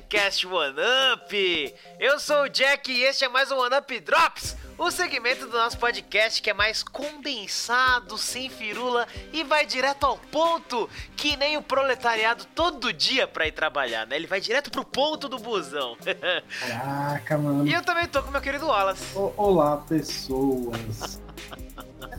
podcast 0.00 0.46
One 0.46 0.74
Up. 1.14 1.74
Eu 2.00 2.18
sou 2.18 2.44
o 2.44 2.48
Jack 2.48 2.90
e 2.90 3.02
este 3.02 3.24
é 3.26 3.28
mais 3.28 3.50
um 3.50 3.58
One 3.58 3.76
Up 3.76 4.00
Drops, 4.00 4.56
o 4.78 4.90
segmento 4.90 5.46
do 5.46 5.52
nosso 5.52 5.76
podcast 5.76 6.40
que 6.40 6.48
é 6.48 6.54
mais 6.54 6.82
condensado, 6.82 8.16
sem 8.16 8.48
firula 8.48 9.06
e 9.34 9.44
vai 9.44 9.66
direto 9.66 10.04
ao 10.04 10.16
ponto, 10.16 10.88
que 11.14 11.36
nem 11.36 11.58
o 11.58 11.62
proletariado 11.62 12.46
todo 12.54 12.90
dia 12.90 13.26
pra 13.26 13.46
ir 13.46 13.52
trabalhar, 13.52 14.06
né? 14.06 14.16
Ele 14.16 14.26
vai 14.26 14.40
direto 14.40 14.70
pro 14.70 14.82
ponto 14.84 15.28
do 15.28 15.38
busão. 15.38 15.94
Caraca, 16.60 17.36
mano. 17.36 17.66
E 17.66 17.72
eu 17.74 17.82
também 17.82 18.06
tô 18.08 18.22
com 18.22 18.30
meu 18.30 18.40
querido 18.40 18.66
Wallace. 18.68 19.04
O- 19.14 19.34
Olá, 19.36 19.76
pessoas. 19.76 21.20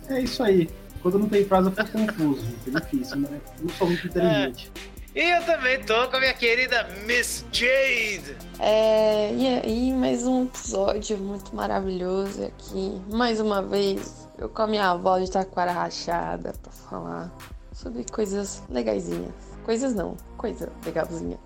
é 0.09 0.19
isso 0.21 0.43
aí. 0.43 0.69
Quando 1.01 1.17
não 1.17 1.27
tem 1.27 1.43
frase 1.43 1.69
eu 1.75 1.85
fico 1.85 1.91
confuso. 2.05 2.45
É 2.67 2.79
difícil, 2.79 3.17
né? 3.17 3.41
Não 3.59 3.69
sou 3.73 3.87
muito 3.87 4.05
inteligente. 4.07 4.71
E 5.15 5.21
eu 5.21 5.45
também 5.45 5.79
tô 5.83 6.07
com 6.09 6.15
a 6.15 6.19
minha 6.19 6.33
querida 6.33 6.87
Miss 7.05 7.45
Jade. 7.51 8.35
É, 8.57 9.31
e 9.31 9.47
aí, 9.47 9.93
mais 9.93 10.25
um 10.25 10.45
episódio 10.45 11.19
muito 11.19 11.55
maravilhoso 11.55 12.45
aqui. 12.45 12.99
Mais 13.11 13.39
uma 13.39 13.61
vez, 13.61 14.27
eu 14.39 14.49
com 14.49 14.63
a 14.63 14.67
minha 14.67 14.89
avó 14.89 15.19
de 15.19 15.29
taquara 15.29 15.71
rachada 15.71 16.55
pra 16.59 16.71
falar 16.71 17.31
sobre 17.73 18.03
coisas 18.11 18.63
legaisinhas. 18.71 19.35
Coisas 19.63 19.93
não, 19.93 20.17
coisa 20.35 20.71
legalzinha. 20.83 21.37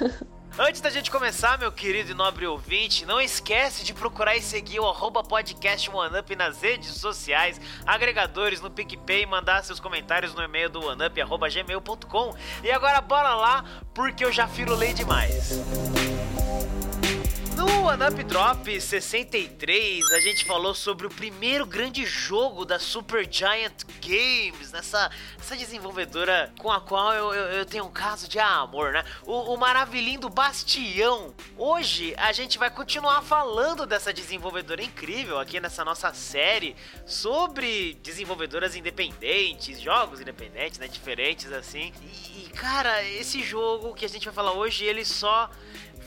Antes 0.58 0.82
da 0.82 0.90
gente 0.90 1.10
começar, 1.10 1.58
meu 1.58 1.72
querido 1.72 2.10
e 2.10 2.14
nobre 2.14 2.46
ouvinte, 2.46 3.06
não 3.06 3.18
esquece 3.18 3.84
de 3.84 3.94
procurar 3.94 4.36
e 4.36 4.42
seguir 4.42 4.80
o 4.80 4.86
arroba 4.86 5.24
podcast 5.24 5.88
OneUp 5.90 6.36
nas 6.36 6.60
redes 6.60 6.90
sociais, 6.90 7.58
agregadores 7.86 8.60
no 8.60 8.70
PicPay, 8.70 9.24
mandar 9.24 9.64
seus 9.64 9.80
comentários 9.80 10.34
no 10.34 10.42
e-mail 10.42 10.68
do 10.68 10.84
OneUp, 10.84 11.18
arroba 11.22 11.48
gmail.com. 11.48 12.36
E 12.62 12.70
agora 12.70 13.00
bora 13.00 13.34
lá, 13.34 13.64
porque 13.94 14.24
eu 14.24 14.30
já 14.30 14.46
firulei 14.46 14.92
demais. 14.92 15.52
No 17.62 17.84
OneUp 17.84 18.24
Drop 18.24 18.80
63, 18.80 20.10
a 20.10 20.18
gente 20.18 20.44
falou 20.44 20.74
sobre 20.74 21.06
o 21.06 21.10
primeiro 21.10 21.64
grande 21.64 22.04
jogo 22.04 22.64
da 22.64 22.80
Super 22.80 23.24
Giant 23.30 23.84
Games, 24.04 24.72
nessa, 24.72 25.08
essa 25.38 25.56
desenvolvedora 25.56 26.52
com 26.58 26.72
a 26.72 26.80
qual 26.80 27.14
eu, 27.14 27.32
eu, 27.32 27.44
eu 27.58 27.64
tenho 27.64 27.84
um 27.84 27.90
caso 27.92 28.26
de 28.26 28.40
amor, 28.40 28.92
né? 28.92 29.04
O, 29.24 29.54
o 29.54 29.56
maravilhindo 29.56 30.28
Bastião. 30.28 31.32
Hoje 31.56 32.12
a 32.16 32.32
gente 32.32 32.58
vai 32.58 32.68
continuar 32.68 33.22
falando 33.22 33.86
dessa 33.86 34.12
desenvolvedora 34.12 34.82
incrível 34.82 35.38
aqui 35.38 35.60
nessa 35.60 35.84
nossa 35.84 36.12
série 36.12 36.74
sobre 37.06 37.94
desenvolvedoras 38.02 38.74
independentes, 38.74 39.80
jogos 39.80 40.20
independentes, 40.20 40.80
né? 40.80 40.88
Diferentes 40.88 41.52
assim. 41.52 41.92
E, 42.02 42.46
e 42.46 42.50
cara, 42.56 43.04
esse 43.04 43.40
jogo 43.40 43.94
que 43.94 44.04
a 44.04 44.08
gente 44.08 44.24
vai 44.24 44.34
falar 44.34 44.50
hoje, 44.50 44.84
ele 44.84 45.04
só 45.04 45.48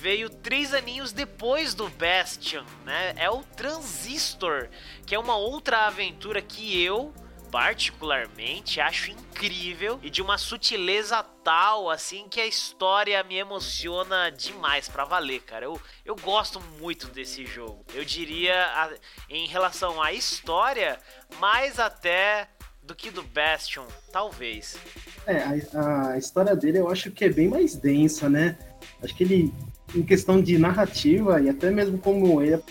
veio 0.05 0.29
três 0.29 0.71
aninhos 0.71 1.11
depois 1.11 1.73
do 1.73 1.89
Bastion, 1.89 2.63
né? 2.85 3.15
É 3.17 3.27
o 3.27 3.41
Transistor, 3.41 4.69
que 5.03 5.15
é 5.15 5.19
uma 5.19 5.35
outra 5.35 5.87
aventura 5.87 6.43
que 6.43 6.79
eu 6.79 7.11
particularmente 7.49 8.79
acho 8.79 9.09
incrível 9.09 9.99
e 10.03 10.09
de 10.11 10.21
uma 10.21 10.37
sutileza 10.37 11.23
tal 11.43 11.89
assim 11.89 12.27
que 12.29 12.39
a 12.39 12.45
história 12.45 13.23
me 13.23 13.35
emociona 13.35 14.29
demais 14.29 14.87
pra 14.87 15.05
valer, 15.05 15.41
cara. 15.41 15.65
Eu, 15.65 15.81
eu 16.05 16.15
gosto 16.17 16.61
muito 16.79 17.07
desse 17.07 17.43
jogo. 17.43 17.83
Eu 17.91 18.05
diria 18.05 18.63
a- 18.63 18.93
em 19.27 19.47
relação 19.47 19.99
à 19.99 20.13
história, 20.13 20.99
mais 21.39 21.79
até 21.79 22.47
do 22.83 22.93
que 22.93 23.09
do 23.09 23.23
Bastion, 23.23 23.87
talvez. 24.11 24.77
É, 25.25 25.37
a, 25.73 26.09
a 26.11 26.17
história 26.19 26.55
dele 26.55 26.77
eu 26.77 26.87
acho 26.91 27.09
que 27.09 27.25
é 27.25 27.29
bem 27.29 27.47
mais 27.47 27.75
densa, 27.75 28.29
né? 28.29 28.55
Acho 29.01 29.15
que 29.15 29.23
ele, 29.23 29.51
em 29.93 30.01
questão 30.01 30.41
de 30.41 30.57
narrativa 30.57 31.41
e 31.41 31.49
até 31.49 31.69
mesmo 31.69 31.97
como 31.97 32.41
ele 32.41 32.55
é 32.55 32.61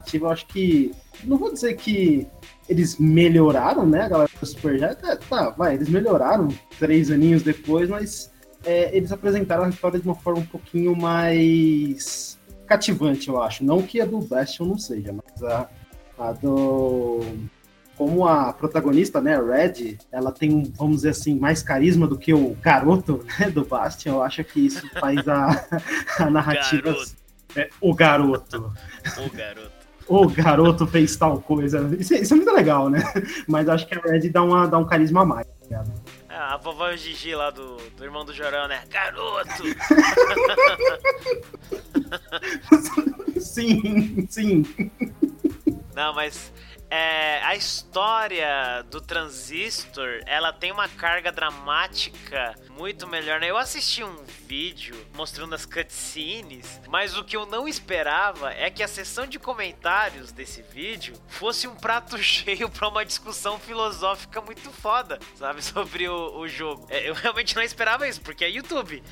narrativa, 0.00 0.26
eu 0.26 0.30
acho 0.30 0.46
que. 0.46 0.92
Não 1.24 1.36
vou 1.36 1.52
dizer 1.52 1.74
que 1.76 2.26
eles 2.68 2.98
melhoraram, 2.98 3.86
né, 3.86 4.02
a 4.02 4.08
galera 4.08 4.30
do 4.40 4.46
Superjet? 4.46 5.04
É, 5.04 5.16
tá, 5.16 5.50
vai, 5.50 5.74
eles 5.74 5.88
melhoraram 5.88 6.48
três 6.78 7.10
aninhos 7.10 7.42
depois, 7.42 7.90
mas 7.90 8.30
é, 8.64 8.96
eles 8.96 9.12
apresentaram 9.12 9.64
a 9.64 9.68
história 9.68 9.98
de 9.98 10.06
uma 10.06 10.14
forma 10.14 10.40
um 10.40 10.46
pouquinho 10.46 10.94
mais 10.96 12.38
cativante, 12.66 13.28
eu 13.28 13.42
acho. 13.42 13.64
Não 13.64 13.82
que 13.82 14.00
a 14.00 14.06
do 14.06 14.20
Bastion 14.20 14.66
não 14.66 14.78
seja, 14.78 15.12
mas 15.12 15.42
a, 15.42 15.68
a 16.18 16.32
do. 16.32 17.20
Como 18.00 18.26
a 18.26 18.50
protagonista, 18.50 19.20
né, 19.20 19.38
Red, 19.38 19.98
ela 20.10 20.32
tem, 20.32 20.72
vamos 20.74 20.96
dizer 20.96 21.10
assim, 21.10 21.38
mais 21.38 21.62
carisma 21.62 22.06
do 22.06 22.16
que 22.16 22.32
o 22.32 22.56
garoto 22.62 23.22
né, 23.38 23.50
do 23.50 23.62
Bastion, 23.62 24.14
eu 24.14 24.22
acho 24.22 24.42
que 24.42 24.64
isso 24.64 24.88
faz 24.98 25.28
a, 25.28 25.68
a 26.18 26.30
narrativa. 26.30 26.80
Garoto. 26.94 27.12
É, 27.54 27.68
o 27.78 27.94
garoto. 27.94 28.72
Ô 29.18 29.28
garoto. 29.28 29.72
O 30.08 30.26
garoto 30.30 30.86
fez 30.86 31.14
tal 31.14 31.42
coisa. 31.42 31.94
Isso, 31.98 32.14
é- 32.14 32.20
isso 32.20 32.32
é 32.32 32.36
muito 32.38 32.50
legal, 32.52 32.88
né? 32.88 33.02
Mas 33.46 33.68
acho 33.68 33.86
que 33.86 33.94
a 33.94 34.00
Red 34.00 34.30
dá, 34.30 34.42
uma, 34.44 34.66
dá 34.66 34.78
um 34.78 34.86
carisma 34.86 35.20
a 35.20 35.26
mais. 35.26 35.46
tá 35.46 35.52
ligado? 35.64 35.92
É, 36.30 36.34
a 36.36 36.56
vovó 36.56 36.90
Gigi 36.96 37.34
lá 37.34 37.50
do, 37.50 37.76
do 37.98 38.02
irmão 38.02 38.24
do 38.24 38.32
Jorão, 38.32 38.66
né? 38.66 38.80
Garoto! 38.90 39.62
sim, 43.38 44.26
sim. 44.30 44.64
Não, 46.00 46.14
mas 46.14 46.50
é, 46.88 47.42
a 47.44 47.54
história 47.54 48.82
do 48.90 49.02
Transistor, 49.02 50.22
ela 50.24 50.50
tem 50.50 50.72
uma 50.72 50.88
carga 50.88 51.30
dramática 51.30 52.54
muito 52.70 53.06
melhor, 53.06 53.38
né? 53.38 53.50
Eu 53.50 53.58
assisti 53.58 54.02
um 54.02 54.24
vídeo 54.48 54.96
mostrando 55.14 55.54
as 55.54 55.66
cutscenes, 55.66 56.80
mas 56.88 57.18
o 57.18 57.22
que 57.22 57.36
eu 57.36 57.44
não 57.44 57.68
esperava 57.68 58.50
é 58.54 58.70
que 58.70 58.82
a 58.82 58.88
sessão 58.88 59.26
de 59.26 59.38
comentários 59.38 60.32
desse 60.32 60.62
vídeo 60.62 61.14
fosse 61.28 61.68
um 61.68 61.76
prato 61.76 62.16
cheio 62.24 62.70
pra 62.70 62.88
uma 62.88 63.04
discussão 63.04 63.60
filosófica 63.60 64.40
muito 64.40 64.72
foda, 64.72 65.18
sabe? 65.34 65.60
Sobre 65.62 66.08
o, 66.08 66.38
o 66.38 66.48
jogo. 66.48 66.86
É, 66.88 67.06
eu 67.06 67.12
realmente 67.12 67.54
não 67.54 67.62
esperava 67.62 68.08
isso, 68.08 68.22
porque 68.22 68.46
é 68.46 68.48
YouTube. 68.48 69.02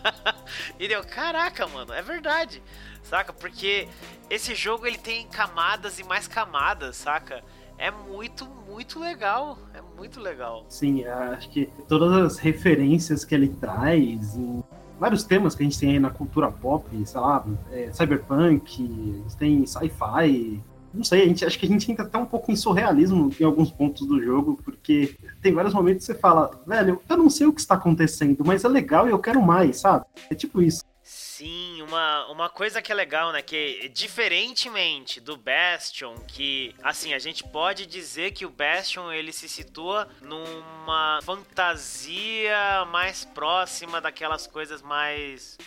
e 0.80 0.88
deu, 0.88 1.04
caraca, 1.04 1.66
mano, 1.66 1.92
é 1.92 2.00
verdade. 2.00 2.62
Saca? 3.04 3.32
Porque 3.32 3.86
esse 4.28 4.54
jogo 4.54 4.86
ele 4.86 4.98
tem 4.98 5.26
camadas 5.28 5.98
e 5.98 6.04
mais 6.04 6.26
camadas, 6.26 6.96
saca? 6.96 7.44
É 7.78 7.90
muito, 7.90 8.46
muito 8.68 8.98
legal. 8.98 9.58
É 9.72 9.80
muito 9.96 10.20
legal. 10.20 10.64
Sim, 10.68 11.04
acho 11.04 11.50
que 11.50 11.68
todas 11.88 12.12
as 12.12 12.38
referências 12.38 13.24
que 13.24 13.34
ele 13.34 13.48
traz 13.48 14.36
em 14.36 14.64
vários 14.98 15.24
temas 15.24 15.54
que 15.54 15.62
a 15.62 15.66
gente 15.66 15.78
tem 15.78 15.90
aí 15.90 15.98
na 15.98 16.10
cultura 16.10 16.50
pop, 16.50 16.84
sei 17.04 17.20
lá, 17.20 17.44
é, 17.70 17.92
cyberpunk, 17.92 19.22
tem 19.38 19.66
sci-fi. 19.66 20.62
Não 20.92 21.02
sei, 21.02 21.26
gente, 21.26 21.44
acho 21.44 21.58
que 21.58 21.66
a 21.66 21.68
gente 21.68 21.90
entra 21.90 22.04
até 22.04 22.16
um 22.16 22.24
pouco 22.24 22.52
em 22.52 22.56
surrealismo 22.56 23.30
em 23.38 23.44
alguns 23.44 23.70
pontos 23.70 24.06
do 24.06 24.22
jogo, 24.22 24.58
porque 24.64 25.16
tem 25.42 25.52
vários 25.52 25.74
momentos 25.74 26.06
que 26.06 26.12
você 26.12 26.18
fala, 26.18 26.50
velho, 26.64 27.02
eu 27.08 27.16
não 27.16 27.28
sei 27.28 27.48
o 27.48 27.52
que 27.52 27.60
está 27.60 27.74
acontecendo, 27.74 28.44
mas 28.46 28.64
é 28.64 28.68
legal 28.68 29.08
e 29.08 29.10
eu 29.10 29.18
quero 29.18 29.42
mais, 29.42 29.78
sabe? 29.78 30.04
É 30.30 30.34
tipo 30.36 30.62
isso. 30.62 30.84
Sim, 31.04 31.82
uma, 31.82 32.26
uma 32.28 32.48
coisa 32.48 32.80
que 32.80 32.90
é 32.90 32.94
legal, 32.94 33.30
né? 33.30 33.42
Que 33.42 33.90
diferentemente 33.90 35.20
do 35.20 35.36
Bastion, 35.36 36.16
que 36.26 36.74
assim, 36.82 37.12
a 37.12 37.18
gente 37.18 37.44
pode 37.44 37.84
dizer 37.84 38.30
que 38.32 38.46
o 38.46 38.50
Bastion 38.50 39.12
ele 39.12 39.30
se 39.30 39.46
situa 39.46 40.08
numa 40.22 41.20
fantasia 41.22 42.86
mais 42.90 43.22
próxima 43.22 44.00
daquelas 44.00 44.46
coisas 44.46 44.80
mais. 44.80 45.58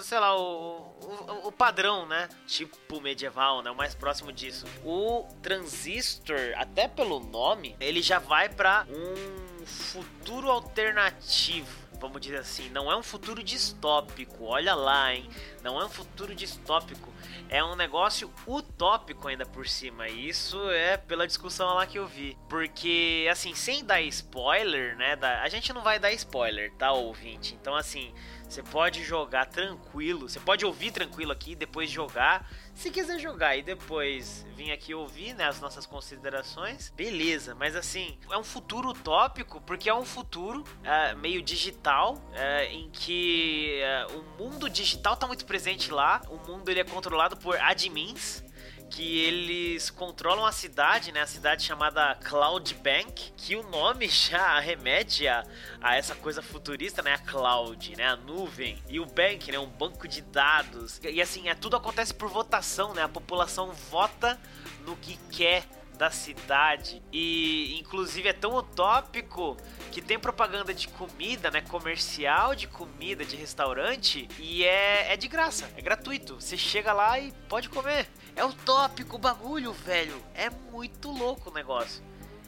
sei 0.00 0.18
lá, 0.18 0.34
o, 0.34 0.96
o, 1.02 1.48
o 1.48 1.52
padrão, 1.52 2.06
né? 2.06 2.30
Tipo 2.46 2.98
medieval, 2.98 3.60
né? 3.60 3.70
O 3.70 3.76
mais 3.76 3.94
próximo 3.94 4.32
disso. 4.32 4.64
O 4.82 5.28
Transistor, 5.42 6.54
até 6.56 6.88
pelo 6.88 7.20
nome, 7.20 7.76
ele 7.78 8.00
já 8.00 8.18
vai 8.18 8.48
pra 8.48 8.86
um 8.88 9.66
futuro 9.66 10.50
alternativo 10.50 11.85
vamos 12.00 12.20
dizer 12.20 12.38
assim, 12.38 12.68
não 12.70 12.90
é 12.90 12.96
um 12.96 13.02
futuro 13.02 13.42
distópico, 13.42 14.44
olha 14.44 14.74
lá, 14.74 15.14
hein? 15.14 15.28
Não 15.66 15.80
é 15.80 15.84
um 15.84 15.88
futuro 15.88 16.32
distópico, 16.32 17.12
é 17.48 17.62
um 17.64 17.74
negócio 17.74 18.32
utópico 18.46 19.26
ainda 19.26 19.44
por 19.44 19.66
cima. 19.66 20.08
E 20.08 20.28
isso 20.28 20.70
é 20.70 20.96
pela 20.96 21.26
discussão 21.26 21.74
lá 21.74 21.84
que 21.86 21.98
eu 21.98 22.06
vi. 22.06 22.38
Porque, 22.48 23.26
assim, 23.28 23.52
sem 23.52 23.84
dar 23.84 24.00
spoiler, 24.02 24.96
né? 24.96 25.16
da- 25.16 25.42
A 25.42 25.48
gente 25.48 25.72
não 25.72 25.82
vai 25.82 25.98
dar 25.98 26.12
spoiler, 26.12 26.72
tá, 26.74 26.92
ouvinte? 26.92 27.54
Então, 27.60 27.74
assim, 27.74 28.14
você 28.48 28.62
pode 28.62 29.02
jogar 29.02 29.46
tranquilo, 29.46 30.28
você 30.28 30.38
pode 30.38 30.64
ouvir 30.64 30.92
tranquilo 30.92 31.32
aqui 31.32 31.56
depois 31.56 31.90
jogar. 31.90 32.48
Se 32.72 32.90
quiser 32.90 33.18
jogar 33.18 33.56
e 33.56 33.62
depois 33.62 34.46
vir 34.54 34.70
aqui 34.70 34.94
ouvir 34.94 35.32
né, 35.34 35.44
as 35.48 35.60
nossas 35.60 35.84
considerações, 35.86 36.92
beleza. 36.94 37.54
Mas 37.54 37.74
assim, 37.74 38.18
é 38.30 38.36
um 38.38 38.44
futuro 38.44 38.90
utópico, 38.90 39.60
porque 39.62 39.88
é 39.88 39.94
um 39.94 40.04
futuro 40.04 40.62
ah, 40.84 41.14
meio 41.14 41.42
digital, 41.42 42.18
ah, 42.34 42.64
em 42.66 42.88
que 42.90 43.80
ah, 43.82 44.06
o 44.12 44.42
mundo 44.44 44.68
digital 44.70 45.16
tá 45.16 45.26
muito 45.26 45.44
presente 45.44 45.55
lá. 45.90 46.22
O 46.28 46.36
mundo 46.36 46.68
ele 46.68 46.80
é 46.80 46.84
controlado 46.84 47.36
por 47.36 47.56
admins 47.58 48.44
que 48.90 49.20
eles 49.20 49.90
controlam 49.90 50.46
a 50.46 50.52
cidade, 50.52 51.12
né? 51.12 51.20
A 51.20 51.26
cidade 51.26 51.64
chamada 51.64 52.14
Cloud 52.16 52.74
Bank, 52.74 53.32
que 53.36 53.56
o 53.56 53.62
nome 53.68 54.08
já 54.08 54.56
arremete 54.56 55.26
a, 55.26 55.44
a 55.80 55.96
essa 55.96 56.14
coisa 56.14 56.42
futurista, 56.42 57.02
né? 57.02 57.14
A 57.14 57.18
cloud, 57.18 57.96
né? 57.96 58.06
A 58.06 58.16
nuvem. 58.16 58.82
E 58.88 59.00
o 59.00 59.06
bank, 59.06 59.50
né? 59.50 59.58
Um 59.58 59.68
banco 59.68 60.06
de 60.06 60.20
dados. 60.20 61.00
E 61.02 61.20
assim, 61.20 61.48
é, 61.48 61.54
tudo 61.54 61.76
acontece 61.76 62.14
por 62.14 62.28
votação, 62.28 62.94
né? 62.94 63.02
A 63.02 63.08
população 63.08 63.72
vota 63.72 64.38
no 64.86 64.96
que 64.96 65.16
quer 65.30 65.64
da 65.96 66.10
cidade. 66.10 67.02
E 67.12 67.78
inclusive 67.80 68.28
é 68.28 68.32
tão 68.32 68.56
utópico 68.56 69.56
que 69.90 70.00
tem 70.00 70.18
propaganda 70.18 70.72
de 70.72 70.88
comida, 70.88 71.50
né? 71.50 71.60
Comercial 71.60 72.54
de 72.54 72.68
comida 72.68 73.24
de 73.24 73.36
restaurante 73.36 74.28
e 74.38 74.64
é, 74.64 75.12
é 75.12 75.16
de 75.16 75.28
graça, 75.28 75.68
é 75.76 75.82
gratuito. 75.82 76.36
Você 76.40 76.56
chega 76.56 76.92
lá 76.92 77.18
e 77.18 77.32
pode 77.48 77.68
comer. 77.68 78.06
É 78.34 78.44
utópico 78.44 79.16
o 79.16 79.18
bagulho, 79.18 79.72
velho. 79.72 80.16
É 80.34 80.50
muito 80.70 81.10
louco 81.10 81.50
o 81.50 81.52
negócio. 81.52 82.02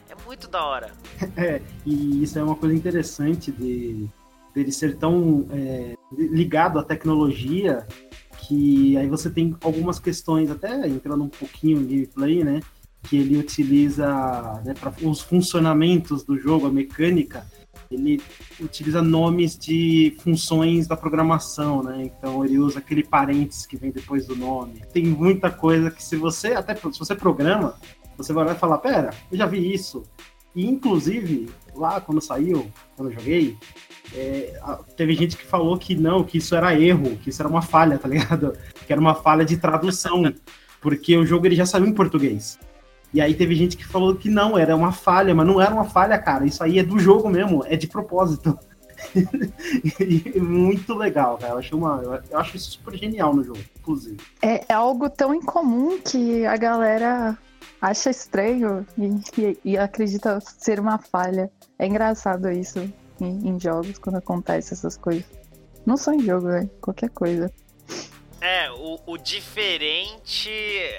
É 0.09 0.15
muito 0.25 0.47
da 0.47 0.63
hora. 0.63 0.93
É, 1.37 1.61
e 1.85 2.23
isso 2.23 2.37
é 2.37 2.43
uma 2.43 2.55
coisa 2.55 2.75
interessante 2.75 3.51
de 3.51 4.09
dele 4.53 4.71
ser 4.71 4.97
tão 4.97 5.45
é, 5.51 5.95
ligado 6.11 6.79
à 6.79 6.83
tecnologia 6.83 7.87
que 8.39 8.97
aí 8.97 9.07
você 9.07 9.29
tem 9.29 9.55
algumas 9.63 9.99
questões, 9.99 10.49
até 10.49 10.87
entrando 10.87 11.23
um 11.23 11.29
pouquinho 11.29 11.79
em 11.79 11.85
gameplay, 11.85 12.43
né? 12.43 12.61
Que 13.03 13.17
ele 13.17 13.37
utiliza 13.37 14.61
né, 14.63 14.73
para 14.73 14.93
os 15.01 15.21
funcionamentos 15.21 16.23
do 16.23 16.37
jogo, 16.37 16.67
a 16.67 16.71
mecânica, 16.71 17.45
ele 17.91 18.21
utiliza 18.59 19.01
nomes 19.01 19.57
de 19.57 20.15
funções 20.19 20.87
da 20.87 20.95
programação, 20.95 21.81
né? 21.81 22.03
Então 22.03 22.45
ele 22.45 22.59
usa 22.59 22.79
aquele 22.79 23.03
parênteses 23.03 23.65
que 23.65 23.77
vem 23.77 23.91
depois 23.91 24.27
do 24.27 24.35
nome. 24.35 24.83
Tem 24.93 25.05
muita 25.05 25.49
coisa 25.49 25.89
que 25.89 26.03
se 26.03 26.15
você 26.15 26.53
até 26.53 26.75
se 26.75 26.99
você 26.99 27.15
programa, 27.15 27.75
você 28.15 28.31
vai 28.31 28.53
falar, 28.53 28.77
pera, 28.77 29.11
eu 29.31 29.37
já 29.37 29.47
vi 29.47 29.73
isso. 29.73 30.03
E 30.55 30.67
inclusive 30.67 31.49
lá 31.73 31.99
quando 31.99 32.21
saiu, 32.21 32.71
quando 32.95 33.11
eu 33.11 33.15
joguei, 33.15 33.57
é, 34.13 34.59
teve 34.95 35.15
gente 35.15 35.37
que 35.37 35.45
falou 35.45 35.77
que 35.77 35.95
não, 35.95 36.23
que 36.23 36.37
isso 36.37 36.55
era 36.55 36.79
erro, 36.79 37.17
que 37.17 37.29
isso 37.29 37.41
era 37.41 37.49
uma 37.49 37.61
falha, 37.61 37.97
tá 37.97 38.07
ligado? 38.07 38.53
Que 38.85 38.93
era 38.93 39.01
uma 39.01 39.15
falha 39.15 39.45
de 39.45 39.57
tradução, 39.57 40.31
porque 40.81 41.17
o 41.17 41.25
jogo 41.25 41.45
ele 41.47 41.55
já 41.55 41.65
saiu 41.65 41.85
em 41.85 41.93
português. 41.93 42.59
E 43.13 43.19
aí 43.19 43.33
teve 43.33 43.55
gente 43.55 43.75
que 43.75 43.85
falou 43.85 44.15
que 44.15 44.29
não, 44.29 44.57
era 44.57 44.75
uma 44.75 44.91
falha, 44.91 45.33
mas 45.33 45.47
não 45.47 45.59
era 45.59 45.73
uma 45.73 45.85
falha, 45.85 46.17
cara. 46.17 46.45
Isso 46.45 46.63
aí 46.63 46.79
é 46.79 46.83
do 46.83 46.99
jogo 46.99 47.29
mesmo, 47.29 47.63
é 47.65 47.75
de 47.75 47.87
propósito. 47.87 48.57
muito 50.39 50.93
legal, 50.93 51.37
cara. 51.37 51.53
Eu 51.53 51.57
acho, 51.57 51.77
uma, 51.77 52.21
eu 52.29 52.37
acho 52.37 52.57
isso 52.57 52.71
super 52.71 52.95
genial 52.95 53.33
no 53.33 53.43
jogo, 53.43 53.59
inclusive. 53.79 54.17
É, 54.41 54.63
é 54.67 54.73
algo 54.73 55.09
tão 55.09 55.33
incomum 55.33 55.99
que 55.99 56.45
a 56.45 56.57
galera 56.57 57.37
acha 57.81 58.09
estranho 58.09 58.85
e, 58.97 59.05
e, 59.41 59.57
e, 59.63 59.77
acredita 59.77 60.39
ser 60.41 60.79
uma 60.79 60.97
falha. 60.97 61.49
É 61.77 61.87
engraçado 61.87 62.49
isso 62.51 62.79
em, 63.19 63.49
em 63.49 63.59
jogos, 63.59 63.97
quando 63.97 64.17
acontece 64.17 64.73
essas 64.73 64.97
coisas. 64.97 65.25
Não 65.85 65.97
só 65.97 66.13
em 66.13 66.19
jogo, 66.19 66.47
né? 66.47 66.69
Qualquer 66.81 67.09
coisa. 67.09 67.51
É, 68.41 68.71
o, 68.71 68.99
o, 69.05 69.17
diferente 69.17 70.49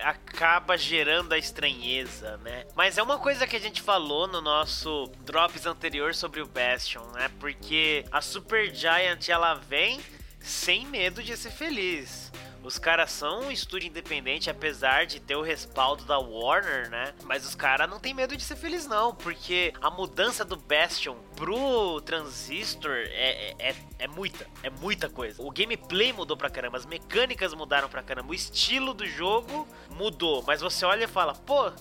acaba 0.03 0.77
gerando 0.77 1.33
a 1.33 1.39
estranheza, 1.39 2.37
né? 2.39 2.67
Mas 2.75 2.99
é 2.99 3.03
uma 3.03 3.19
coisa 3.19 3.47
que 3.47 3.57
a 3.57 3.61
gente 3.61 3.81
falou 3.81 4.27
no 4.27 4.41
nosso 4.41 5.11
Drops 5.25 5.65
anterior 5.65 6.15
sobre 6.15 6.43
o 6.43 6.47
Bastion, 6.47 7.05
né? 7.13 7.31
Porque 7.41 8.05
a 8.13 8.21
Super 8.21 8.75
Giant 8.75 9.29
ela 9.29 9.55
vem 9.55 10.01
sem 10.39 10.87
medo 10.87 11.23
de 11.23 11.37
ser 11.37 11.51
feliz. 11.51 12.30
Os 12.63 12.79
caras 12.79 13.11
são 13.11 13.41
um 13.45 13.51
estúdio 13.51 13.89
independente, 13.89 14.51
apesar 14.51 15.07
de 15.07 15.19
ter 15.19 15.35
o 15.35 15.43
respaldo 15.43 16.05
da 16.05 16.19
Warner, 16.19 16.91
né? 16.91 17.15
Mas 17.25 17.47
os 17.47 17.55
caras 17.55 17.89
não 17.89 17.99
tem 17.99 18.13
medo 18.13 18.37
de 18.37 18.43
ser 18.43 18.57
feliz, 18.57 18.87
não, 18.87 19.15
porque 19.15 19.73
a 19.81 19.91
mudança 19.91 20.45
do 20.45 20.57
Bastion 20.57 21.17
pro 21.35 22.01
Transistor 22.03 22.93
é, 22.93 23.55
é, 23.59 23.71
é, 23.71 23.77
é 24.01 24.09
muita, 24.09 24.47
é 24.63 24.69
muita 24.69 25.09
coisa. 25.09 25.43
O 25.43 25.51
gameplay 25.51 26.13
mudou 26.13 26.37
pra 26.37 26.51
caramba, 26.51 26.77
as 26.77 26.85
mecânicas 26.85 27.55
mudaram 27.55 27.89
pra 27.89 28.03
caramba, 28.03 28.31
o 28.31 28.35
estilo 28.35 28.93
do 28.93 29.07
jogo 29.07 29.67
mudou. 29.89 30.45
Mas 30.47 30.61
você 30.61 30.85
olha 30.85 31.05
e 31.05 31.09
fala, 31.09 31.35
pô, 31.35 31.73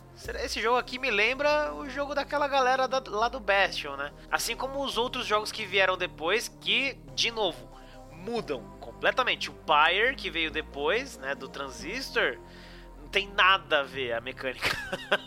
esse 0.42 0.62
jogo 0.62 0.78
aqui 0.78 0.98
me 0.98 1.12
lembra 1.12 1.74
o 1.74 1.90
jogo 1.90 2.16
daquela 2.16 2.48
galera 2.48 2.88
da, 2.88 3.04
lá 3.06 3.28
do 3.28 3.40
Bastion, 3.40 3.98
né? 3.98 4.14
Assim 4.32 4.56
como 4.56 4.84
os 4.84 4.98
outros 4.98 5.26
jogos 5.26 5.52
que 5.52 5.66
vieram 5.66 5.98
depois, 5.98 6.48
que, 6.48 6.98
de 7.14 7.32
novo, 7.32 7.70
mudam 8.12 8.79
completamente. 9.00 9.50
O 9.50 9.54
Pyre, 9.54 10.16
que 10.16 10.30
veio 10.30 10.52
depois, 10.52 11.18
né, 11.18 11.34
do 11.34 11.48
Transistor, 11.48 12.38
não 13.02 13.08
tem 13.08 13.30
nada 13.36 13.80
a 13.80 13.84
ver 13.84 14.12
a 14.12 14.20
mecânica 14.20 14.70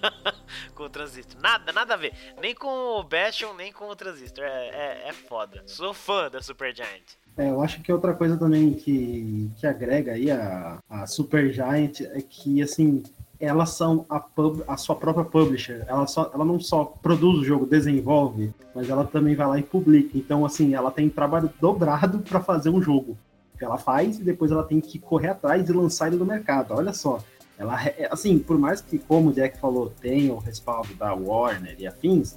com 0.76 0.84
o 0.84 0.90
Transistor. 0.90 1.40
Nada, 1.40 1.72
nada 1.72 1.94
a 1.94 1.96
ver. 1.96 2.12
Nem 2.40 2.54
com 2.54 2.68
o 2.68 3.02
Bastion, 3.02 3.54
nem 3.54 3.72
com 3.72 3.88
o 3.88 3.96
Transistor. 3.96 4.44
É, 4.44 4.68
é, 4.68 5.08
é 5.08 5.12
foda. 5.12 5.62
Sou 5.66 5.94
fã 5.94 6.30
da 6.30 6.42
Supergiant. 6.42 7.16
É, 7.34 7.48
eu 7.48 7.62
acho 7.62 7.80
que 7.80 7.90
outra 7.90 8.12
coisa 8.12 8.36
também 8.36 8.74
que, 8.74 9.50
que 9.56 9.66
agrega 9.66 10.12
aí 10.12 10.30
a, 10.30 10.78
a 10.90 11.06
Supergiant 11.06 12.02
é 12.02 12.20
que, 12.20 12.60
assim, 12.60 13.02
elas 13.40 13.70
são 13.70 14.04
a, 14.10 14.20
pub, 14.20 14.62
a 14.68 14.76
sua 14.76 14.96
própria 14.96 15.24
publisher. 15.24 15.82
Ela, 15.88 16.06
só, 16.06 16.30
ela 16.34 16.44
não 16.44 16.60
só 16.60 16.84
produz 16.84 17.38
o 17.38 17.44
jogo, 17.44 17.64
desenvolve, 17.64 18.52
mas 18.74 18.90
ela 18.90 19.06
também 19.06 19.34
vai 19.34 19.46
lá 19.46 19.58
e 19.58 19.62
publica. 19.62 20.10
Então, 20.18 20.44
assim, 20.44 20.74
ela 20.74 20.90
tem 20.90 21.08
trabalho 21.08 21.50
dobrado 21.58 22.18
para 22.18 22.38
fazer 22.38 22.68
um 22.68 22.82
jogo 22.82 23.16
ela 23.64 23.78
faz 23.78 24.18
e 24.18 24.24
depois 24.24 24.50
ela 24.50 24.64
tem 24.64 24.80
que 24.80 24.98
correr 24.98 25.28
atrás 25.28 25.68
e 25.68 25.72
lançar 25.72 26.08
ele 26.08 26.16
no 26.16 26.24
mercado. 26.24 26.74
Olha 26.74 26.92
só, 26.92 27.22
ela 27.58 27.78
assim, 28.10 28.38
por 28.38 28.58
mais 28.58 28.80
que 28.80 28.98
como 28.98 29.30
o 29.30 29.32
Jack 29.32 29.58
falou, 29.58 29.92
tenha 30.00 30.32
o 30.32 30.38
respaldo 30.38 30.94
da 30.94 31.14
Warner 31.14 31.76
e 31.78 31.86
afins, 31.86 32.36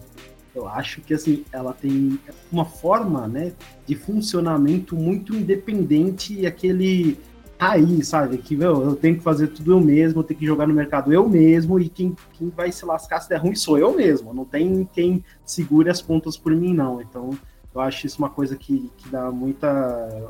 eu 0.54 0.68
acho 0.68 1.02
que 1.02 1.14
assim, 1.14 1.44
ela 1.52 1.74
tem 1.74 2.20
uma 2.52 2.66
forma, 2.66 3.28
né, 3.28 3.52
de 3.86 3.96
funcionamento 3.96 4.96
muito 4.96 5.36
independente 5.36 6.34
e 6.34 6.48
aquele 6.48 7.18
tá 7.58 7.72
aí, 7.72 8.04
sabe? 8.04 8.38
Que 8.38 8.56
meu, 8.56 8.82
eu 8.82 8.96
tenho 8.96 9.18
que 9.18 9.24
fazer 9.24 9.48
tudo 9.48 9.72
eu 9.72 9.80
mesmo, 9.80 10.20
eu 10.20 10.24
tenho 10.24 10.40
que 10.40 10.46
jogar 10.46 10.68
no 10.68 10.74
mercado 10.74 11.14
eu 11.14 11.28
mesmo, 11.28 11.80
e 11.80 11.90
quem, 11.90 12.16
quem 12.34 12.50
vai 12.50 12.72
se 12.72 12.86
lascar 12.86 13.22
se 13.22 13.30
der 13.30 13.38
ruim 13.38 13.56
sou 13.56 13.78
eu 13.78 13.96
mesmo. 13.96 14.34
Não 14.34 14.46
tem 14.46 14.88
quem 14.94 15.24
segure 15.46 15.90
as 15.90 16.02
pontas 16.02 16.38
por 16.38 16.54
mim, 16.54 16.74
não. 16.74 17.02
Então, 17.02 17.32
eu 17.76 17.82
acho 17.82 18.08
isso 18.08 18.18
uma 18.20 18.30
coisa 18.30 18.56
que, 18.56 18.90
que 18.98 19.10
dá 19.10 19.30
muita. 19.30 19.68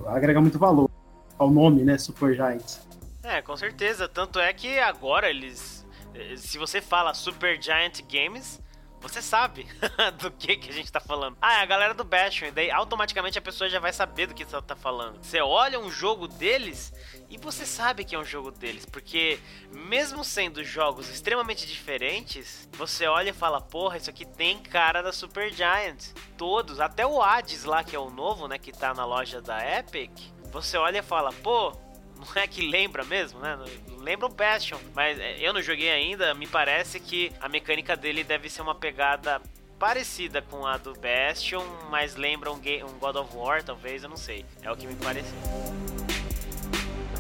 agrega 0.07 0.42
muito 0.42 0.57
valor 0.57 0.89
ao 1.38 1.51
nome, 1.51 1.83
né? 1.83 1.97
Super 1.97 2.36
Giants. 2.36 2.81
É, 3.21 3.42
com 3.42 3.56
certeza. 3.56 4.07
Tanto 4.07 4.39
é 4.39 4.51
que 4.51 4.80
agora 4.80 5.30
eles. 5.30 5.86
Eh, 6.15 6.36
se 6.38 6.57
você 6.57 6.81
fala 6.81 7.13
Super 7.13 7.62
Giant 7.62 8.01
Games, 8.12 8.59
você 9.00 9.21
sabe 9.21 9.68
do 10.19 10.31
que, 10.31 10.58
que 10.58 10.69
a 10.72 10.74
gente 10.74 10.91
tá 10.91 11.00
falando. 11.00 11.38
Ah, 11.39 11.60
é 11.60 11.62
a 11.62 11.65
galera 11.65 11.93
do 11.93 12.03
Bastion. 12.03 12.48
E 12.48 12.51
daí 12.51 12.72
automaticamente 12.72 13.38
a 13.38 13.41
pessoa 13.41 13.69
já 13.69 13.79
vai 13.79 13.93
saber 13.93 14.25
do 14.25 14.34
que 14.34 14.43
você 14.43 14.60
tá 14.63 14.75
falando. 14.75 15.24
Você 15.24 15.39
olha 15.39 15.79
um 15.79 15.91
jogo 15.91 16.27
deles 16.27 16.91
e 17.29 17.38
você 17.38 17.65
sabe 17.65 18.03
que 18.03 18.15
é 18.15 18.20
um 18.20 18.25
jogo 18.25 18.51
deles. 18.51 18.86
Porque 18.86 19.39
mesmo 19.72 20.24
sendo 20.24 20.63
jogos 20.63 21.10
extremamente 21.10 21.65
diferentes, 21.65 22.70
você 22.74 23.08
olha 23.08 23.29
e 23.29 23.34
fala: 23.34 23.62
Porra, 23.62 23.98
isso 23.98 24.10
aqui 24.10 24.25
tem 24.25 24.60
cara 24.60 25.01
da 25.01 25.12
Super 25.12 25.51
Giant. 25.51 26.12
Todos, 26.38 26.79
até 26.79 27.05
o 27.05 27.22
Hades 27.22 27.63
lá, 27.63 27.84
que 27.84 27.96
é 27.96 28.00
o 28.00 28.10
novo, 28.10 28.48
né? 28.48 28.58
Que 28.58 28.72
tá 28.72 28.94
na 28.94 29.05
loja 29.05 29.41
da 29.41 29.60
Epic. 29.77 30.12
Você 30.51 30.77
olha 30.77 31.00
e 31.00 31.03
fala: 31.03 31.32
Pô, 31.34 31.72
não 32.17 32.41
é 32.41 32.48
que 32.48 32.67
lembra 32.67 33.03
mesmo, 33.03 33.39
né? 33.39 33.58
Lembra 34.00 34.27
o 34.27 34.29
Bastion, 34.29 34.79
mas 34.94 35.20
é, 35.20 35.38
eu 35.39 35.53
não 35.53 35.62
joguei 35.62 35.91
ainda. 35.91 36.34
Me 36.34 36.48
parece 36.48 37.00
que 37.00 37.32
a 37.41 37.50
mecânica 37.50 37.96
dele 37.96 38.24
deve 38.24 38.50
ser 38.50 38.62
uma 38.62 38.75
pegada 38.75 39.41
parecida 39.79 40.41
com 40.41 40.65
a 40.65 40.77
do 40.77 40.94
Bastion, 40.94 41.63
mas 41.89 42.15
lembra 42.15 42.51
um, 42.51 42.60
God 43.00 43.15
of 43.17 43.36
War, 43.36 43.63
talvez, 43.63 44.03
eu 44.03 44.10
não 44.10 44.17
sei. 44.17 44.46
É 44.62 44.72
o 44.72 44.77
que 44.77 44.88
me 44.88 44.96
pareceu 44.96 45.64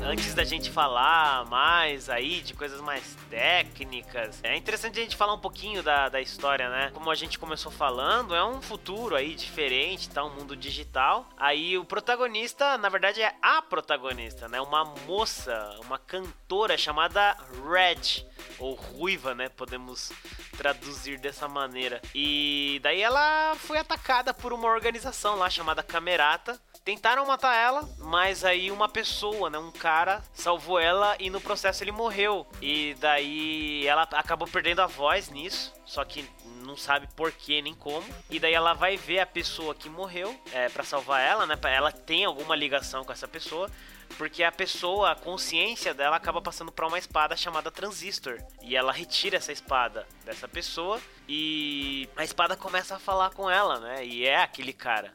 antes 0.05 0.35
da 0.35 0.43
gente 0.43 0.69
falar 0.69 1.45
mais 1.45 2.09
aí 2.09 2.41
de 2.41 2.53
coisas 2.53 2.79
mais 2.79 3.17
técnicas, 3.27 4.39
é 4.43 4.55
interessante 4.55 4.99
a 4.99 5.03
gente 5.03 5.15
falar 5.15 5.33
um 5.33 5.39
pouquinho 5.39 5.81
da, 5.81 6.09
da 6.09 6.21
história, 6.21 6.69
né? 6.69 6.91
Como 6.93 7.09
a 7.09 7.15
gente 7.15 7.39
começou 7.39 7.71
falando, 7.71 8.35
é 8.35 8.45
um 8.45 8.61
futuro 8.61 9.15
aí 9.15 9.33
diferente, 9.33 10.09
tá? 10.09 10.23
Um 10.23 10.29
mundo 10.29 10.55
digital. 10.55 11.27
Aí 11.37 11.75
o 11.77 11.83
protagonista, 11.83 12.77
na 12.77 12.87
verdade, 12.87 13.21
é 13.21 13.33
a 13.41 13.61
protagonista, 13.63 14.47
né? 14.47 14.61
Uma 14.61 14.85
moça, 15.07 15.75
uma 15.83 15.97
cantora 15.97 16.77
chamada 16.77 17.35
Red, 17.67 18.25
ou 18.59 18.75
Ruiva, 18.75 19.33
né? 19.33 19.49
Podemos 19.49 20.11
traduzir 20.55 21.17
dessa 21.17 21.47
maneira. 21.47 21.99
E 22.13 22.79
daí 22.83 23.01
ela 23.01 23.55
foi 23.55 23.79
atacada 23.79 24.33
por 24.33 24.53
uma 24.53 24.67
organização 24.67 25.35
lá 25.35 25.49
chamada 25.49 25.81
Camerata. 25.81 26.59
Tentaram 26.83 27.25
matar 27.25 27.55
ela, 27.55 27.89
mas 27.97 28.45
aí 28.45 28.69
uma 28.69 28.87
pessoa, 28.87 29.49
né? 29.49 29.57
Um 29.57 29.71
cara 29.71 29.94
cara 29.95 30.21
salvou 30.33 30.77
ela 30.77 31.15
e 31.19 31.29
no 31.29 31.39
processo 31.39 31.81
ele 31.81 31.91
morreu. 31.91 32.45
E 32.61 32.95
daí 32.99 33.87
ela 33.87 34.03
acabou 34.03 34.45
perdendo 34.45 34.81
a 34.81 34.87
voz 34.87 35.29
nisso, 35.29 35.73
só 35.85 36.03
que 36.03 36.29
não 36.65 36.75
sabe 36.75 37.07
por 37.15 37.31
que 37.31 37.61
nem 37.61 37.73
como. 37.73 38.05
E 38.29 38.37
daí 38.37 38.53
ela 38.53 38.73
vai 38.73 38.97
ver 38.97 39.19
a 39.19 39.25
pessoa 39.25 39.73
que 39.73 39.87
morreu 39.89 40.37
é, 40.51 40.67
para 40.67 40.83
salvar 40.83 41.21
ela, 41.21 41.45
né? 41.45 41.57
Ela 41.63 41.93
tem 41.93 42.25
alguma 42.25 42.55
ligação 42.55 43.05
com 43.05 43.13
essa 43.13 43.27
pessoa 43.27 43.69
porque 44.17 44.43
a 44.43 44.51
pessoa, 44.51 45.11
a 45.11 45.15
consciência 45.15 45.93
dela 45.93 46.15
acaba 46.15 46.41
passando 46.41 46.71
para 46.71 46.87
uma 46.87 46.99
espada 46.99 47.35
chamada 47.35 47.71
Transistor. 47.71 48.39
E 48.61 48.75
ela 48.75 48.91
retira 48.91 49.37
essa 49.37 49.51
espada 49.51 50.05
dessa 50.25 50.47
pessoa 50.47 51.01
e 51.27 52.07
a 52.15 52.23
espada 52.23 52.55
começa 52.57 52.95
a 52.95 52.99
falar 52.99 53.31
com 53.31 53.49
ela, 53.49 53.79
né? 53.79 54.05
E 54.05 54.25
é 54.25 54.37
aquele 54.37 54.73
cara 54.73 55.13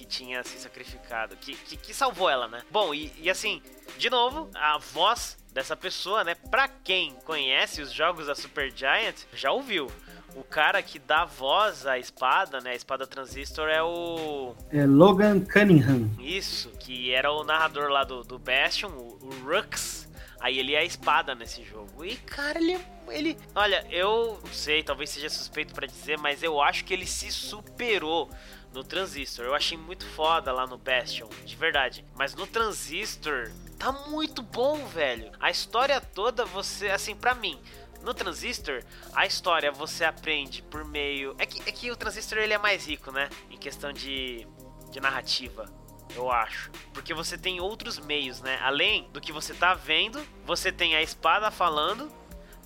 que 0.00 0.06
tinha 0.06 0.42
se 0.42 0.58
sacrificado, 0.58 1.36
que, 1.36 1.54
que, 1.54 1.76
que 1.76 1.92
salvou 1.92 2.30
ela, 2.30 2.48
né? 2.48 2.62
Bom, 2.70 2.94
e, 2.94 3.12
e 3.18 3.28
assim, 3.28 3.60
de 3.98 4.08
novo, 4.08 4.48
a 4.54 4.78
voz 4.78 5.36
dessa 5.52 5.76
pessoa, 5.76 6.24
né? 6.24 6.34
Pra 6.50 6.68
quem 6.68 7.14
conhece 7.26 7.82
os 7.82 7.92
jogos 7.92 8.26
da 8.26 8.34
Super 8.34 8.72
Giant, 8.74 9.16
já 9.34 9.52
ouviu 9.52 9.88
o 10.34 10.42
cara 10.42 10.82
que 10.82 10.98
dá 10.98 11.26
voz 11.26 11.86
à 11.86 11.98
espada, 11.98 12.62
né? 12.62 12.70
A 12.70 12.74
espada 12.74 13.06
transistor 13.06 13.68
é 13.68 13.82
o. 13.82 14.54
É 14.70 14.86
Logan 14.86 15.40
Cunningham. 15.40 16.10
Isso, 16.18 16.70
que 16.78 17.12
era 17.12 17.30
o 17.30 17.44
narrador 17.44 17.90
lá 17.90 18.02
do, 18.02 18.22
do 18.22 18.38
Bastion, 18.38 18.88
o, 18.88 19.18
o 19.20 19.30
Rux. 19.44 20.08
Aí 20.40 20.58
ele 20.58 20.72
é 20.72 20.78
a 20.78 20.84
espada 20.84 21.34
nesse 21.34 21.62
jogo. 21.62 22.02
E, 22.02 22.16
cara, 22.16 22.58
ele. 22.58 22.78
ele 23.10 23.36
olha, 23.54 23.86
eu 23.90 24.40
não 24.42 24.52
sei, 24.54 24.82
talvez 24.82 25.10
seja 25.10 25.28
suspeito 25.28 25.74
para 25.74 25.86
dizer, 25.86 26.16
mas 26.16 26.42
eu 26.42 26.58
acho 26.58 26.86
que 26.86 26.94
ele 26.94 27.06
se 27.06 27.30
superou 27.30 28.30
no 28.72 28.84
Transistor. 28.84 29.44
Eu 29.44 29.54
achei 29.54 29.76
muito 29.76 30.06
foda 30.06 30.52
lá 30.52 30.66
no 30.66 30.78
Bastion, 30.78 31.28
de 31.44 31.56
verdade. 31.56 32.04
Mas 32.14 32.34
no 32.34 32.46
Transistor 32.46 33.50
tá 33.78 33.92
muito 33.92 34.42
bom, 34.42 34.86
velho. 34.86 35.32
A 35.40 35.50
história 35.50 36.00
toda, 36.00 36.44
você, 36.44 36.88
assim, 36.88 37.14
para 37.14 37.34
mim, 37.34 37.60
no 38.02 38.14
Transistor, 38.14 38.82
a 39.14 39.26
história 39.26 39.70
você 39.70 40.04
aprende 40.04 40.62
por 40.62 40.84
meio. 40.84 41.34
É 41.38 41.46
que, 41.46 41.68
é 41.68 41.72
que 41.72 41.90
o 41.90 41.96
Transistor 41.96 42.38
ele 42.38 42.54
é 42.54 42.58
mais 42.58 42.86
rico, 42.86 43.10
né? 43.10 43.28
Em 43.50 43.58
questão 43.58 43.92
de, 43.92 44.46
de 44.90 45.00
narrativa. 45.00 45.66
Eu 46.14 46.30
acho. 46.30 46.70
Porque 46.92 47.14
você 47.14 47.38
tem 47.38 47.60
outros 47.60 47.98
meios, 47.98 48.40
né? 48.40 48.58
Além 48.62 49.08
do 49.12 49.20
que 49.20 49.32
você 49.32 49.54
tá 49.54 49.74
vendo, 49.74 50.20
você 50.44 50.72
tem 50.72 50.96
a 50.96 51.02
espada 51.02 51.50
falando 51.50 52.10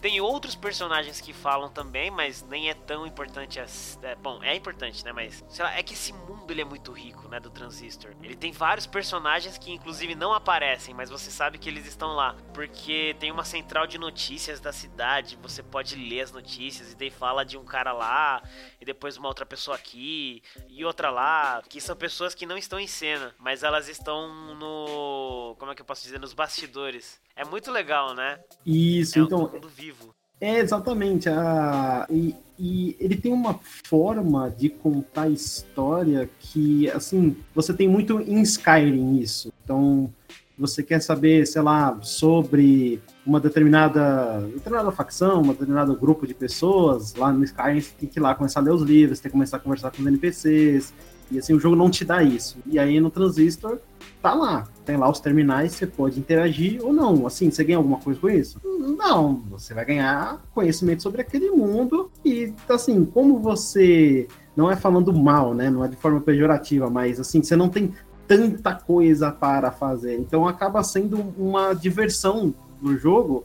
tem 0.05 0.21
outros 0.21 0.55
personagens 0.55 1.19
que 1.19 1.33
falam 1.33 1.71
também, 1.71 2.11
mas 2.11 2.43
nem 2.43 2.69
é 2.69 2.75
tão 2.75 3.07
importante 3.07 3.59
assim. 3.59 3.99
É, 4.03 4.15
bom, 4.15 4.39
é 4.43 4.55
importante, 4.55 5.03
né? 5.03 5.13
Mas, 5.13 5.43
sei 5.49 5.65
lá, 5.65 5.75
é 5.75 5.83
que 5.83 5.95
esse 5.95 6.13
mundo 6.13 6.51
ele 6.51 6.61
é 6.61 6.65
muito 6.65 6.93
rico, 6.93 7.27
né? 7.27 7.41
Do 7.41 7.49
Transistor. 7.49 8.15
Ele 8.23 8.37
tem 8.37 8.53
vários 8.53 8.87
personagens 8.87 9.57
que, 9.57 9.73
inclusive, 9.73 10.15
não 10.15 10.35
aparecem, 10.35 10.93
mas 10.93 11.09
você 11.09 11.31
sabe 11.31 11.57
que 11.57 11.71
eles 11.71 11.87
estão 11.87 12.15
lá. 12.15 12.37
Porque 12.53 13.17
tem 13.19 13.31
uma 13.31 13.47
central 13.47 13.87
de 13.87 13.97
notícias 13.97 14.61
da 14.61 14.75
cidade, 14.75 15.39
você 15.41 15.63
pode 15.63 15.97
ler 15.97 16.21
as 16.21 16.31
notícias, 16.31 16.93
e 16.93 16.97
daí 16.97 17.11
fala 17.11 17.43
de 17.43 17.57
um 17.57 17.65
cara 17.65 17.91
lá, 17.91 18.43
e 18.79 18.85
depois 18.85 19.17
uma 19.17 19.29
outra 19.29 19.47
pessoa 19.47 19.75
aqui, 19.75 20.43
e 20.69 20.85
outra 20.85 21.09
lá, 21.09 21.63
que 21.67 21.81
são 21.81 21.97
pessoas 21.97 22.35
que 22.35 22.45
não 22.45 22.59
estão 22.59 22.79
em 22.79 22.87
cena, 22.87 23.35
mas 23.39 23.63
elas 23.63 23.89
estão 23.89 24.55
no. 24.55 25.57
Como 25.59 25.73
é 25.73 25.75
que 25.75 25.81
eu 25.81 25.87
posso 25.87 26.03
dizer? 26.03 26.21
Nos 26.21 26.35
bastidores. 26.35 27.24
É 27.37 27.45
muito 27.45 27.71
legal, 27.71 28.15
né? 28.15 28.39
Isso, 28.65 29.19
é 29.19 29.23
então. 29.23 29.47
Um 29.47 29.53
mundo 29.53 29.69
vivo. 29.69 30.15
É, 30.41 30.59
exatamente. 30.59 31.29
A, 31.29 32.07
e, 32.11 32.35
e 32.59 32.97
ele 33.01 33.17
tem 33.17 33.33
uma 33.33 33.59
forma 33.63 34.51
de 34.51 34.69
contar 34.69 35.29
história 35.29 36.29
que, 36.39 36.89
assim, 36.91 37.37
você 37.55 37.73
tem 37.73 37.89
muito 37.89 38.21
em 38.21 38.41
Skyrim 38.43 39.19
isso. 39.19 39.53
Então, 39.65 40.13
você 40.57 40.83
quer 40.83 41.01
saber, 41.01 41.47
sei 41.47 41.63
lá, 41.63 41.99
sobre 42.03 43.03
uma 43.27 43.41
determinada, 43.41 44.41
determinada 44.53 44.93
facção, 44.93 45.41
um 45.43 45.49
determinado 45.49 45.97
grupo 45.97 46.27
de 46.27 46.35
pessoas, 46.35 47.15
lá 47.15 47.33
no 47.33 47.43
Skyrim 47.43 47.81
você 47.81 47.93
tem 47.99 48.09
que 48.09 48.19
ir 48.19 48.23
lá 48.23 48.35
começar 48.35 48.61
a 48.61 48.63
ler 48.63 48.73
os 48.73 48.83
livros, 48.83 49.19
tem 49.19 49.31
que 49.31 49.33
começar 49.33 49.57
a 49.57 49.61
conversar 49.61 49.91
com 49.91 50.01
os 50.01 50.07
NPCs, 50.07 50.95
e 51.31 51.39
assim, 51.39 51.55
o 51.55 51.61
jogo 51.61 51.75
não 51.75 51.91
te 51.91 52.05
dá 52.05 52.23
isso. 52.23 52.59
E 52.67 52.79
aí 52.79 53.01
no 53.01 53.11
Transistor, 53.11 53.79
tá 54.25 54.33
lá. 54.33 54.67
Tem 54.87 54.97
lá 54.97 55.11
os 55.11 55.21
terminais, 55.21 55.73
você 55.73 55.87
pode 55.87 56.19
interagir 56.19 56.83
ou 56.83 56.95
não. 56.95 57.27
Assim, 57.27 57.51
você 57.51 57.63
ganha 57.63 57.77
alguma 57.77 57.99
coisa 57.99 58.19
com 58.19 58.31
isso? 58.31 58.59
Não, 58.65 59.43
você 59.51 59.75
vai 59.75 59.85
ganhar 59.85 60.43
conhecimento 60.55 61.03
sobre 61.03 61.21
aquele 61.21 61.51
mundo. 61.51 62.11
E, 62.25 62.51
assim, 62.71 63.05
como 63.05 63.39
você. 63.39 64.27
Não 64.57 64.71
é 64.71 64.77
falando 64.77 65.13
mal, 65.13 65.53
né? 65.53 65.69
Não 65.69 65.85
é 65.85 65.89
de 65.89 65.97
forma 65.97 66.21
pejorativa, 66.21 66.89
mas 66.89 67.21
assim, 67.21 67.43
você 67.43 67.57
não 67.57 67.69
tem 67.69 67.93
tanta 68.27 68.73
coisa 68.75 69.31
para 69.31 69.71
fazer. 69.71 70.17
Então 70.19 70.47
acaba 70.49 70.83
sendo 70.83 71.19
uma 71.37 71.75
diversão 71.75 72.55
do 72.81 72.97
jogo. 72.97 73.45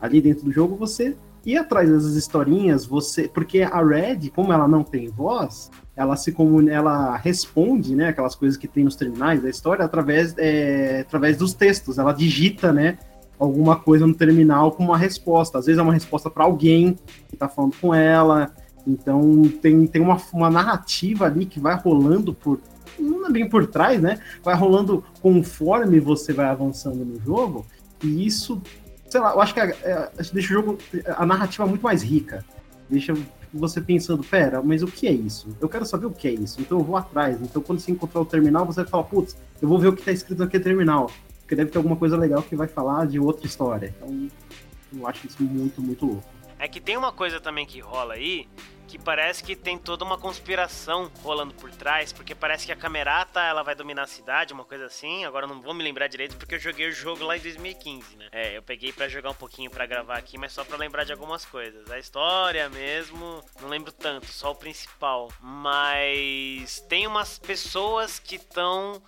Ali 0.00 0.20
dentro 0.20 0.44
do 0.44 0.52
jogo, 0.52 0.76
você 0.76 1.16
ir 1.44 1.56
atrás 1.56 1.88
dessas 1.90 2.14
historinhas, 2.14 2.86
você. 2.86 3.28
Porque 3.28 3.62
a 3.62 3.82
Red, 3.82 4.30
como 4.34 4.52
ela 4.52 4.66
não 4.66 4.82
tem 4.82 5.08
voz, 5.08 5.70
ela 5.96 6.16
se 6.16 6.32
comunica, 6.32 6.74
ela 6.74 7.16
responde, 7.16 7.94
né, 7.94 8.08
aquelas 8.08 8.34
coisas 8.34 8.56
que 8.56 8.66
tem 8.66 8.84
nos 8.84 8.96
terminais 8.96 9.42
da 9.42 9.50
história 9.50 9.84
através, 9.84 10.34
é, 10.38 11.00
através 11.00 11.36
dos 11.36 11.54
textos. 11.54 11.98
Ela 11.98 12.12
digita, 12.12 12.72
né, 12.72 12.98
alguma 13.38 13.76
coisa 13.76 14.06
no 14.06 14.14
terminal 14.14 14.72
com 14.72 14.84
uma 14.84 14.98
resposta. 14.98 15.58
Às 15.58 15.66
vezes 15.66 15.78
é 15.78 15.82
uma 15.82 15.94
resposta 15.94 16.30
para 16.30 16.44
alguém 16.44 16.98
que 17.28 17.34
está 17.34 17.48
falando 17.48 17.74
com 17.80 17.94
ela. 17.94 18.54
Então 18.86 19.42
tem, 19.62 19.86
tem 19.86 20.02
uma, 20.02 20.20
uma 20.32 20.50
narrativa 20.50 21.26
ali 21.26 21.46
que 21.46 21.60
vai 21.60 21.74
rolando 21.76 22.34
por 22.34 22.60
não 22.98 23.26
é 23.26 23.30
bem 23.30 23.48
por 23.48 23.66
trás, 23.66 24.00
né? 24.00 24.20
Vai 24.42 24.54
rolando 24.54 25.02
conforme 25.20 25.98
você 25.98 26.32
vai 26.32 26.46
avançando 26.46 27.04
no 27.04 27.20
jogo. 27.20 27.66
E 28.02 28.26
isso, 28.26 28.62
sei 29.14 29.20
lá, 29.20 29.30
eu 29.30 29.40
acho 29.40 29.54
que 29.54 29.60
é, 29.60 29.70
é, 29.84 30.10
deixa 30.32 30.52
o 30.52 30.56
jogo, 30.56 30.78
a 31.16 31.24
narrativa 31.24 31.64
muito 31.64 31.82
mais 31.82 32.02
rica. 32.02 32.44
Deixa 32.90 33.14
você 33.52 33.80
pensando, 33.80 34.24
pera, 34.24 34.60
mas 34.60 34.82
o 34.82 34.88
que 34.88 35.06
é 35.06 35.12
isso? 35.12 35.56
Eu 35.60 35.68
quero 35.68 35.86
saber 35.86 36.06
o 36.06 36.10
que 36.10 36.26
é 36.26 36.32
isso, 36.32 36.60
então 36.60 36.80
eu 36.80 36.84
vou 36.84 36.96
atrás. 36.96 37.40
Então 37.40 37.62
quando 37.62 37.78
você 37.78 37.92
encontrar 37.92 38.22
o 38.22 38.24
terminal, 38.24 38.66
você 38.66 38.80
vai 38.82 38.90
falar, 38.90 39.04
putz, 39.04 39.36
eu 39.62 39.68
vou 39.68 39.78
ver 39.78 39.86
o 39.86 39.92
que 39.92 40.00
está 40.00 40.10
escrito 40.10 40.42
no 40.42 40.50
terminal. 40.50 41.12
Porque 41.38 41.54
deve 41.54 41.70
ter 41.70 41.78
alguma 41.78 41.94
coisa 41.94 42.16
legal 42.16 42.42
que 42.42 42.56
vai 42.56 42.66
falar 42.66 43.06
de 43.06 43.20
outra 43.20 43.46
história. 43.46 43.94
Então, 43.96 44.28
eu 44.92 45.06
acho 45.06 45.28
isso 45.28 45.40
muito, 45.44 45.80
muito 45.80 46.04
louco. 46.04 46.24
É 46.58 46.66
que 46.66 46.80
tem 46.80 46.96
uma 46.96 47.12
coisa 47.12 47.38
também 47.38 47.64
que 47.64 47.78
rola 47.78 48.14
aí, 48.14 48.48
que 48.86 48.98
parece 48.98 49.42
que 49.42 49.56
tem 49.56 49.78
toda 49.78 50.04
uma 50.04 50.18
conspiração 50.18 51.10
rolando 51.22 51.54
por 51.54 51.70
trás, 51.70 52.12
porque 52.12 52.34
parece 52.34 52.66
que 52.66 52.72
a 52.72 52.76
Camerata 52.76 53.42
ela 53.42 53.62
vai 53.62 53.74
dominar 53.74 54.02
a 54.02 54.06
cidade, 54.06 54.52
uma 54.52 54.64
coisa 54.64 54.86
assim. 54.86 55.24
Agora 55.24 55.46
não 55.46 55.60
vou 55.60 55.74
me 55.74 55.82
lembrar 55.82 56.06
direito 56.06 56.36
porque 56.36 56.54
eu 56.54 56.58
joguei 56.58 56.88
o 56.88 56.92
jogo 56.92 57.24
lá 57.24 57.36
em 57.36 57.40
2015, 57.40 58.16
né? 58.16 58.28
É, 58.32 58.56
eu 58.56 58.62
peguei 58.62 58.92
para 58.92 59.08
jogar 59.08 59.30
um 59.30 59.34
pouquinho 59.34 59.70
para 59.70 59.86
gravar 59.86 60.16
aqui, 60.16 60.38
mas 60.38 60.52
só 60.52 60.64
para 60.64 60.76
lembrar 60.76 61.04
de 61.04 61.12
algumas 61.12 61.44
coisas. 61.44 61.90
A 61.90 61.98
história 61.98 62.68
mesmo, 62.68 63.42
não 63.60 63.68
lembro 63.68 63.92
tanto, 63.92 64.26
só 64.26 64.52
o 64.52 64.56
principal. 64.56 65.28
Mas 65.40 66.80
tem 66.88 67.06
umas 67.06 67.38
pessoas 67.38 68.18
que 68.18 68.36
estão 68.36 69.02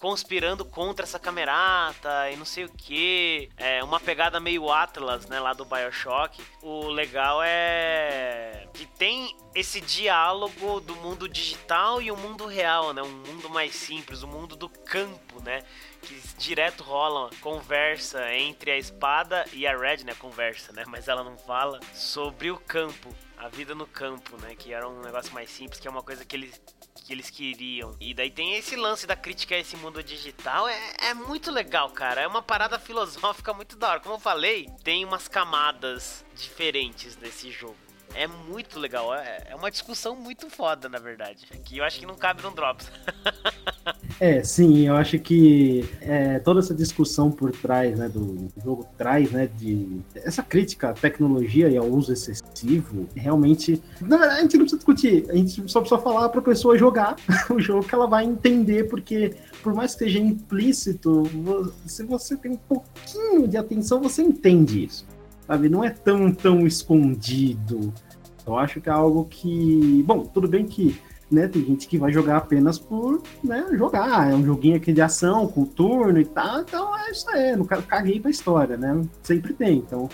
conspirando 0.00 0.64
contra 0.64 1.04
essa 1.04 1.18
camerata 1.18 2.30
e 2.30 2.36
não 2.36 2.44
sei 2.44 2.64
o 2.64 2.68
que. 2.68 3.48
É 3.56 3.82
uma 3.82 4.00
pegada 4.00 4.40
meio 4.40 4.70
Atlas, 4.70 5.26
né, 5.26 5.38
lá 5.40 5.52
do 5.52 5.64
BioShock. 5.64 6.42
O 6.62 6.88
legal 6.88 7.40
é 7.42 8.66
que 8.72 8.86
tem 8.86 9.36
esse 9.54 9.80
diálogo 9.80 10.80
do 10.80 10.96
mundo 10.96 11.28
digital 11.28 12.00
e 12.00 12.10
o 12.10 12.16
mundo 12.16 12.46
real, 12.46 12.92
né? 12.92 13.02
Um 13.02 13.10
mundo 13.10 13.50
mais 13.50 13.74
simples, 13.74 14.22
o 14.22 14.26
um 14.26 14.30
mundo 14.30 14.56
do 14.56 14.68
campo, 14.68 15.42
né? 15.42 15.62
Que 16.00 16.20
direto 16.38 16.82
rola 16.82 17.30
conversa 17.40 18.34
entre 18.34 18.70
a 18.70 18.78
espada 18.78 19.44
e 19.52 19.66
a 19.66 19.76
Red, 19.76 20.04
né? 20.04 20.14
Conversa, 20.14 20.72
né? 20.72 20.84
Mas 20.86 21.08
ela 21.08 21.22
não 21.22 21.36
fala 21.36 21.78
sobre 21.94 22.50
o 22.50 22.56
campo, 22.56 23.14
a 23.36 23.48
vida 23.48 23.74
no 23.74 23.86
campo, 23.86 24.36
né? 24.38 24.54
Que 24.56 24.72
era 24.72 24.88
um 24.88 25.00
negócio 25.00 25.32
mais 25.34 25.50
simples, 25.50 25.78
que 25.78 25.86
é 25.86 25.90
uma 25.90 26.02
coisa 26.02 26.24
que 26.24 26.34
eles 26.34 26.60
que 27.02 27.12
eles 27.12 27.30
queriam. 27.30 27.96
E 28.00 28.14
daí 28.14 28.30
tem 28.30 28.54
esse 28.54 28.76
lance 28.76 29.06
da 29.06 29.16
crítica 29.16 29.54
a 29.54 29.58
esse 29.58 29.76
mundo 29.76 30.02
digital. 30.02 30.68
É, 30.68 30.94
é 31.08 31.14
muito 31.14 31.50
legal, 31.50 31.90
cara. 31.90 32.20
É 32.20 32.26
uma 32.26 32.42
parada 32.42 32.78
filosófica 32.80 33.52
muito 33.52 33.76
da 33.76 33.90
hora. 33.90 34.00
Como 34.00 34.14
eu 34.14 34.20
falei, 34.20 34.68
tem 34.82 35.04
umas 35.04 35.28
camadas 35.28 36.24
diferentes 36.34 37.16
nesse 37.16 37.50
jogo. 37.50 37.81
É 38.14 38.26
muito 38.26 38.78
legal, 38.78 39.14
é, 39.14 39.42
é 39.50 39.56
uma 39.56 39.70
discussão 39.70 40.14
muito 40.14 40.50
foda, 40.50 40.88
na 40.88 40.98
verdade. 40.98 41.46
Que 41.64 41.78
eu 41.78 41.84
acho 41.84 41.98
que 41.98 42.06
não 42.06 42.14
cabe 42.14 42.42
no 42.42 42.50
Drops. 42.50 42.90
é, 44.20 44.42
sim, 44.44 44.86
eu 44.86 44.94
acho 44.96 45.18
que 45.18 45.88
é, 46.00 46.38
toda 46.38 46.60
essa 46.60 46.74
discussão 46.74 47.30
por 47.30 47.50
trás, 47.52 47.98
né, 47.98 48.08
do 48.08 48.48
jogo 48.62 48.86
traz, 48.98 49.30
né, 49.30 49.46
de 49.46 50.00
essa 50.14 50.42
crítica 50.42 50.90
à 50.90 50.92
tecnologia 50.92 51.68
e 51.68 51.76
ao 51.76 51.86
uso 51.86 52.12
excessivo, 52.12 53.08
realmente, 53.14 53.82
não, 54.00 54.22
a 54.22 54.40
gente 54.40 54.56
não 54.56 54.66
precisa 54.66 54.76
discutir, 54.76 55.30
a 55.30 55.34
gente 55.34 55.70
só 55.70 55.80
precisa 55.80 56.00
falar 56.00 56.28
para 56.28 56.40
a 56.40 56.44
pessoa 56.44 56.76
jogar 56.76 57.16
o 57.50 57.58
jogo 57.60 57.86
que 57.86 57.94
ela 57.94 58.06
vai 58.06 58.24
entender, 58.24 58.88
porque 58.88 59.34
por 59.62 59.74
mais 59.74 59.94
que 59.94 60.00
seja 60.04 60.18
implícito, 60.18 61.22
se 61.86 62.04
você 62.04 62.36
tem 62.36 62.52
um 62.52 62.56
pouquinho 62.56 63.48
de 63.48 63.56
atenção, 63.56 64.00
você 64.00 64.22
entende 64.22 64.84
isso 64.84 65.11
sabe? 65.46 65.68
Não 65.68 65.84
é 65.84 65.90
tão, 65.90 66.32
tão 66.32 66.66
escondido. 66.66 67.92
Eu 68.46 68.58
acho 68.58 68.80
que 68.80 68.88
é 68.88 68.92
algo 68.92 69.24
que. 69.24 70.02
Bom, 70.06 70.24
tudo 70.24 70.48
bem 70.48 70.64
que 70.64 71.00
né, 71.30 71.48
tem 71.48 71.64
gente 71.64 71.88
que 71.88 71.96
vai 71.96 72.12
jogar 72.12 72.36
apenas 72.36 72.78
por 72.78 73.22
né, 73.42 73.66
jogar. 73.72 74.30
É 74.30 74.34
um 74.34 74.44
joguinho 74.44 74.76
aqui 74.76 74.92
de 74.92 75.00
ação, 75.00 75.46
com 75.46 75.64
turno 75.64 76.20
e 76.20 76.24
tal. 76.24 76.60
Então 76.60 76.98
é 76.98 77.10
isso 77.10 77.28
aí, 77.30 77.56
não 77.56 77.64
caguei 77.64 78.20
pra 78.20 78.30
história, 78.30 78.76
né? 78.76 79.00
Sempre 79.22 79.54
tem. 79.54 79.78
Então, 79.78 80.08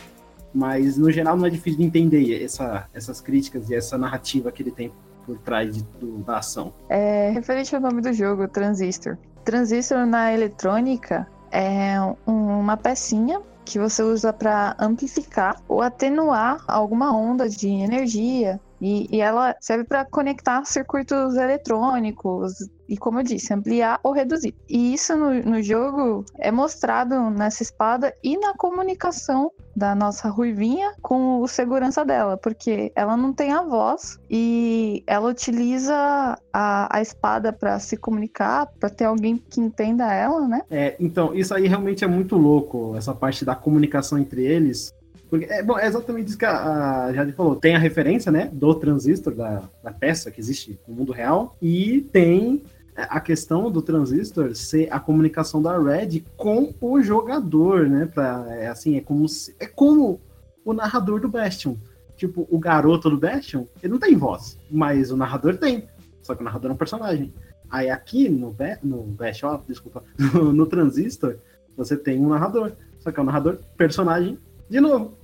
mas 0.55 0.97
no 0.97 1.11
geral 1.11 1.37
não 1.37 1.47
é 1.47 1.51
difícil 1.51 1.81
de 1.81 1.87
entender 1.87 2.43
essa, 2.43 2.87
essas 2.95 3.21
críticas 3.21 3.69
e 3.69 3.75
essa 3.75 3.99
narrativa 3.99 4.53
que 4.53 4.63
ele 4.63 4.71
tem 4.71 4.93
por 5.27 5.39
trás 5.39 5.75
de, 5.75 5.83
do, 6.01 6.19
da 6.19 6.39
ação. 6.39 6.73
É, 6.89 7.31
referente 7.31 7.75
ao 7.75 7.81
nome 7.81 8.01
do 8.01 8.13
jogo, 8.13 8.49
Transistor. 8.49 9.19
Transistor 9.45 10.07
na 10.07 10.33
eletrônica 10.33 11.27
é 11.51 12.01
um, 12.27 12.61
uma 12.61 12.77
pecinha 12.77 13.41
que 13.69 13.79
você 13.79 14.03
usa 14.03 14.33
para 14.33 14.75
amplificar 14.79 15.61
ou 15.69 15.83
atenuar 15.83 16.65
alguma 16.67 17.15
onda 17.15 17.49
de 17.49 17.69
energia. 17.69 18.61
E, 18.81 19.15
e 19.15 19.21
ela 19.21 19.55
serve 19.61 19.85
para 19.85 20.05
conectar 20.05 20.65
circuitos 20.65 21.37
eletrônicos 21.37 22.55
e, 22.89 22.97
como 22.97 23.21
eu 23.21 23.23
disse, 23.23 23.53
ampliar 23.53 24.01
ou 24.03 24.13
reduzir. 24.13 24.55
E 24.69 24.95
isso 24.95 25.17
no, 25.17 25.35
no 25.43 25.63
jogo 25.63 26.25
é 26.39 26.51
mostrado 26.51 27.31
nessa 27.31 27.63
espada 27.63 28.15
e 28.23 28.39
na 28.39 28.55
comunicação 28.55 29.53
da 29.77 29.95
nossa 29.95 30.29
ruivinha 30.29 30.93
com 31.01 31.41
o 31.41 31.47
segurança 31.47 32.05
dela, 32.05 32.37
porque 32.37 32.91
ela 32.97 33.17
não 33.17 33.33
tem 33.33 33.53
a 33.53 33.63
voz 33.63 34.19
e 34.29 35.05
ela 35.07 35.31
utiliza 35.31 35.95
a, 36.53 36.97
a 36.97 37.01
espada 37.01 37.53
para 37.53 37.79
se 37.79 37.97
comunicar, 37.97 38.67
para 38.81 38.91
ter 38.91 39.05
alguém 39.05 39.37
que 39.37 39.61
entenda 39.61 40.13
ela, 40.13 40.49
né? 40.49 40.63
É, 40.69 40.97
então, 40.99 41.33
isso 41.33 41.55
aí 41.55 41.69
realmente 41.69 42.03
é 42.03 42.09
muito 42.09 42.37
louco, 42.37 42.95
essa 42.97 43.15
parte 43.15 43.45
da 43.45 43.55
comunicação 43.55 44.19
entre 44.19 44.45
eles. 44.45 44.93
Porque, 45.31 45.45
é, 45.45 45.63
bom, 45.63 45.79
é 45.79 45.87
exatamente 45.87 46.29
isso 46.29 46.39
que 46.39 46.45
a, 46.45 47.05
a 47.05 47.13
Jade 47.13 47.33
falou. 47.33 47.55
Tem 47.55 47.77
a 47.77 47.79
referência, 47.79 48.33
né, 48.33 48.49
do 48.53 48.75
transistor, 48.75 49.35
da, 49.35 49.63
da 49.83 49.93
peça 49.93 50.31
que 50.31 50.41
existe 50.41 50.79
no 50.89 50.95
mundo 50.95 51.13
real, 51.13 51.57
e 51.61 52.01
tem 52.13 52.63
a 53.05 53.21
questão 53.21 53.71
do 53.71 53.81
transistor 53.81 54.55
ser 54.55 54.93
a 54.93 54.99
comunicação 54.99 55.63
da 55.63 55.79
Red 55.79 56.25
com 56.37 56.75
o 56.81 57.01
jogador, 57.01 57.89
né? 57.89 58.07
Pra, 58.07 58.45
é, 58.49 58.67
assim, 58.69 58.97
é 58.97 59.01
como, 59.01 59.29
se, 59.29 59.55
é 59.61 59.67
como 59.67 60.21
o 60.65 60.73
narrador 60.73 61.21
do 61.21 61.29
Bastion. 61.29 61.77
Tipo, 62.17 62.47
o 62.51 62.59
garoto 62.59 63.09
do 63.09 63.17
Bastion, 63.17 63.67
ele 63.81 63.93
não 63.93 64.01
tem 64.01 64.17
voz, 64.17 64.59
mas 64.69 65.13
o 65.13 65.17
narrador 65.17 65.57
tem. 65.57 65.89
Só 66.23 66.35
que 66.35 66.41
o 66.41 66.45
narrador 66.45 66.71
é 66.73 66.75
um 66.75 66.77
personagem. 66.77 67.33
Aí 67.71 67.89
aqui 67.89 68.29
no, 68.29 68.57
no 68.83 69.03
Bastion, 69.05 69.49
ó, 69.49 69.61
desculpa, 69.69 70.03
no, 70.19 70.53
no 70.53 70.67
Transistor, 70.67 71.37
você 71.77 71.97
tem 71.97 72.19
um 72.19 72.29
narrador. 72.29 72.73
Só 72.99 73.13
que 73.13 73.21
é 73.21 73.23
um 73.23 73.27
narrador 73.27 73.59
personagem 73.77 74.37
de 74.69 74.81
novo. 74.81 75.17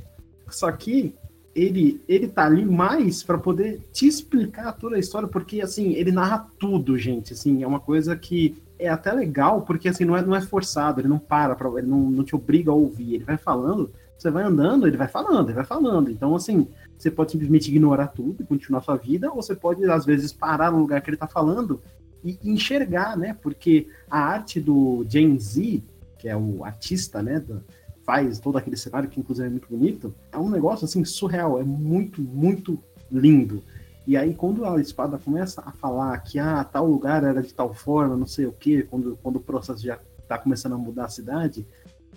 Só 0.48 0.70
que 0.70 1.14
ele, 1.54 2.02
ele 2.08 2.26
tá 2.26 2.44
ali 2.44 2.64
mais 2.64 3.22
para 3.22 3.38
poder 3.38 3.80
te 3.92 4.06
explicar 4.06 4.72
toda 4.72 4.96
a 4.96 4.98
história, 4.98 5.28
porque 5.28 5.60
assim, 5.60 5.92
ele 5.92 6.10
narra 6.10 6.48
tudo, 6.58 6.98
gente. 6.98 7.32
Assim, 7.32 7.62
é 7.62 7.66
uma 7.66 7.80
coisa 7.80 8.16
que 8.16 8.60
é 8.78 8.88
até 8.88 9.12
legal, 9.12 9.62
porque 9.62 9.88
assim, 9.88 10.04
não 10.04 10.16
é, 10.16 10.22
não 10.22 10.34
é 10.34 10.40
forçado, 10.40 11.00
ele 11.00 11.08
não 11.08 11.18
para, 11.18 11.54
pra, 11.54 11.68
ele 11.78 11.86
não, 11.86 12.10
não 12.10 12.24
te 12.24 12.34
obriga 12.34 12.72
a 12.72 12.74
ouvir, 12.74 13.14
ele 13.14 13.24
vai 13.24 13.36
falando, 13.36 13.92
você 14.18 14.30
vai 14.30 14.42
andando, 14.42 14.86
ele 14.86 14.96
vai 14.96 15.06
falando, 15.06 15.48
ele 15.48 15.54
vai 15.56 15.64
falando. 15.64 16.10
Então, 16.10 16.34
assim, 16.34 16.66
você 16.98 17.10
pode 17.10 17.32
simplesmente 17.32 17.68
ignorar 17.68 18.08
tudo 18.08 18.42
e 18.42 18.46
continuar 18.46 18.82
sua 18.82 18.96
vida, 18.96 19.30
ou 19.30 19.36
você 19.36 19.54
pode, 19.54 19.84
às 19.84 20.04
vezes, 20.04 20.32
parar 20.32 20.72
no 20.72 20.78
lugar 20.78 21.00
que 21.02 21.10
ele 21.10 21.16
tá 21.16 21.28
falando 21.28 21.80
e 22.24 22.38
enxergar, 22.42 23.16
né? 23.16 23.36
Porque 23.40 23.86
a 24.10 24.18
arte 24.18 24.60
do 24.60 25.04
Gen 25.08 25.38
Z, 25.38 25.82
que 26.18 26.28
é 26.28 26.36
o 26.36 26.64
artista, 26.64 27.22
né? 27.22 27.38
Do, 27.38 27.62
faz 28.04 28.38
todo 28.38 28.58
aquele 28.58 28.76
cenário, 28.76 29.08
que 29.08 29.18
inclusive 29.18 29.46
é 29.46 29.50
muito 29.50 29.68
bonito, 29.68 30.14
é 30.30 30.38
um 30.38 30.48
negócio 30.48 30.84
assim 30.84 31.04
surreal, 31.04 31.58
é 31.58 31.62
muito, 31.62 32.20
muito 32.20 32.78
lindo. 33.10 33.62
E 34.06 34.16
aí, 34.16 34.34
quando 34.34 34.66
a 34.66 34.78
espada 34.80 35.18
começa 35.18 35.62
a 35.64 35.72
falar 35.72 36.18
que 36.18 36.38
ah, 36.38 36.62
tal 36.62 36.86
lugar 36.86 37.24
era 37.24 37.42
de 37.42 37.54
tal 37.54 37.72
forma, 37.72 38.16
não 38.16 38.26
sei 38.26 38.46
o 38.46 38.52
que, 38.52 38.82
quando, 38.82 39.18
quando 39.22 39.36
o 39.36 39.40
processo 39.40 39.82
já 39.82 39.98
está 40.18 40.38
começando 40.38 40.74
a 40.74 40.78
mudar 40.78 41.06
a 41.06 41.08
cidade, 41.08 41.66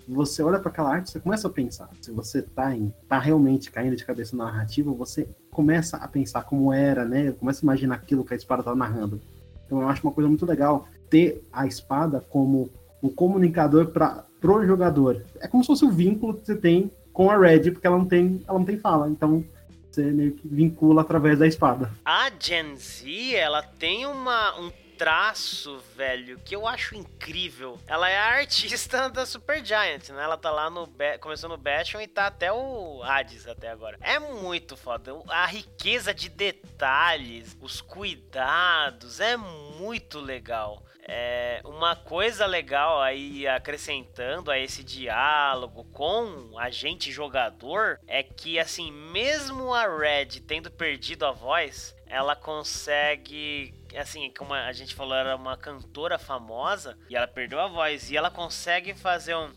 você 0.06 0.42
olha 0.42 0.58
para 0.58 0.70
aquela 0.70 0.90
arte, 0.90 1.10
você 1.10 1.20
começa 1.20 1.48
a 1.48 1.50
pensar. 1.50 1.88
Se 2.00 2.10
você 2.10 2.40
está 2.40 2.72
tá 3.06 3.18
realmente 3.18 3.70
caindo 3.70 3.96
de 3.96 4.04
cabeça 4.04 4.36
na 4.36 4.44
narrativa, 4.44 4.92
você 4.92 5.28
começa 5.50 5.96
a 5.96 6.08
pensar 6.08 6.44
como 6.44 6.72
era, 6.72 7.04
né? 7.04 7.32
Começa 7.32 7.60
a 7.60 7.64
imaginar 7.64 7.96
aquilo 7.96 8.24
que 8.24 8.34
a 8.34 8.36
espada 8.36 8.60
está 8.60 8.74
narrando. 8.74 9.20
Então, 9.66 9.82
eu 9.82 9.88
acho 9.88 10.02
uma 10.06 10.12
coisa 10.12 10.28
muito 10.28 10.46
legal 10.46 10.88
ter 11.10 11.46
a 11.52 11.66
espada 11.66 12.20
como 12.20 12.70
o 13.02 13.10
comunicador 13.10 13.88
para 13.88 14.24
pro 14.40 14.66
jogador. 14.66 15.24
É 15.40 15.48
como 15.48 15.62
se 15.62 15.68
fosse 15.68 15.84
o 15.84 15.90
vínculo 15.90 16.34
que 16.34 16.46
você 16.46 16.56
tem 16.56 16.90
com 17.12 17.30
a 17.30 17.36
Red, 17.36 17.70
porque 17.72 17.86
ela 17.86 17.98
não 17.98 18.06
tem, 18.06 18.42
ela 18.46 18.58
não 18.58 18.66
tem 18.66 18.78
fala. 18.78 19.08
Então 19.08 19.44
você 19.90 20.02
meio 20.02 20.32
que 20.32 20.46
vincula 20.46 21.02
através 21.02 21.38
da 21.38 21.46
espada. 21.46 21.90
A 22.04 22.30
Gen 22.38 22.76
Z, 22.76 23.34
ela 23.34 23.62
tem 23.62 24.06
uma, 24.06 24.58
um 24.58 24.70
traço, 24.98 25.80
velho, 25.96 26.38
que 26.44 26.54
eu 26.54 26.66
acho 26.66 26.96
incrível. 26.96 27.78
Ela 27.86 28.10
é 28.10 28.18
a 28.18 28.36
artista 28.38 29.08
da 29.08 29.24
Super 29.24 29.64
Giant, 29.64 30.08
né? 30.10 30.22
Ela 30.22 30.36
tá 30.36 30.50
lá 30.50 30.68
no. 30.68 30.88
Começou 31.20 31.48
no 31.48 31.56
Bastion 31.56 32.00
e 32.00 32.08
tá 32.08 32.26
até 32.26 32.52
o 32.52 33.00
Hades 33.02 33.46
até 33.46 33.70
agora. 33.70 33.96
É 34.00 34.18
muito 34.18 34.76
foda. 34.76 35.12
A 35.28 35.46
riqueza 35.46 36.12
de 36.12 36.28
detalhes, 36.28 37.56
os 37.60 37.80
cuidados, 37.80 39.20
é 39.20 39.36
muito 39.36 40.18
legal. 40.18 40.82
É, 41.10 41.62
uma 41.64 41.96
coisa 41.96 42.44
legal 42.44 43.00
aí 43.00 43.48
acrescentando 43.48 44.50
a 44.50 44.58
esse 44.58 44.84
diálogo 44.84 45.84
com 45.84 46.58
a 46.58 46.68
gente 46.68 47.10
jogador 47.10 47.98
é 48.06 48.22
que 48.22 48.58
assim, 48.58 48.92
mesmo 48.92 49.72
a 49.72 49.86
Red 49.86 50.40
tendo 50.46 50.70
perdido 50.70 51.24
a 51.24 51.32
voz, 51.32 51.96
ela 52.06 52.36
consegue 52.36 53.74
assim, 53.96 54.30
como 54.36 54.52
a 54.52 54.70
gente 54.74 54.94
falou, 54.94 55.14
era 55.14 55.34
uma 55.34 55.56
cantora 55.56 56.18
famosa 56.18 56.98
e 57.08 57.16
ela 57.16 57.26
perdeu 57.26 57.58
a 57.58 57.68
voz 57.68 58.10
e 58.10 58.16
ela 58.16 58.30
consegue 58.30 58.92
fazer 58.92 59.34
um 59.34 59.50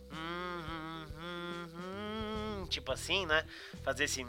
tipo 2.70 2.94
assim, 2.94 3.26
né? 3.26 3.46
Fazer 3.84 4.06
esse 4.06 4.26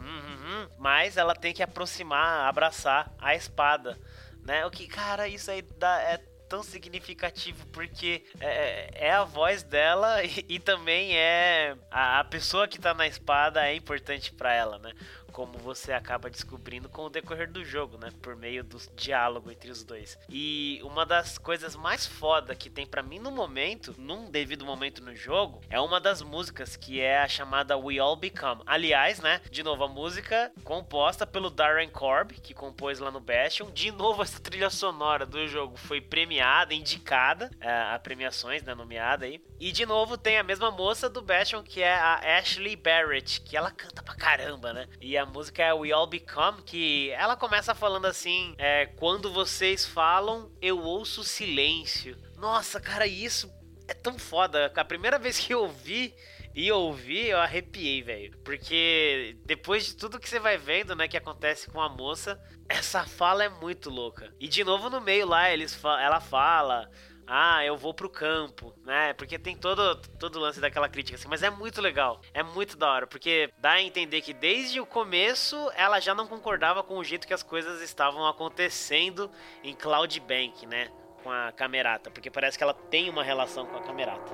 mas 0.77 1.15
ela 1.15 1.33
tem 1.33 1.53
que 1.53 1.63
aproximar, 1.63 2.49
abraçar 2.49 3.09
a 3.17 3.33
espada, 3.33 3.97
né? 4.41 4.65
O 4.65 4.69
que, 4.69 4.85
cara, 4.85 5.29
isso 5.29 5.49
aí 5.49 5.61
dá, 5.61 6.01
é 6.01 6.32
tão 6.53 6.61
significativo 6.61 7.65
porque 7.71 8.23
é, 8.39 9.07
é 9.07 9.11
a 9.11 9.23
voz 9.23 9.63
dela 9.63 10.21
e, 10.23 10.45
e 10.47 10.59
também 10.59 11.17
é 11.17 11.75
a, 11.89 12.19
a, 12.19 12.23
pessoa 12.23 12.67
que 12.67 12.79
tá 12.79 12.93
na 12.93 13.07
espada 13.07 13.67
é 13.67 13.73
importante 13.73 14.31
para 14.31 14.53
ela, 14.53 14.77
né? 14.77 14.93
Como 15.33 15.57
você 15.57 15.91
acaba 15.91 16.29
descobrindo 16.29 16.87
com 16.87 17.05
o 17.05 17.09
decorrer 17.09 17.51
do 17.51 17.65
jogo, 17.65 17.97
né? 17.97 18.09
Por 18.21 18.35
meio 18.35 18.63
do 18.63 18.77
diálogo 18.95 19.51
entre 19.51 19.71
os 19.71 19.83
dois. 19.83 20.17
E 20.29 20.79
uma 20.83 21.05
das 21.05 21.37
coisas 21.39 21.75
mais 21.75 22.05
foda 22.05 22.55
que 22.55 22.69
tem 22.69 22.85
para 22.85 23.01
mim 23.01 23.17
no 23.17 23.31
momento, 23.31 23.95
num 23.97 24.29
devido 24.29 24.63
momento 24.63 25.03
no 25.03 25.15
jogo, 25.15 25.59
é 25.69 25.81
uma 25.81 25.99
das 25.99 26.21
músicas 26.21 26.75
que 26.75 27.01
é 27.01 27.19
a 27.19 27.27
chamada 27.27 27.75
We 27.75 27.97
All 27.97 28.15
Become. 28.15 28.61
Aliás, 28.65 29.19
né? 29.19 29.41
De 29.49 29.63
novo, 29.63 29.83
a 29.83 29.87
música 29.87 30.51
composta 30.63 31.25
pelo 31.25 31.49
Darren 31.49 31.89
Korb, 31.89 32.33
que 32.35 32.53
compôs 32.53 32.99
lá 32.99 33.09
no 33.09 33.19
Bastion. 33.19 33.71
De 33.71 33.91
novo, 33.91 34.21
essa 34.21 34.39
trilha 34.39 34.69
sonora 34.69 35.25
do 35.25 35.47
jogo 35.47 35.75
foi 35.75 35.99
premiada, 35.99 36.75
indicada 36.75 37.49
é, 37.59 37.69
a 37.69 37.97
premiações, 37.97 38.61
né? 38.61 38.75
Nomeada 38.75 39.25
aí. 39.25 39.43
E 39.59 39.71
de 39.71 39.85
novo 39.85 40.15
tem 40.15 40.37
a 40.37 40.43
mesma 40.43 40.69
moça 40.69 41.09
do 41.09 41.21
Bastion, 41.21 41.63
que 41.63 41.81
é 41.81 41.95
a 41.95 42.37
Ashley 42.37 42.75
Barrett, 42.75 43.41
que 43.41 43.57
ela 43.57 43.71
canta 43.71 44.03
pra 44.03 44.13
caramba, 44.13 44.73
né? 44.73 44.87
E 45.01 45.17
a 45.17 45.22
a 45.23 45.25
música 45.25 45.63
é 45.63 45.73
We 45.73 45.91
All 45.91 46.05
Become, 46.05 46.61
que 46.63 47.09
ela 47.11 47.37
começa 47.37 47.73
falando 47.73 48.05
assim: 48.05 48.53
é, 48.57 48.85
Quando 48.85 49.31
vocês 49.31 49.85
falam, 49.85 50.51
eu 50.61 50.79
ouço 50.79 51.23
silêncio. 51.23 52.17
Nossa, 52.37 52.79
cara, 52.79 53.07
isso 53.07 53.49
é 53.87 53.93
tão 53.93 54.19
foda. 54.19 54.71
A 54.75 54.85
primeira 54.85 55.17
vez 55.17 55.39
que 55.39 55.53
eu 55.53 55.61
ouvi 55.61 56.13
e 56.53 56.69
ouvi, 56.71 57.29
eu 57.29 57.39
arrepiei, 57.39 58.03
velho. 58.03 58.37
Porque 58.43 59.37
depois 59.45 59.85
de 59.85 59.95
tudo 59.95 60.19
que 60.19 60.29
você 60.29 60.39
vai 60.39 60.57
vendo, 60.57 60.93
né, 60.93 61.07
que 61.07 61.17
acontece 61.17 61.69
com 61.69 61.79
a 61.79 61.87
moça, 61.87 62.37
essa 62.67 63.05
fala 63.05 63.45
é 63.45 63.49
muito 63.49 63.89
louca. 63.89 64.33
E 64.39 64.47
de 64.47 64.63
novo 64.63 64.89
no 64.89 64.99
meio 64.99 65.25
lá, 65.25 65.49
eles 65.49 65.81
ela 65.83 66.19
fala 66.19 66.89
ah, 67.27 67.63
eu 67.65 67.77
vou 67.77 67.93
pro 67.93 68.09
campo, 68.09 68.73
né? 68.85 69.13
Porque 69.13 69.39
tem 69.39 69.55
todo, 69.55 69.95
todo 70.19 70.35
o 70.35 70.39
lance 70.39 70.59
daquela 70.59 70.89
crítica, 70.89 71.15
assim, 71.15 71.27
mas 71.27 71.43
é 71.43 71.49
muito 71.49 71.81
legal, 71.81 72.21
é 72.33 72.43
muito 72.43 72.77
da 72.77 72.91
hora, 72.91 73.07
porque 73.07 73.49
dá 73.57 73.71
a 73.71 73.81
entender 73.81 74.21
que 74.21 74.33
desde 74.33 74.79
o 74.79 74.85
começo 74.85 75.71
ela 75.75 75.99
já 75.99 76.13
não 76.13 76.27
concordava 76.27 76.83
com 76.83 76.97
o 76.97 77.03
jeito 77.03 77.27
que 77.27 77.33
as 77.33 77.43
coisas 77.43 77.81
estavam 77.81 78.27
acontecendo 78.27 79.31
em 79.63 79.73
Cloud 79.73 80.19
Bank, 80.21 80.65
né? 80.65 80.89
Com 81.23 81.31
a 81.31 81.51
Camerata, 81.51 82.11
porque 82.11 82.29
parece 82.29 82.57
que 82.57 82.63
ela 82.63 82.73
tem 82.73 83.09
uma 83.09 83.23
relação 83.23 83.65
com 83.65 83.77
a 83.77 83.81
Camerata. 83.81 84.31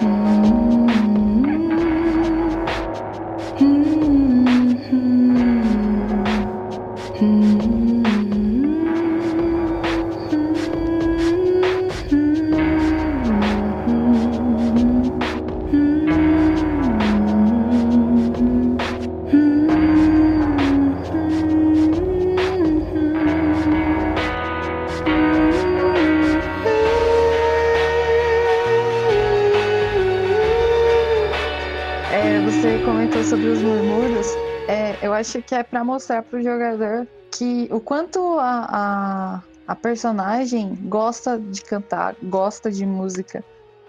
Mm. 0.00 0.47
Que 35.48 35.54
é 35.54 35.62
para 35.62 35.82
mostrar 35.82 36.22
pro 36.22 36.42
jogador 36.42 37.08
que 37.32 37.68
o 37.72 37.80
quanto 37.80 38.38
a, 38.38 38.66
a, 38.68 39.42
a 39.66 39.74
personagem 39.74 40.74
gosta 40.82 41.38
de 41.38 41.62
cantar, 41.62 42.14
gosta 42.22 42.70
de 42.70 42.84
música. 42.84 43.42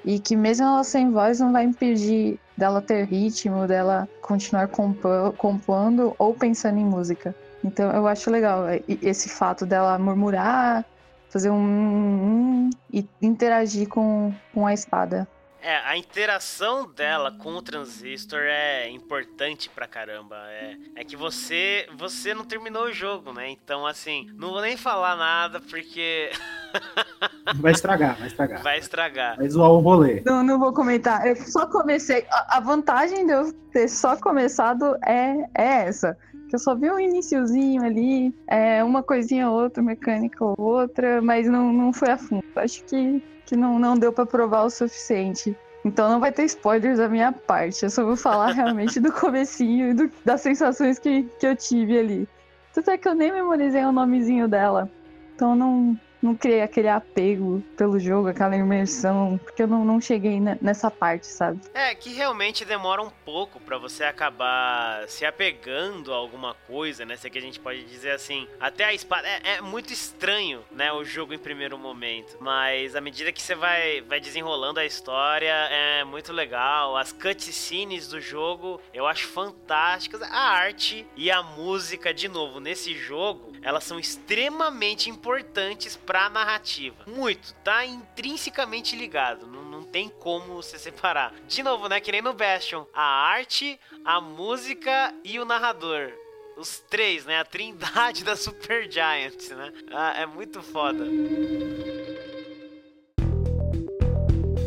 E 0.05 0.19
que 0.19 0.37
mesmo 0.37 0.65
ela 0.65 0.85
sem 0.85 1.11
voz 1.11 1.41
não 1.41 1.51
vai 1.51 1.65
impedir 1.65 2.39
dela 2.55 2.81
ter 2.81 3.03
ritmo, 3.03 3.67
dela 3.67 4.07
continuar 4.21 4.69
compondo 4.69 6.15
ou 6.17 6.33
pensando 6.33 6.79
em 6.79 6.85
música. 6.85 7.35
Então 7.61 7.91
eu 7.91 8.07
acho 8.07 8.31
legal 8.31 8.63
esse 8.87 9.27
fato 9.27 9.65
dela 9.65 9.99
murmurar, 9.99 10.85
fazer 11.27 11.49
um, 11.49 11.57
um 11.57 12.69
e 12.91 13.05
interagir 13.21 13.89
com, 13.89 14.33
com 14.53 14.65
a 14.65 14.73
espada. 14.73 15.27
É, 15.61 15.75
a 15.85 15.97
interação 15.97 16.89
dela 16.89 17.31
com 17.31 17.53
o 17.53 17.61
transistor 17.61 18.39
é 18.43 18.89
importante 18.89 19.69
pra 19.69 19.87
caramba. 19.87 20.37
É, 20.49 20.77
é 20.95 21.03
que 21.03 21.15
você 21.15 21.87
você 21.97 22.33
não 22.33 22.45
terminou 22.45 22.85
o 22.85 22.93
jogo, 22.93 23.33
né? 23.33 23.49
Então, 23.49 23.85
assim, 23.85 24.29
não 24.35 24.51
vou 24.51 24.61
nem 24.61 24.77
falar 24.77 25.15
nada 25.15 25.59
porque. 25.59 26.31
vai 27.55 27.73
estragar, 27.73 28.15
vai 28.17 28.27
estragar. 28.27 28.63
Vai 28.63 28.79
estragar. 28.79 29.37
Vai 29.37 29.49
zoar 29.49 29.71
o 29.71 29.79
rolê. 29.79 30.21
Não, 30.25 30.43
não 30.43 30.57
vou 30.57 30.71
comentar. 30.71 31.27
Eu 31.27 31.35
só 31.35 31.65
comecei. 31.65 32.25
A, 32.29 32.59
vantagem 32.59 33.25
de 33.25 33.33
eu 33.33 33.51
ter 33.71 33.89
só 33.89 34.15
começado 34.15 34.95
é, 35.05 35.45
é 35.55 35.87
essa 35.87 36.17
que 36.49 36.55
eu 36.55 36.59
só 36.59 36.75
vi 36.75 36.89
um 36.89 36.99
iniciozinho 36.99 37.83
ali, 37.83 38.33
é, 38.47 38.83
uma 38.83 39.03
coisinha 39.03 39.49
ou 39.49 39.61
outra, 39.61 39.83
mecânica 39.83 40.43
ou 40.43 40.55
outra, 40.57 41.21
mas 41.21 41.47
não, 41.47 41.71
não 41.71 41.93
foi 41.93 42.09
a 42.09 42.17
fundo. 42.17 42.43
Acho 42.55 42.83
que, 42.85 43.23
que 43.49 43.55
não, 43.55 43.79
não 43.79 43.97
deu 43.97 44.13
para 44.13 44.27
provar 44.27 44.63
o 44.63 44.69
suficiente. 44.69 45.57
Então 45.83 46.07
não 46.07 46.19
vai 46.19 46.31
ter 46.31 46.43
spoilers 46.43 46.99
da 46.99 47.09
minha 47.09 47.31
parte. 47.31 47.83
Eu 47.83 47.89
só 47.89 48.05
vou 48.05 48.15
falar 48.15 48.51
realmente 48.53 48.99
do 48.99 49.11
comecinho 49.11 49.89
e 49.89 49.93
do, 49.95 50.11
das 50.23 50.41
sensações 50.41 50.99
que, 50.99 51.23
que 51.39 51.47
eu 51.47 51.55
tive 51.55 51.97
ali. 51.97 52.29
Tanto 52.71 52.91
é 52.91 52.97
que 52.97 53.07
eu 53.07 53.15
nem 53.15 53.31
memorizei 53.31 53.83
o 53.83 53.91
nomezinho 53.91 54.47
dela. 54.47 54.87
Então 55.33 55.55
não, 55.55 55.99
não 56.21 56.35
criei 56.35 56.61
aquele 56.61 56.87
apego 56.87 57.63
pelo 57.77 57.99
jogo, 57.99 58.27
aquela 58.27 58.55
imersão, 58.55 59.39
porque 59.43 59.63
eu 59.63 59.67
não, 59.67 59.85
não 59.85 60.01
cheguei 60.01 60.39
nessa 60.61 60.91
parte, 60.91 61.27
sabe? 61.27 61.59
É, 61.73 61.95
que 61.95 62.13
realmente 62.13 62.65
demora 62.65 63.01
um 63.01 63.09
pouco 63.09 63.59
para 63.59 63.77
você 63.77 64.03
acabar 64.03 65.07
se 65.07 65.25
apegando 65.25 66.13
a 66.13 66.17
alguma 66.17 66.53
coisa, 66.67 67.05
né? 67.05 67.15
Se 67.15 67.27
é 67.27 67.29
que 67.29 67.37
a 67.37 67.41
gente 67.41 67.59
pode 67.59 67.83
dizer 67.85 68.11
assim. 68.11 68.47
Até 68.59 68.85
a 68.85 68.93
espada. 68.93 69.27
É, 69.27 69.55
é, 69.55 69.61
muito 69.61 69.93
estranho, 69.93 70.63
né? 70.71 70.91
O 70.91 71.03
jogo 71.03 71.33
em 71.33 71.39
primeiro 71.39 71.77
momento. 71.77 72.37
Mas 72.39 72.95
à 72.95 73.01
medida 73.01 73.31
que 73.31 73.41
você 73.41 73.55
vai, 73.55 74.01
vai 74.01 74.19
desenrolando 74.19 74.79
a 74.79 74.85
história, 74.85 75.53
é 75.69 76.03
muito 76.03 76.33
legal. 76.33 76.97
As 76.97 77.11
cutscenes 77.11 78.07
do 78.07 78.19
jogo 78.19 78.81
eu 78.93 79.07
acho 79.07 79.27
fantásticas. 79.27 80.21
A 80.21 80.49
arte 80.49 81.05
e 81.15 81.31
a 81.31 81.41
música, 81.41 82.13
de 82.13 82.27
novo, 82.27 82.59
nesse 82.59 82.93
jogo, 82.93 83.48
elas 83.61 83.83
são 83.83 83.99
extremamente 83.99 85.09
importantes 85.09 85.95
pra 85.95 86.29
narrativa. 86.29 86.95
Muito, 87.07 87.53
tá 87.63 87.85
intrinsecamente 87.85 88.95
ligado. 88.95 89.47
Não, 89.47 89.63
não 89.63 89.83
tem 89.83 90.09
como 90.09 90.55
você 90.55 90.77
separar. 90.79 91.33
De 91.47 91.63
novo, 91.63 91.87
né? 91.87 91.99
Que 91.99 92.11
nem 92.11 92.21
no 92.21 92.33
Bastion. 92.33 92.85
A 92.93 93.03
arte, 93.03 93.79
a 94.03 94.19
música 94.21 95.13
e 95.23 95.39
o 95.39 95.45
narrador 95.45 96.11
os 96.59 96.79
três, 96.89 97.25
né? 97.25 97.39
A 97.39 97.45
trindade 97.45 98.23
da 98.25 98.35
Super 98.35 98.91
Giant, 98.91 99.49
né? 99.51 99.71
Ah, 99.91 100.21
é 100.21 100.25
muito 100.25 100.61
foda. 100.61 101.05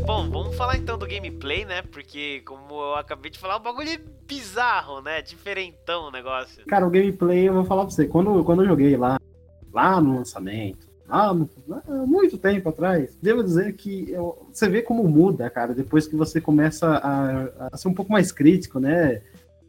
Bom, 0.04 0.28
vamos 0.28 0.56
falar 0.56 0.76
então 0.76 0.98
do 0.98 1.06
gameplay, 1.06 1.64
né? 1.64 1.82
Porque, 1.82 2.40
como 2.44 2.74
eu 2.74 2.94
acabei 2.96 3.30
de 3.30 3.38
falar, 3.38 3.56
o 3.56 3.60
bagulho 3.60 3.88
é 3.88 4.00
bizarro, 4.26 5.00
né? 5.00 5.22
Diferentão 5.22 6.08
o 6.08 6.10
negócio. 6.10 6.66
Cara, 6.66 6.86
o 6.86 6.90
gameplay, 6.90 7.48
eu 7.48 7.54
vou 7.54 7.64
falar 7.64 7.82
pra 7.82 7.90
você, 7.90 8.06
quando, 8.06 8.42
quando 8.44 8.62
eu 8.62 8.68
joguei 8.68 8.96
lá, 8.96 9.20
lá 9.72 10.00
no 10.00 10.16
lançamento, 10.16 10.88
há 11.08 11.32
muito 12.04 12.36
tempo 12.36 12.68
atrás, 12.68 13.16
devo 13.22 13.44
dizer 13.44 13.74
que 13.74 14.10
eu, 14.10 14.46
você 14.52 14.68
vê 14.68 14.82
como 14.82 15.04
muda, 15.04 15.48
cara, 15.48 15.72
depois 15.72 16.06
que 16.06 16.16
você 16.16 16.40
começa 16.40 16.88
a, 16.88 17.68
a 17.72 17.76
ser 17.76 17.88
um 17.88 17.94
pouco 17.94 18.10
mais 18.10 18.32
crítico, 18.32 18.80
né? 18.80 19.22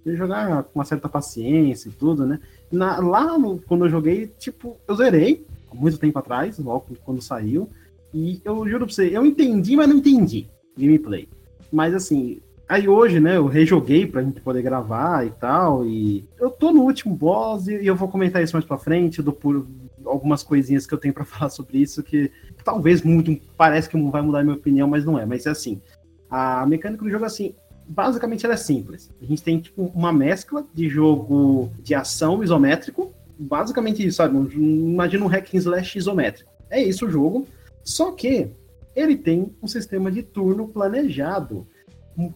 E 0.05 0.15
jogar 0.15 0.63
com 0.63 0.79
uma 0.79 0.85
certa 0.85 1.07
paciência 1.07 1.89
e 1.89 1.91
tudo, 1.91 2.25
né? 2.25 2.39
Na, 2.71 2.97
lá 2.99 3.37
no, 3.37 3.59
quando 3.61 3.85
eu 3.85 3.89
joguei, 3.89 4.27
tipo, 4.39 4.77
eu 4.87 4.95
zerei 4.95 5.45
muito 5.73 5.97
tempo 5.97 6.17
atrás, 6.17 6.57
logo 6.57 6.87
quando 7.03 7.21
saiu. 7.21 7.69
E 8.13 8.41
eu 8.45 8.67
juro 8.67 8.85
pra 8.85 8.93
você, 8.93 9.07
eu 9.07 9.25
entendi, 9.25 9.75
mas 9.75 9.89
não 9.89 9.97
entendi 9.97 10.47
gameplay. 10.77 11.27
Mas 11.71 11.93
assim, 11.93 12.39
aí 12.67 12.87
hoje, 12.87 13.19
né, 13.19 13.37
eu 13.37 13.47
rejoguei 13.47 14.05
pra 14.05 14.21
gente 14.21 14.41
poder 14.41 14.61
gravar 14.61 15.25
e 15.25 15.31
tal. 15.31 15.85
E 15.85 16.25
eu 16.39 16.49
tô 16.49 16.71
no 16.71 16.81
último 16.81 17.15
boss 17.15 17.67
e 17.67 17.85
eu 17.85 17.95
vou 17.95 18.07
comentar 18.07 18.43
isso 18.43 18.55
mais 18.55 18.65
pra 18.65 18.77
frente. 18.77 19.21
Dou 19.21 19.33
por, 19.33 19.65
algumas 20.05 20.43
coisinhas 20.43 20.85
que 20.85 20.93
eu 20.93 20.97
tenho 20.97 21.13
para 21.13 21.25
falar 21.25 21.49
sobre 21.49 21.79
isso 21.79 22.03
que 22.03 22.31
talvez 22.63 23.01
muito 23.01 23.35
parece 23.57 23.89
que 23.89 23.97
vai 24.09 24.21
mudar 24.21 24.39
a 24.39 24.43
minha 24.43 24.55
opinião, 24.55 24.87
mas 24.87 25.05
não 25.05 25.17
é. 25.17 25.25
Mas 25.25 25.45
é 25.45 25.49
assim, 25.49 25.81
a 26.29 26.65
mecânica 26.65 27.03
do 27.03 27.09
jogo 27.09 27.25
assim, 27.25 27.55
basicamente 27.87 28.45
ela 28.45 28.53
é 28.53 28.57
simples. 28.57 29.09
A 29.21 29.25
gente 29.25 29.43
tem 29.43 29.59
tipo 29.59 29.91
uma 29.93 30.13
mescla 30.13 30.65
de 30.73 30.87
jogo 30.89 31.71
de 31.79 31.93
ação 31.95 32.43
isométrico, 32.43 33.13
basicamente 33.37 34.05
isso, 34.05 34.17
sabe? 34.17 34.37
Imagina 34.55 35.25
um 35.25 35.27
hack 35.27 35.53
and 35.53 35.57
slash 35.57 35.97
isométrico. 35.97 36.51
É 36.69 36.81
isso 36.81 37.05
o 37.05 37.09
jogo. 37.09 37.47
Só 37.83 38.11
que 38.11 38.51
ele 38.95 39.17
tem 39.17 39.55
um 39.61 39.67
sistema 39.67 40.11
de 40.11 40.23
turno 40.23 40.67
planejado 40.67 41.67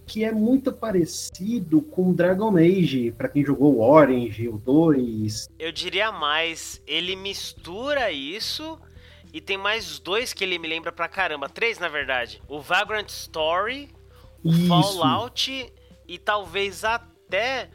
que 0.05 0.23
é 0.23 0.31
muito 0.31 0.71
parecido 0.71 1.81
com 1.81 2.13
Dragon 2.13 2.57
Age, 2.57 3.11
para 3.11 3.29
quem 3.29 3.45
jogou 3.45 3.75
o 3.75 3.81
Orange, 3.81 4.49
o 4.49 4.57
2. 4.57 5.49
Eu 5.59 5.71
diria 5.71 6.11
mais, 6.11 6.81
ele 6.87 7.15
mistura 7.15 8.11
isso 8.11 8.79
e 9.31 9.39
tem 9.39 9.57
mais 9.57 9.99
dois 9.99 10.33
que 10.33 10.43
ele 10.43 10.57
me 10.57 10.67
lembra 10.67 10.91
pra 10.91 11.07
caramba, 11.07 11.47
três 11.47 11.77
na 11.77 11.87
verdade. 11.87 12.41
O 12.47 12.59
Vagrant 12.59 13.09
Story, 13.09 13.89
o 14.43 14.49
isso. 14.49 14.67
Fallout 14.67 15.73
e 16.07 16.17
talvez 16.17 16.83
até 16.83 17.69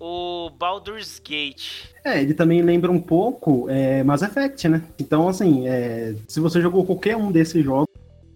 o 0.00 0.50
Baldur's 0.50 1.18
Gate. 1.18 1.86
É, 2.04 2.20
ele 2.20 2.34
também 2.34 2.62
lembra 2.62 2.90
um 2.90 3.00
pouco 3.00 3.68
é, 3.68 4.02
Mass 4.02 4.22
Effect, 4.22 4.68
né? 4.68 4.82
Então, 4.98 5.28
assim, 5.28 5.66
é, 5.66 6.14
se 6.28 6.40
você 6.40 6.60
jogou 6.60 6.84
qualquer 6.84 7.16
um 7.16 7.32
desses 7.32 7.64
jogos, 7.64 7.92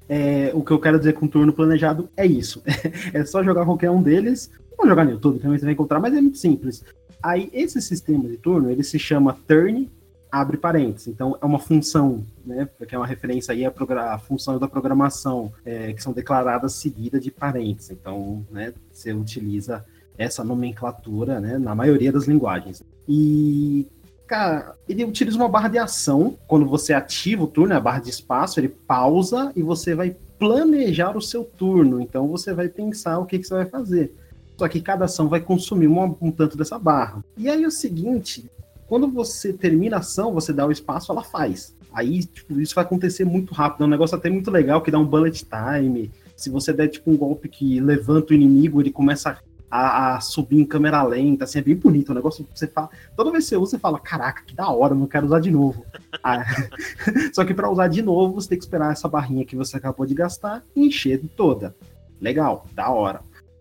é, 0.08 0.50
o 0.54 0.62
que 0.62 0.70
eu 0.70 0.80
quero 0.80 0.98
dizer 0.98 1.12
com 1.12 1.28
turno 1.28 1.52
planejado 1.52 2.08
é 2.16 2.26
isso. 2.26 2.62
é 3.12 3.24
só 3.24 3.42
jogar 3.42 3.64
qualquer 3.64 3.90
um 3.90 4.02
deles. 4.02 4.50
Vou 4.76 4.86
jogar 4.86 5.04
no 5.04 5.12
YouTube, 5.12 5.40
também 5.40 5.58
você 5.58 5.64
vai 5.64 5.74
encontrar, 5.74 6.00
mas 6.00 6.14
é 6.14 6.20
muito 6.20 6.38
simples. 6.38 6.84
Aí, 7.22 7.50
esse 7.52 7.82
sistema 7.82 8.28
de 8.28 8.36
turno, 8.36 8.70
ele 8.70 8.84
se 8.84 8.98
chama 8.98 9.36
turn, 9.46 9.90
abre 10.30 10.56
parênteses. 10.56 11.08
Então, 11.08 11.36
é 11.40 11.44
uma 11.44 11.58
função, 11.58 12.24
né? 12.46 12.68
Porque 12.78 12.94
é 12.94 12.98
uma 12.98 13.06
referência 13.06 13.52
aí 13.52 13.66
à, 13.66 13.72
à 14.12 14.18
função 14.18 14.58
da 14.58 14.68
programação, 14.68 15.52
é, 15.64 15.92
que 15.92 16.02
são 16.02 16.12
declaradas 16.12 16.74
seguidas 16.74 17.22
de 17.22 17.30
parênteses. 17.30 17.90
Então, 17.90 18.46
né, 18.50 18.72
você 18.92 19.12
utiliza 19.12 19.84
essa 20.18 20.44
nomenclatura, 20.44 21.40
né, 21.40 21.56
na 21.56 21.74
maioria 21.74 22.12
das 22.12 22.26
linguagens. 22.26 22.82
E 23.08 23.86
Cara, 24.28 24.74
ele 24.86 25.06
utiliza 25.06 25.38
uma 25.38 25.48
barra 25.48 25.68
de 25.68 25.78
ação. 25.78 26.36
Quando 26.46 26.66
você 26.66 26.92
ativa 26.92 27.44
o 27.44 27.46
turno, 27.46 27.74
a 27.74 27.80
barra 27.80 28.00
de 28.00 28.10
espaço, 28.10 28.60
ele 28.60 28.68
pausa 28.68 29.50
e 29.56 29.62
você 29.62 29.94
vai 29.94 30.14
planejar 30.38 31.16
o 31.16 31.22
seu 31.22 31.44
turno. 31.44 31.98
Então 31.98 32.28
você 32.28 32.52
vai 32.52 32.68
pensar 32.68 33.18
o 33.18 33.24
que, 33.24 33.38
que 33.38 33.46
você 33.46 33.54
vai 33.54 33.64
fazer. 33.64 34.14
Só 34.58 34.68
que 34.68 34.82
cada 34.82 35.06
ação 35.06 35.28
vai 35.28 35.40
consumir 35.40 35.86
uma, 35.86 36.14
um 36.20 36.30
tanto 36.30 36.58
dessa 36.58 36.78
barra. 36.78 37.24
E 37.38 37.48
aí 37.48 37.64
o 37.64 37.70
seguinte: 37.70 38.50
quando 38.86 39.08
você 39.08 39.50
termina 39.50 39.96
a 39.96 40.00
ação, 40.00 40.34
você 40.34 40.52
dá 40.52 40.66
o 40.66 40.72
espaço, 40.72 41.10
ela 41.10 41.24
faz. 41.24 41.74
Aí, 41.90 42.22
tipo, 42.24 42.60
isso 42.60 42.74
vai 42.74 42.84
acontecer 42.84 43.24
muito 43.24 43.54
rápido. 43.54 43.84
É 43.84 43.86
um 43.86 43.90
negócio 43.90 44.14
até 44.14 44.28
muito 44.28 44.50
legal 44.50 44.82
que 44.82 44.90
dá 44.90 44.98
um 44.98 45.06
bullet 45.06 45.42
time. 45.46 46.10
Se 46.36 46.50
você 46.50 46.70
der, 46.70 46.88
tipo, 46.88 47.10
um 47.10 47.16
golpe 47.16 47.48
que 47.48 47.80
levanta 47.80 48.34
o 48.34 48.36
inimigo, 48.36 48.80
ele 48.82 48.90
começa 48.90 49.30
a 49.30 49.38
a, 49.70 50.16
a, 50.16 50.20
subir 50.20 50.60
em 50.60 50.64
câmera 50.64 51.02
lenta, 51.02 51.44
assim, 51.44 51.58
é 51.58 51.62
bem 51.62 51.76
bonito. 51.76 52.10
O 52.10 52.14
negócio 52.14 52.46
você 52.54 52.66
fala. 52.66 52.90
Toda 53.16 53.30
vez 53.30 53.44
que 53.44 53.50
você 53.50 53.56
usa, 53.56 53.70
você 53.72 53.78
fala, 53.78 53.98
caraca, 53.98 54.42
que 54.44 54.54
da 54.54 54.68
hora, 54.70 54.94
não 54.94 55.06
quero 55.06 55.26
usar 55.26 55.40
de 55.40 55.50
novo. 55.50 55.84
ah, 56.22 56.44
só 57.32 57.44
que 57.44 57.54
para 57.54 57.70
usar 57.70 57.88
de 57.88 58.02
novo, 58.02 58.34
você 58.34 58.50
tem 58.50 58.58
que 58.58 58.64
esperar 58.64 58.92
essa 58.92 59.08
barrinha 59.08 59.44
que 59.44 59.56
você 59.56 59.76
acabou 59.76 60.06
de 60.06 60.14
gastar 60.14 60.64
encher 60.74 61.20
toda. 61.36 61.74
Legal, 62.20 62.66
da 62.74 62.90
hora. 62.90 63.20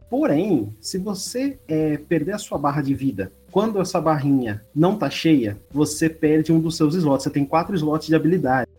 Porém, 0.10 0.74
se 0.80 0.98
você 0.98 1.60
é, 1.68 1.98
perder 1.98 2.34
a 2.34 2.38
sua 2.38 2.58
barra 2.58 2.82
de 2.82 2.94
vida, 2.94 3.32
quando 3.52 3.82
essa 3.82 4.00
barrinha 4.00 4.62
não 4.74 4.98
tá 4.98 5.10
cheia, 5.10 5.58
você 5.72 6.10
perde 6.10 6.52
um 6.52 6.60
dos 6.60 6.78
seus 6.78 6.96
slots. 6.96 7.24
Você 7.24 7.30
tem 7.30 7.46
quatro 7.46 7.76
slots 7.76 8.08
de 8.08 8.16
habilidade. 8.16 8.70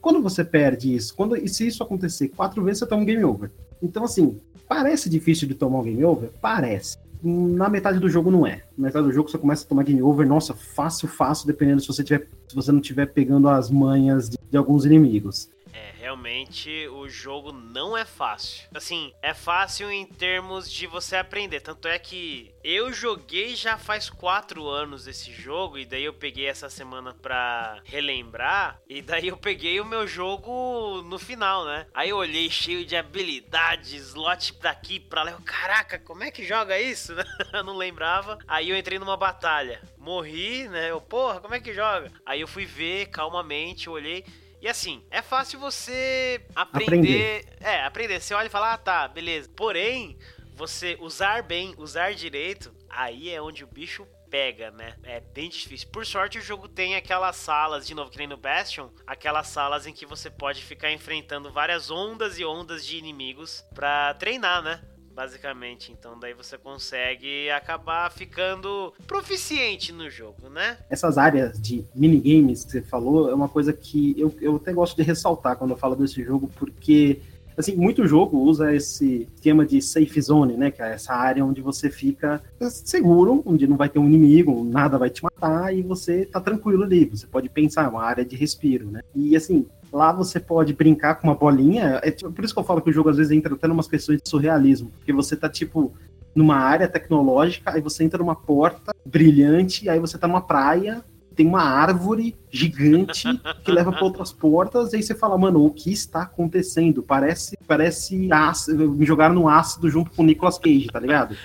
Quando 0.00 0.22
você 0.22 0.44
perde 0.44 0.94
isso, 0.94 1.14
quando, 1.16 1.36
e 1.36 1.48
se 1.48 1.66
isso 1.66 1.82
acontecer 1.82 2.28
quatro 2.28 2.62
vezes, 2.62 2.78
você 2.80 2.86
toma 2.86 3.02
um 3.02 3.04
game 3.04 3.24
over. 3.24 3.50
Então, 3.82 4.04
assim, 4.04 4.40
Parece 4.68 5.08
difícil 5.08 5.46
de 5.46 5.54
tomar 5.54 5.78
um 5.78 5.82
game 5.84 6.04
over? 6.04 6.30
Parece. 6.40 6.98
Na 7.22 7.68
metade 7.68 7.98
do 7.98 8.08
jogo 8.08 8.30
não 8.30 8.46
é. 8.46 8.62
Na 8.76 8.86
metade 8.86 9.06
do 9.06 9.12
jogo 9.12 9.30
você 9.30 9.38
começa 9.38 9.64
a 9.64 9.68
tomar 9.68 9.84
game 9.84 10.02
over, 10.02 10.26
nossa, 10.26 10.54
fácil, 10.54 11.08
fácil, 11.08 11.46
dependendo 11.46 11.80
se 11.80 11.86
você, 11.86 12.04
tiver, 12.04 12.28
se 12.48 12.54
você 12.54 12.72
não 12.72 12.80
estiver 12.80 13.06
pegando 13.06 13.48
as 13.48 13.70
manhas 13.70 14.28
de, 14.28 14.36
de 14.50 14.56
alguns 14.56 14.84
inimigos. 14.84 15.48
É, 15.76 15.92
realmente 15.98 16.88
o 16.88 17.06
jogo 17.06 17.52
não 17.52 17.94
é 17.94 18.06
fácil. 18.06 18.66
Assim, 18.74 19.12
é 19.20 19.34
fácil 19.34 19.90
em 19.90 20.06
termos 20.06 20.72
de 20.72 20.86
você 20.86 21.16
aprender. 21.16 21.60
Tanto 21.60 21.86
é 21.86 21.98
que 21.98 22.54
eu 22.64 22.90
joguei 22.94 23.54
já 23.54 23.76
faz 23.76 24.08
quatro 24.08 24.66
anos 24.66 25.06
esse 25.06 25.30
jogo, 25.30 25.76
e 25.76 25.84
daí 25.84 26.04
eu 26.04 26.14
peguei 26.14 26.46
essa 26.46 26.70
semana 26.70 27.12
pra 27.12 27.82
relembrar, 27.84 28.80
e 28.88 29.02
daí 29.02 29.28
eu 29.28 29.36
peguei 29.36 29.78
o 29.78 29.84
meu 29.84 30.06
jogo 30.06 31.02
no 31.02 31.18
final, 31.18 31.66
né? 31.66 31.86
Aí 31.92 32.08
eu 32.08 32.16
olhei 32.16 32.48
cheio 32.48 32.84
de 32.86 32.96
habilidades, 32.96 33.92
slot 33.92 34.54
daqui 34.58 34.98
pra 34.98 35.24
lá. 35.24 35.32
Eu, 35.32 35.40
Caraca, 35.44 35.98
como 35.98 36.24
é 36.24 36.30
que 36.30 36.42
joga 36.42 36.80
isso? 36.80 37.12
eu 37.52 37.62
não 37.62 37.76
lembrava. 37.76 38.38
Aí 38.48 38.70
eu 38.70 38.76
entrei 38.78 38.98
numa 38.98 39.16
batalha. 39.16 39.82
Morri, 39.98 40.68
né? 40.68 40.90
Eu, 40.90 41.02
porra, 41.02 41.38
como 41.38 41.54
é 41.54 41.60
que 41.60 41.74
joga? 41.74 42.10
Aí 42.24 42.40
eu 42.40 42.48
fui 42.48 42.64
ver 42.64 43.06
calmamente, 43.10 43.90
olhei. 43.90 44.24
E 44.66 44.68
assim, 44.68 45.00
é 45.12 45.22
fácil 45.22 45.60
você 45.60 46.44
aprender. 46.52 47.44
aprender. 47.44 47.56
É, 47.60 47.84
aprender. 47.84 48.20
Você 48.20 48.34
olha 48.34 48.48
e 48.48 48.50
fala, 48.50 48.72
ah, 48.72 48.76
tá, 48.76 49.06
beleza. 49.06 49.48
Porém, 49.54 50.18
você 50.56 50.98
usar 51.00 51.44
bem, 51.44 51.72
usar 51.78 52.14
direito, 52.14 52.74
aí 52.90 53.30
é 53.30 53.40
onde 53.40 53.62
o 53.62 53.66
bicho 53.68 54.04
pega, 54.28 54.72
né? 54.72 54.96
É 55.04 55.20
bem 55.20 55.48
difícil. 55.48 55.88
Por 55.92 56.04
sorte, 56.04 56.38
o 56.38 56.42
jogo 56.42 56.66
tem 56.66 56.96
aquelas 56.96 57.36
salas, 57.36 57.86
de 57.86 57.94
novo, 57.94 58.10
que 58.10 58.18
nem 58.18 58.26
no 58.26 58.36
Bastion, 58.36 58.90
aquelas 59.06 59.46
salas 59.46 59.86
em 59.86 59.92
que 59.92 60.04
você 60.04 60.28
pode 60.28 60.64
ficar 60.64 60.90
enfrentando 60.90 61.52
várias 61.52 61.88
ondas 61.88 62.36
e 62.36 62.44
ondas 62.44 62.84
de 62.84 62.96
inimigos 62.96 63.64
pra 63.72 64.14
treinar, 64.14 64.62
né? 64.62 64.82
Basicamente. 65.16 65.90
Então 65.90 66.20
daí 66.20 66.34
você 66.34 66.58
consegue 66.58 67.48
acabar 67.50 68.12
ficando 68.12 68.92
proficiente 69.06 69.90
no 69.90 70.10
jogo, 70.10 70.50
né? 70.50 70.76
Essas 70.90 71.16
áreas 71.16 71.58
de 71.58 71.82
minigames 71.94 72.64
que 72.64 72.72
você 72.72 72.82
falou 72.82 73.30
é 73.30 73.34
uma 73.34 73.48
coisa 73.48 73.72
que 73.72 74.14
eu, 74.18 74.36
eu 74.42 74.56
até 74.56 74.74
gosto 74.74 74.94
de 74.94 75.02
ressaltar 75.02 75.56
quando 75.56 75.70
eu 75.70 75.76
falo 75.76 75.96
desse 75.96 76.22
jogo, 76.22 76.50
porque 76.56 77.22
assim, 77.56 77.74
muito 77.74 78.06
jogo 78.06 78.38
usa 78.38 78.74
esse 78.74 79.26
esquema 79.34 79.64
de 79.64 79.80
safe 79.80 80.20
zone, 80.20 80.56
né? 80.56 80.70
Que 80.70 80.82
é 80.82 80.92
essa 80.92 81.14
área 81.14 81.44
onde 81.44 81.62
você 81.62 81.88
fica 81.88 82.42
seguro, 82.68 83.42
onde 83.46 83.66
não 83.66 83.76
vai 83.76 83.88
ter 83.88 83.98
um 83.98 84.06
inimigo, 84.06 84.62
nada 84.62 84.98
vai 84.98 85.08
te 85.08 85.22
matar 85.22 85.74
e 85.74 85.82
você 85.82 86.26
tá 86.26 86.40
tranquilo 86.40 86.82
ali. 86.84 87.06
Você 87.06 87.26
pode 87.26 87.48
pensar, 87.48 87.84
é 87.84 87.88
uma 87.88 88.02
área 88.02 88.24
de 88.24 88.36
respiro, 88.36 88.90
né? 88.90 89.00
E 89.14 89.34
assim, 89.34 89.66
Lá 89.92 90.12
você 90.12 90.40
pode 90.40 90.72
brincar 90.72 91.16
com 91.16 91.28
uma 91.28 91.34
bolinha. 91.34 92.00
É 92.02 92.10
tipo, 92.10 92.30
por 92.32 92.44
isso 92.44 92.54
que 92.54 92.60
eu 92.60 92.64
falo 92.64 92.80
que 92.80 92.90
o 92.90 92.92
jogo 92.92 93.08
às 93.08 93.16
vezes 93.16 93.32
entra 93.32 93.54
até 93.54 93.66
umas 93.66 93.88
questões 93.88 94.20
de 94.22 94.28
surrealismo. 94.28 94.90
Porque 94.98 95.12
você 95.12 95.36
tá, 95.36 95.48
tipo, 95.48 95.92
numa 96.34 96.56
área 96.56 96.86
tecnológica, 96.86 97.72
aí 97.72 97.80
você 97.80 98.04
entra 98.04 98.18
numa 98.18 98.36
porta 98.36 98.94
brilhante, 99.04 99.88
aí 99.88 99.98
você 99.98 100.18
tá 100.18 100.28
numa 100.28 100.42
praia, 100.42 101.02
tem 101.34 101.46
uma 101.46 101.62
árvore 101.62 102.36
gigante 102.50 103.24
que 103.64 103.72
leva 103.72 103.90
para 103.90 104.04
outras 104.04 104.32
portas, 104.32 104.92
e 104.92 104.96
aí 104.96 105.02
você 105.02 105.14
fala, 105.14 105.38
mano, 105.38 105.64
o 105.64 105.70
que 105.70 105.90
está 105.90 106.22
acontecendo? 106.22 107.02
Parece, 107.02 107.56
parece 107.66 108.30
ácido, 108.30 108.92
me 108.92 109.06
jogaram 109.06 109.34
no 109.34 109.48
ácido 109.48 109.88
junto 109.88 110.10
com 110.10 110.22
o 110.22 110.26
Nicolas 110.26 110.58
Cage, 110.58 110.88
tá 110.88 111.00
ligado? 111.00 111.36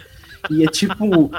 E 0.50 0.64
é 0.64 0.68
tipo. 0.68 1.32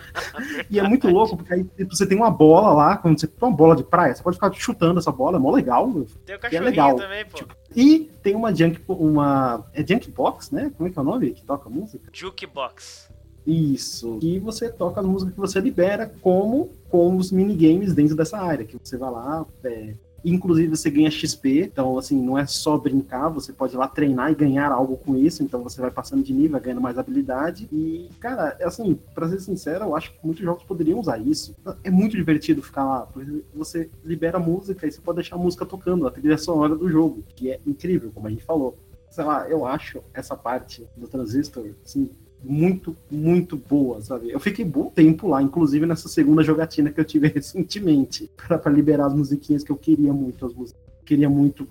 e 0.70 0.78
é 0.78 0.82
muito 0.82 1.08
louco, 1.08 1.36
porque 1.36 1.54
aí 1.54 1.66
você 1.88 2.06
tem 2.06 2.16
uma 2.16 2.30
bola 2.30 2.72
lá, 2.72 2.96
quando 2.96 3.18
você 3.18 3.26
tem 3.26 3.48
uma 3.48 3.56
bola 3.56 3.74
de 3.74 3.84
praia, 3.84 4.14
você 4.14 4.22
pode 4.22 4.36
ficar 4.36 4.52
chutando 4.52 4.98
essa 4.98 5.10
bola, 5.10 5.38
é 5.38 5.40
mó 5.40 5.50
legal. 5.50 5.90
Tem 6.24 6.36
o 6.36 6.38
um 6.38 6.56
é 6.56 6.60
legal. 6.60 6.96
também, 6.96 7.24
pô. 7.24 7.38
Tipo, 7.38 7.56
e 7.74 8.10
tem 8.22 8.34
uma 8.34 8.54
junk, 8.54 8.80
uma. 8.88 9.64
É 9.72 9.86
Junkbox, 9.86 10.50
né? 10.50 10.70
Como 10.76 10.88
é 10.88 10.92
que 10.92 10.98
é 10.98 11.02
o 11.02 11.04
nome 11.04 11.30
que 11.30 11.44
toca 11.44 11.68
música? 11.68 12.08
Jukebox. 12.12 13.10
Isso. 13.46 14.18
E 14.22 14.38
você 14.38 14.70
toca 14.70 15.00
a 15.00 15.02
música 15.02 15.32
que 15.32 15.38
você 15.38 15.60
libera 15.60 16.12
como 16.20 16.70
com 16.88 17.16
os 17.16 17.32
minigames 17.32 17.92
dentro 17.92 18.14
dessa 18.14 18.38
área. 18.38 18.64
Que 18.64 18.78
você 18.82 18.96
vai 18.96 19.10
lá, 19.10 19.44
é, 19.64 19.94
Inclusive 20.24 20.68
você 20.68 20.90
ganha 20.90 21.10
XP, 21.10 21.64
então 21.64 21.98
assim, 21.98 22.20
não 22.20 22.38
é 22.38 22.46
só 22.46 22.78
brincar, 22.78 23.28
você 23.28 23.52
pode 23.52 23.74
ir 23.74 23.78
lá 23.78 23.88
treinar 23.88 24.30
e 24.30 24.34
ganhar 24.34 24.70
algo 24.70 24.96
com 24.96 25.16
isso, 25.16 25.42
então 25.42 25.62
você 25.62 25.80
vai 25.80 25.90
passando 25.90 26.22
de 26.22 26.32
nível, 26.32 26.60
ganhando 26.60 26.80
mais 26.80 26.98
habilidade. 26.98 27.68
E, 27.72 28.08
cara, 28.20 28.56
é 28.60 28.64
assim, 28.64 28.98
pra 29.14 29.28
ser 29.28 29.40
sincero, 29.40 29.84
eu 29.84 29.96
acho 29.96 30.12
que 30.12 30.18
muitos 30.24 30.44
jogos 30.44 30.64
poderiam 30.64 31.00
usar 31.00 31.18
isso. 31.18 31.54
É 31.82 31.90
muito 31.90 32.16
divertido 32.16 32.62
ficar 32.62 32.84
lá, 32.84 33.08
você 33.54 33.90
libera 34.04 34.38
música 34.38 34.86
e 34.86 34.92
você 34.92 35.00
pode 35.00 35.16
deixar 35.16 35.36
a 35.36 35.38
música 35.38 35.66
tocando, 35.66 36.06
a 36.06 36.10
trilha 36.10 36.38
sonora 36.38 36.76
do 36.76 36.88
jogo, 36.88 37.24
que 37.34 37.50
é 37.50 37.60
incrível, 37.66 38.10
como 38.12 38.26
a 38.26 38.30
gente 38.30 38.44
falou. 38.44 38.78
Sei 39.10 39.24
lá, 39.24 39.48
eu 39.48 39.66
acho 39.66 40.02
essa 40.14 40.34
parte 40.34 40.86
do 40.96 41.06
Transistor, 41.06 41.74
assim, 41.84 42.10
muito, 42.42 42.96
muito 43.10 43.56
boa, 43.56 44.00
sabe? 44.00 44.30
Eu 44.30 44.40
fiquei 44.40 44.64
bom 44.64 44.90
tempo 44.90 45.28
lá, 45.28 45.42
inclusive 45.42 45.86
nessa 45.86 46.08
segunda 46.08 46.42
jogatina 46.42 46.90
que 46.90 47.00
eu 47.00 47.04
tive 47.04 47.28
recentemente, 47.32 48.30
para 48.36 48.70
liberar 48.70 49.06
as 49.06 49.14
musiquinhas 49.14 49.62
que 49.62 49.70
eu 49.70 49.76
queria 49.76 50.12
muito, 50.12 50.44
as 50.44 50.54
músicas. 50.54 50.82
Queria 51.04 51.28
muito 51.28 51.66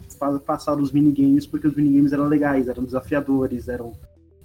passar 0.46 0.78
os 0.78 0.92
minigames, 0.92 1.48
porque 1.48 1.68
os 1.68 1.76
minigames 1.76 2.14
eram 2.14 2.28
legais, 2.28 2.68
eram 2.68 2.84
desafiadores, 2.84 3.68
eram 3.68 3.94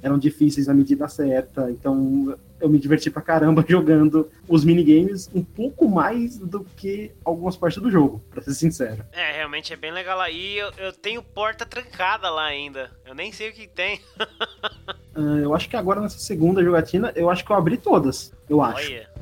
eram 0.03 0.19
difíceis 0.19 0.67
na 0.67 0.75
medida 0.75 1.09
certa. 1.09 1.71
Então 1.71 2.37
eu 2.61 2.69
me 2.69 2.79
diverti 2.79 3.11
pra 3.11 3.23
caramba 3.23 3.65
jogando 3.69 4.31
os 4.49 4.65
minigames 4.65 5.31
um 5.35 5.43
pouco 5.43 5.89
mais 5.89 6.39
do 6.39 6.65
que 6.77 7.13
algumas 7.25 7.57
partes 7.57 7.83
do 7.83 7.91
jogo, 7.91 8.23
pra 8.31 8.43
ser 8.43 8.55
sincero. 8.55 9.05
É, 9.13 9.33
realmente 9.33 9.73
é 9.73 9.77
bem 9.77 9.93
legal 9.93 10.21
aí. 10.21 10.59
Eu, 10.59 10.71
eu 10.79 10.93
tenho 10.93 11.23
porta 11.23 11.67
trancada 11.67 12.31
lá 12.31 12.45
ainda. 12.45 12.91
Eu 13.05 13.15
nem 13.15 13.33
sei 13.33 13.51
o 13.51 13.53
que 13.53 13.67
tem. 13.67 14.01
uh, 15.17 15.39
eu 15.43 15.55
acho 15.55 15.69
que 15.69 15.77
agora 15.77 16.01
nessa 16.01 16.19
segunda 16.19 16.63
jogatina, 16.63 17.13
eu 17.15 17.31
acho 17.31 17.45
que 17.45 17.51
eu 17.51 17.57
abri 17.57 17.77
todas. 17.77 18.33
Eu 18.49 18.63
acho. 18.63 18.87
Olha. 18.87 19.17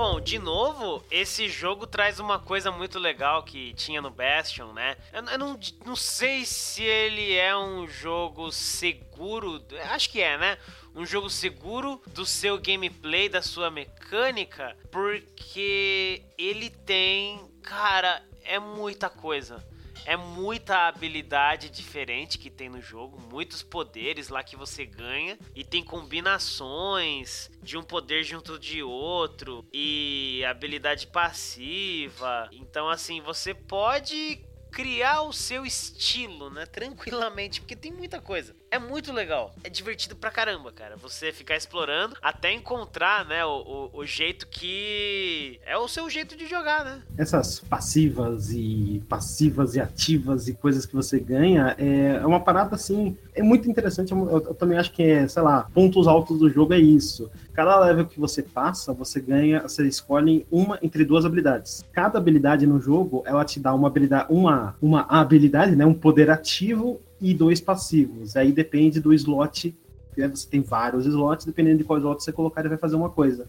Bom, 0.00 0.18
de 0.18 0.38
novo, 0.38 1.04
esse 1.10 1.46
jogo 1.46 1.86
traz 1.86 2.18
uma 2.20 2.38
coisa 2.38 2.70
muito 2.70 2.98
legal 2.98 3.42
que 3.42 3.74
tinha 3.74 4.00
no 4.00 4.08
Bastion, 4.08 4.72
né? 4.72 4.96
Eu, 5.12 5.22
eu 5.24 5.38
não, 5.38 5.60
não 5.84 5.94
sei 5.94 6.46
se 6.46 6.82
ele 6.82 7.34
é 7.34 7.54
um 7.54 7.86
jogo 7.86 8.50
seguro, 8.50 9.60
acho 9.90 10.08
que 10.08 10.22
é, 10.22 10.38
né? 10.38 10.56
Um 10.94 11.06
jogo 11.06 11.30
seguro 11.30 12.00
do 12.08 12.26
seu 12.26 12.58
gameplay, 12.58 13.28
da 13.28 13.42
sua 13.42 13.70
mecânica, 13.70 14.76
porque 14.90 16.22
ele 16.36 16.70
tem, 16.70 17.40
cara, 17.62 18.22
é 18.44 18.58
muita 18.58 19.08
coisa. 19.08 19.64
É 20.06 20.16
muita 20.16 20.88
habilidade 20.88 21.68
diferente 21.68 22.38
que 22.38 22.50
tem 22.50 22.70
no 22.70 22.80
jogo, 22.80 23.20
muitos 23.30 23.62
poderes 23.62 24.30
lá 24.30 24.42
que 24.42 24.56
você 24.56 24.86
ganha 24.86 25.38
e 25.54 25.62
tem 25.62 25.84
combinações 25.84 27.50
de 27.62 27.76
um 27.76 27.82
poder 27.82 28.24
junto 28.24 28.58
de 28.58 28.82
outro 28.82 29.64
e 29.72 30.42
habilidade 30.48 31.06
passiva. 31.06 32.48
Então 32.50 32.88
assim, 32.88 33.20
você 33.20 33.52
pode 33.52 34.42
criar 34.70 35.22
o 35.22 35.32
seu 35.32 35.66
estilo, 35.66 36.48
né? 36.48 36.64
Tranquilamente, 36.64 37.60
porque 37.60 37.76
tem 37.76 37.92
muita 37.92 38.20
coisa. 38.20 38.54
É 38.72 38.78
muito 38.78 39.12
legal. 39.12 39.52
É 39.64 39.68
divertido 39.68 40.14
pra 40.14 40.30
caramba, 40.30 40.70
cara. 40.70 40.94
Você 40.96 41.32
ficar 41.32 41.56
explorando 41.56 42.14
até 42.22 42.52
encontrar, 42.52 43.26
né, 43.26 43.44
o, 43.44 43.90
o, 43.92 43.98
o 43.98 44.06
jeito 44.06 44.46
que. 44.46 45.58
É 45.66 45.76
o 45.76 45.88
seu 45.88 46.08
jeito 46.08 46.36
de 46.36 46.46
jogar, 46.46 46.84
né? 46.84 47.02
Essas 47.18 47.58
passivas 47.58 48.52
e 48.52 49.02
passivas 49.08 49.74
e 49.74 49.80
ativas 49.80 50.46
e 50.46 50.54
coisas 50.54 50.86
que 50.86 50.94
você 50.94 51.18
ganha 51.18 51.74
é, 51.78 52.20
é 52.22 52.26
uma 52.26 52.38
parada 52.38 52.76
assim. 52.76 53.16
É 53.34 53.42
muito 53.42 53.68
interessante. 53.68 54.12
Eu, 54.12 54.30
eu 54.30 54.54
também 54.54 54.78
acho 54.78 54.92
que 54.92 55.02
é, 55.02 55.26
sei 55.26 55.42
lá, 55.42 55.68
pontos 55.74 56.06
altos 56.06 56.38
do 56.38 56.48
jogo 56.48 56.72
é 56.72 56.78
isso. 56.78 57.28
Cada 57.52 57.76
level 57.80 58.06
que 58.06 58.20
você 58.20 58.40
passa, 58.40 58.92
você 58.92 59.20
ganha, 59.20 59.62
você 59.62 59.86
escolhe 59.88 60.46
uma 60.48 60.78
entre 60.80 61.04
duas 61.04 61.24
habilidades. 61.24 61.84
Cada 61.92 62.18
habilidade 62.18 62.68
no 62.68 62.80
jogo, 62.80 63.24
ela 63.26 63.44
te 63.44 63.58
dá 63.58 63.74
uma 63.74 63.88
habilidade, 63.88 64.26
uma, 64.30 64.76
uma 64.80 65.02
habilidade, 65.08 65.74
né, 65.74 65.84
um 65.84 65.92
poder 65.92 66.30
ativo 66.30 67.00
e 67.20 67.34
dois 67.34 67.60
passivos. 67.60 68.36
Aí 68.36 68.52
depende 68.52 69.00
do 69.00 69.12
slot. 69.12 69.76
Né? 70.16 70.28
Você 70.28 70.48
tem 70.48 70.60
vários 70.60 71.06
slots, 71.06 71.46
dependendo 71.46 71.78
de 71.78 71.84
qual 71.84 71.98
slot 71.98 72.22
você 72.22 72.32
colocar, 72.32 72.60
ele 72.60 72.70
vai 72.70 72.78
fazer 72.78 72.96
uma 72.96 73.10
coisa. 73.10 73.46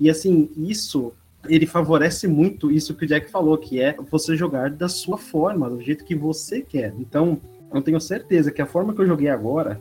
E 0.00 0.10
assim, 0.10 0.50
isso 0.56 1.12
ele 1.48 1.66
favorece 1.66 2.28
muito 2.28 2.70
isso 2.70 2.94
que 2.94 3.04
o 3.04 3.08
Jack 3.08 3.30
falou, 3.30 3.58
que 3.58 3.80
é 3.80 3.96
você 4.10 4.36
jogar 4.36 4.70
da 4.70 4.88
sua 4.88 5.18
forma, 5.18 5.68
do 5.68 5.80
jeito 5.80 6.04
que 6.04 6.14
você 6.14 6.60
quer. 6.60 6.94
Então, 6.98 7.40
eu 7.72 7.82
tenho 7.82 8.00
certeza 8.00 8.50
que 8.50 8.62
a 8.62 8.66
forma 8.66 8.94
que 8.94 9.00
eu 9.00 9.06
joguei 9.06 9.28
agora 9.28 9.80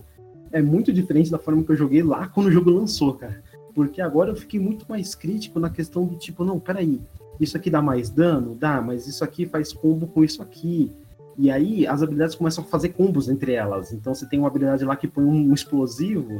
é 0.51 0.61
muito 0.61 0.91
diferente 0.91 1.29
da 1.29 1.37
forma 1.37 1.63
que 1.63 1.71
eu 1.71 1.75
joguei 1.75 2.01
lá 2.03 2.27
quando 2.27 2.47
o 2.47 2.51
jogo 2.51 2.71
lançou, 2.71 3.13
cara. 3.13 3.43
Porque 3.73 4.01
agora 4.01 4.31
eu 4.31 4.35
fiquei 4.35 4.59
muito 4.59 4.85
mais 4.89 5.15
crítico 5.15 5.59
na 5.59 5.69
questão 5.69 6.05
do 6.05 6.15
tipo, 6.15 6.43
não, 6.43 6.59
peraí, 6.59 6.99
isso 7.39 7.55
aqui 7.55 7.69
dá 7.69 7.81
mais 7.81 8.09
dano? 8.09 8.55
Dá, 8.55 8.81
mas 8.81 9.07
isso 9.07 9.23
aqui 9.23 9.45
faz 9.45 9.71
combo 9.71 10.07
com 10.07 10.23
isso 10.23 10.41
aqui. 10.41 10.91
E 11.37 11.49
aí 11.49 11.87
as 11.87 12.01
habilidades 12.03 12.35
começam 12.35 12.63
a 12.63 12.67
fazer 12.67 12.89
combos 12.89 13.29
entre 13.29 13.53
elas. 13.53 13.91
Então 13.93 14.13
você 14.13 14.25
tem 14.25 14.39
uma 14.39 14.47
habilidade 14.47 14.83
lá 14.85 14.95
que 14.95 15.07
põe 15.07 15.23
um 15.23 15.53
explosivo, 15.53 16.39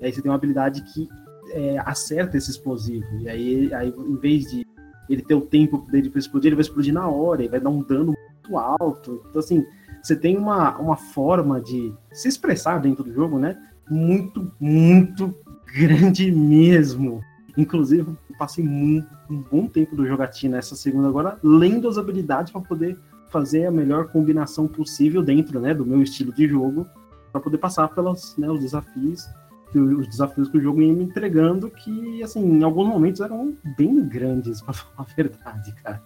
e 0.00 0.06
aí 0.06 0.12
você 0.12 0.20
tem 0.20 0.30
uma 0.30 0.36
habilidade 0.36 0.82
que 0.82 1.08
é, 1.50 1.78
acerta 1.78 2.36
esse 2.36 2.50
explosivo. 2.50 3.06
E 3.20 3.28
aí, 3.28 3.74
aí, 3.74 3.94
em 3.96 4.16
vez 4.16 4.44
de 4.50 4.66
ele 5.08 5.22
ter 5.22 5.34
o 5.34 5.40
tempo 5.40 5.78
dele 5.90 6.10
para 6.10 6.18
explodir, 6.18 6.48
ele 6.48 6.56
vai 6.56 6.62
explodir 6.62 6.92
na 6.92 7.08
hora 7.08 7.42
e 7.42 7.48
vai 7.48 7.60
dar 7.60 7.70
um 7.70 7.82
dano 7.82 8.14
muito 8.14 8.58
alto. 8.58 9.22
Então, 9.28 9.40
assim, 9.40 9.64
você 10.02 10.16
tem 10.16 10.36
uma, 10.36 10.76
uma 10.78 10.96
forma 10.96 11.60
de 11.60 11.92
se 12.12 12.28
expressar 12.28 12.80
dentro 12.80 13.04
do 13.04 13.12
jogo, 13.12 13.38
né? 13.38 13.56
Muito, 13.88 14.50
muito 14.60 15.34
grande 15.74 16.30
mesmo. 16.30 17.20
Inclusive, 17.56 18.16
passei 18.38 18.66
um 18.66 19.02
bom 19.50 19.66
tempo 19.66 19.96
do 19.96 20.06
jogatina 20.06 20.58
essa 20.58 20.76
segunda 20.76 21.08
agora, 21.08 21.38
lendo 21.42 21.88
as 21.88 21.96
habilidades 21.96 22.52
para 22.52 22.60
poder 22.60 22.98
fazer 23.36 23.66
a 23.66 23.70
melhor 23.70 24.08
combinação 24.08 24.66
possível 24.66 25.22
dentro 25.22 25.60
né, 25.60 25.74
do 25.74 25.84
meu 25.84 26.02
estilo 26.02 26.32
de 26.32 26.48
jogo 26.48 26.86
para 27.30 27.40
poder 27.40 27.58
passar 27.58 27.88
pelos 27.88 28.34
né, 28.38 28.48
os 28.48 28.60
desafios 28.60 29.28
que 29.70 29.78
os 29.78 30.08
desafios 30.08 30.48
que 30.48 30.56
o 30.56 30.60
jogo 30.60 30.80
ia 30.80 30.92
me 30.92 31.04
entregando 31.04 31.70
que 31.70 32.22
assim 32.22 32.40
em 32.40 32.62
alguns 32.62 32.88
momentos 32.88 33.20
eram 33.20 33.54
bem 33.76 34.08
grandes 34.08 34.62
para 34.64 34.72
falar 34.72 35.08
a 35.10 35.14
verdade 35.14 35.74
cara. 35.82 36.02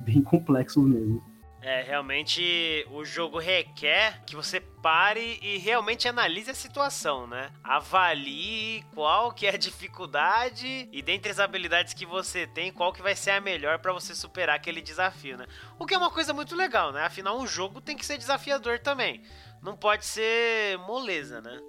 Bem 0.00 0.20
complexos 0.20 0.84
mesmo 0.84 1.22
é, 1.62 1.80
realmente 1.82 2.84
o 2.90 3.04
jogo 3.04 3.38
requer 3.38 4.20
que 4.26 4.34
você 4.34 4.60
pare 4.60 5.38
e 5.40 5.58
realmente 5.58 6.08
analise 6.08 6.50
a 6.50 6.54
situação, 6.54 7.26
né? 7.28 7.50
Avalie 7.62 8.84
qual 8.92 9.30
que 9.30 9.46
é 9.46 9.54
a 9.54 9.56
dificuldade 9.56 10.88
e 10.90 11.00
dentre 11.00 11.30
as 11.30 11.38
habilidades 11.38 11.94
que 11.94 12.04
você 12.04 12.48
tem, 12.48 12.72
qual 12.72 12.92
que 12.92 13.00
vai 13.00 13.14
ser 13.14 13.30
a 13.30 13.40
melhor 13.40 13.78
para 13.78 13.92
você 13.92 14.12
superar 14.12 14.56
aquele 14.56 14.82
desafio, 14.82 15.36
né? 15.36 15.46
O 15.78 15.86
que 15.86 15.94
é 15.94 15.98
uma 15.98 16.10
coisa 16.10 16.32
muito 16.32 16.56
legal, 16.56 16.92
né? 16.92 17.04
Afinal, 17.04 17.38
um 17.38 17.46
jogo 17.46 17.80
tem 17.80 17.96
que 17.96 18.04
ser 18.04 18.18
desafiador 18.18 18.80
também. 18.80 19.22
Não 19.62 19.76
pode 19.76 20.04
ser 20.04 20.76
moleza, 20.78 21.40
né? 21.40 21.60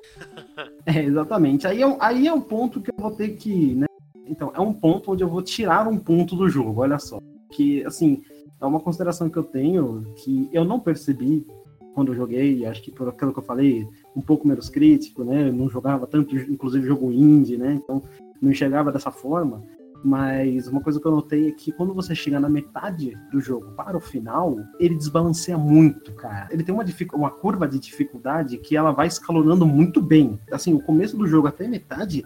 é, 0.88 1.04
exatamente. 1.04 1.68
Aí 1.68 1.84
é, 1.84 1.98
aí 2.00 2.28
é 2.28 2.34
um 2.34 2.42
ponto 2.42 2.82
que 2.82 2.90
eu 2.90 2.96
vou 2.98 3.12
ter 3.12 3.36
que, 3.36 3.76
né? 3.76 3.86
Então, 4.26 4.52
é 4.56 4.60
um 4.60 4.74
ponto 4.74 5.12
onde 5.12 5.24
eu 5.24 5.30
vou 5.30 5.44
tirar 5.44 5.88
um 5.88 6.00
ponto 6.00 6.36
do 6.36 6.50
jogo, 6.50 6.82
olha 6.82 6.98
só. 6.98 7.20
Que, 7.52 7.86
assim, 7.86 8.24
é 8.62 8.66
uma 8.66 8.80
consideração 8.80 9.30
que 9.30 9.38
eu 9.38 9.44
tenho 9.44 10.06
que 10.16 10.50
eu 10.52 10.64
não 10.64 10.80
percebi 10.80 11.46
quando 11.94 12.12
eu 12.12 12.16
joguei, 12.16 12.66
acho 12.66 12.82
que 12.82 12.92
por 12.92 13.08
aquilo 13.08 13.32
que 13.32 13.40
eu 13.40 13.44
falei, 13.44 13.88
um 14.16 14.22
pouco 14.22 14.48
menos 14.48 14.70
crítico, 14.70 15.24
né? 15.24 15.50
Eu 15.50 15.54
não 15.54 15.70
jogava 15.70 16.08
tanto, 16.08 16.36
inclusive 16.36 16.88
jogo 16.88 17.12
indie, 17.12 17.58
né? 17.58 17.74
Então 17.74 18.02
não 18.42 18.52
enxergava 18.52 18.92
dessa 18.92 19.12
forma. 19.12 19.64
Mas 20.04 20.68
uma 20.68 20.82
coisa 20.82 21.00
que 21.00 21.06
eu 21.06 21.12
notei 21.12 21.48
é 21.48 21.52
que 21.52 21.72
quando 21.72 21.94
você 21.94 22.14
chega 22.14 22.38
na 22.38 22.50
metade 22.50 23.18
do 23.32 23.40
jogo 23.40 23.72
para 23.72 23.96
o 23.96 24.02
final, 24.02 24.58
ele 24.78 24.96
desbalanceia 24.96 25.58
muito, 25.58 26.12
cara. 26.14 26.50
Ele 26.52 26.62
tem 26.62 26.76
uma, 26.76 26.84
uma 27.14 27.30
curva 27.30 27.66
de 27.66 27.80
dificuldade 27.80 28.58
que 28.58 28.76
ela 28.76 28.92
vai 28.92 29.08
escalonando 29.08 29.66
muito 29.66 30.02
bem. 30.02 30.38
Assim, 30.52 30.74
o 30.74 30.82
começo 30.82 31.16
do 31.16 31.26
jogo 31.26 31.48
até 31.48 31.70
metade 31.70 32.26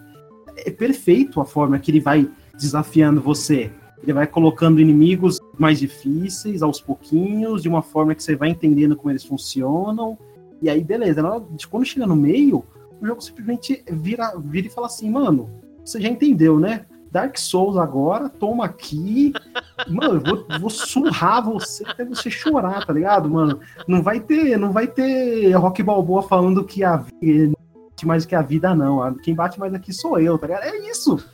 é 0.56 0.70
perfeito 0.72 1.40
a 1.40 1.44
forma 1.44 1.78
que 1.78 1.92
ele 1.92 2.00
vai 2.00 2.28
desafiando 2.58 3.20
você. 3.20 3.70
Ele 4.02 4.12
vai 4.12 4.26
colocando 4.26 4.80
inimigos 4.80 5.37
mais 5.58 5.78
difíceis 5.78 6.62
aos 6.62 6.80
pouquinhos, 6.80 7.62
de 7.62 7.68
uma 7.68 7.82
forma 7.82 8.14
que 8.14 8.22
você 8.22 8.36
vai 8.36 8.50
entendendo 8.50 8.96
como 8.96 9.10
eles 9.10 9.24
funcionam. 9.24 10.16
E 10.62 10.70
aí, 10.70 10.82
beleza. 10.82 11.22
Quando 11.70 11.84
chega 11.84 12.06
no 12.06 12.16
meio, 12.16 12.64
o 13.00 13.06
jogo 13.06 13.20
simplesmente 13.20 13.84
vira, 13.90 14.32
vira 14.38 14.66
e 14.66 14.70
fala 14.70 14.86
assim, 14.86 15.10
mano, 15.10 15.50
você 15.84 16.00
já 16.00 16.08
entendeu, 16.08 16.58
né? 16.58 16.86
Dark 17.10 17.38
Souls 17.38 17.76
agora, 17.76 18.28
toma 18.28 18.64
aqui. 18.64 19.32
Mano, 19.88 20.16
eu 20.16 20.20
vou, 20.20 20.60
vou 20.60 20.70
surrar 20.70 21.42
você 21.42 21.84
até 21.86 22.04
você 22.04 22.30
chorar, 22.30 22.84
tá 22.84 22.92
ligado, 22.92 23.30
mano? 23.30 23.60
Não 23.86 24.02
vai 24.02 24.20
ter, 24.20 24.58
não 24.58 24.72
vai 24.72 24.86
ter 24.86 25.52
Rock 25.52 25.82
Balboa 25.82 26.22
falando 26.22 26.64
que 26.64 26.82
a 26.84 27.04
mais 28.06 28.26
que 28.26 28.34
a 28.34 28.42
vida, 28.42 28.74
não. 28.74 29.14
Quem 29.14 29.34
bate 29.34 29.58
mais 29.58 29.72
aqui 29.74 29.92
sou 29.92 30.18
eu, 30.18 30.38
tá 30.38 30.46
ligado? 30.46 30.64
É 30.64 30.90
isso. 30.90 31.18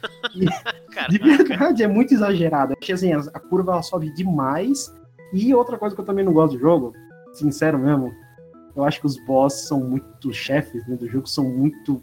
E, 1.11 1.19
de 1.19 1.19
verdade, 1.19 1.83
é 1.83 1.89
muito 1.89 2.15
exagerado. 2.15 2.75
Achei 2.81 2.95
assim, 2.95 3.13
a, 3.13 3.19
a 3.19 3.41
curva 3.41 3.73
ela 3.73 3.83
sobe 3.83 4.11
demais. 4.15 4.95
E 5.33 5.53
outra 5.53 5.77
coisa 5.77 5.95
que 5.95 6.01
eu 6.01 6.05
também 6.05 6.25
não 6.25 6.33
gosto 6.33 6.55
do 6.55 6.61
jogo, 6.61 6.93
sincero 7.33 7.79
mesmo, 7.79 8.15
eu 8.77 8.85
acho 8.85 9.01
que 9.01 9.07
os 9.07 9.19
boss 9.27 9.67
são 9.67 9.81
muito 9.81 10.33
chefes 10.33 10.87
né, 10.87 10.97
do 10.97 11.09
jogo, 11.09 11.27
são 11.29 11.45
muito 11.45 12.03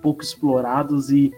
pouco 0.00 0.22
explorados 0.22 1.10
e 1.10 1.32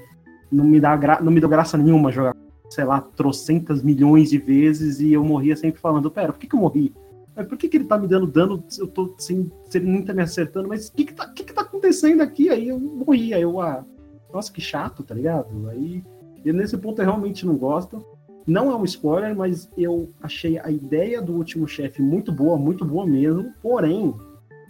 não 0.51 0.65
me 0.65 0.79
dá 0.79 0.97
gra... 0.97 1.21
não 1.21 1.33
me 1.33 1.41
deu 1.41 1.49
graça 1.49 1.77
nenhuma 1.77 2.13
jogar, 2.13 2.37
sei 2.71 2.85
lá, 2.85 3.01
trocentas 3.01 3.83
milhões 3.83 4.31
de 4.31 4.39
vezes 4.39 5.01
e 5.01 5.13
eu 5.13 5.25
morria 5.25 5.57
sempre 5.57 5.81
falando, 5.81 6.11
pera, 6.11 6.33
por 6.33 6.39
que, 6.39 6.47
que 6.47 6.55
eu 6.55 6.61
morri? 6.61 6.95
Mas 7.35 7.47
por 7.47 7.57
que, 7.57 7.69
que 7.69 7.77
ele 7.79 7.85
tá 7.85 7.99
me 7.99 8.07
dando 8.07 8.27
dano? 8.27 8.63
Eu 8.79 8.87
tô 8.87 9.15
sem, 9.19 9.51
sem 9.71 9.81
ele 9.81 9.91
não 9.91 10.05
tá 10.05 10.13
me 10.13 10.23
acertando, 10.23 10.69
mas 10.69 10.89
o 10.89 10.93
que 10.93 11.05
que, 11.07 11.15
tá, 11.15 11.27
que 11.29 11.45
que 11.45 11.53
tá 11.53 11.63
acontecendo 11.63 12.21
aqui? 12.21 12.51
Aí 12.51 12.69
eu 12.69 12.79
morri, 12.79 13.33
aí 13.33 13.43
eu, 13.43 13.61
ah, 13.61 13.85
nossa, 14.33 14.53
que 14.53 14.61
chato, 14.61 15.03
tá 15.03 15.15
ligado? 15.15 15.69
Aí, 15.69 16.05
e 16.45 16.53
nesse 16.53 16.77
ponto 16.77 17.01
eu 17.01 17.07
realmente 17.07 17.47
não 17.47 17.57
gosto. 17.57 18.05
Não 18.47 18.71
é 18.71 18.77
um 18.77 18.85
spoiler, 18.85 19.37
mas 19.37 19.71
eu 19.79 20.11
achei 20.21 20.59
a 20.59 20.71
ideia 20.71 21.23
do 21.23 21.33
último 21.33 21.69
chefe 21.69 22.03
muito 22.03 22.33
boa, 22.33 22.59
muito 22.59 22.85
boa 22.85 23.07
mesmo. 23.07 23.53
Porém, 23.63 24.15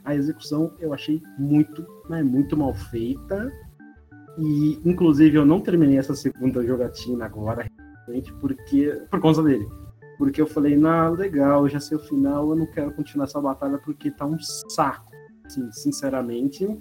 a 0.04 0.14
execução 0.14 0.72
eu 0.78 0.92
achei 0.92 1.22
muito, 1.38 1.84
né, 2.08 2.22
muito 2.22 2.56
mal 2.56 2.74
feita. 2.74 3.50
E, 4.38 4.78
inclusive, 4.84 5.36
eu 5.36 5.46
não 5.46 5.60
terminei 5.60 5.98
essa 5.98 6.14
segunda 6.14 6.64
jogatina 6.64 7.24
agora, 7.24 7.66
porque 8.40 9.00
por 9.10 9.20
conta 9.20 9.42
dele. 9.42 9.66
Porque 10.22 10.40
eu 10.40 10.46
falei, 10.46 10.76
não, 10.76 11.14
legal, 11.14 11.68
já 11.68 11.80
sei 11.80 11.96
o 11.96 12.00
final, 12.00 12.50
eu 12.50 12.54
não 12.54 12.64
quero 12.64 12.92
continuar 12.92 13.24
essa 13.24 13.40
batalha 13.40 13.76
porque 13.76 14.08
tá 14.08 14.24
um 14.24 14.38
saco, 14.38 15.10
assim, 15.44 15.68
sinceramente. 15.72 16.78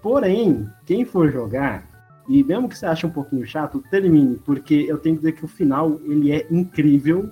Porém, 0.00 0.66
quem 0.86 1.04
for 1.04 1.30
jogar, 1.30 1.86
e 2.26 2.42
mesmo 2.42 2.70
que 2.70 2.78
você 2.78 2.86
ache 2.86 3.04
um 3.04 3.10
pouquinho 3.10 3.46
chato, 3.46 3.84
termine, 3.90 4.36
porque 4.38 4.86
eu 4.88 4.96
tenho 4.96 5.16
que 5.16 5.20
dizer 5.20 5.32
que 5.32 5.44
o 5.44 5.48
final, 5.48 6.00
ele 6.06 6.32
é 6.32 6.46
incrível. 6.50 7.30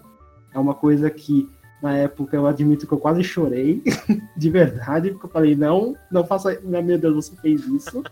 É 0.53 0.59
uma 0.59 0.75
coisa 0.75 1.09
que, 1.09 1.49
na 1.83 1.97
época, 1.97 2.37
eu 2.37 2.47
admito 2.47 2.87
que 2.87 2.93
eu 2.93 2.99
quase 2.99 3.25
chorei, 3.25 3.83
de 4.37 4.51
verdade, 4.51 5.11
porque 5.11 5.25
eu 5.25 5.31
falei, 5.31 5.57
não, 5.57 5.97
não 6.13 6.23
faça, 6.23 6.61
meu 6.61 6.99
Deus, 6.99 7.15
você 7.15 7.37
fez 7.37 7.67
isso. 7.67 8.03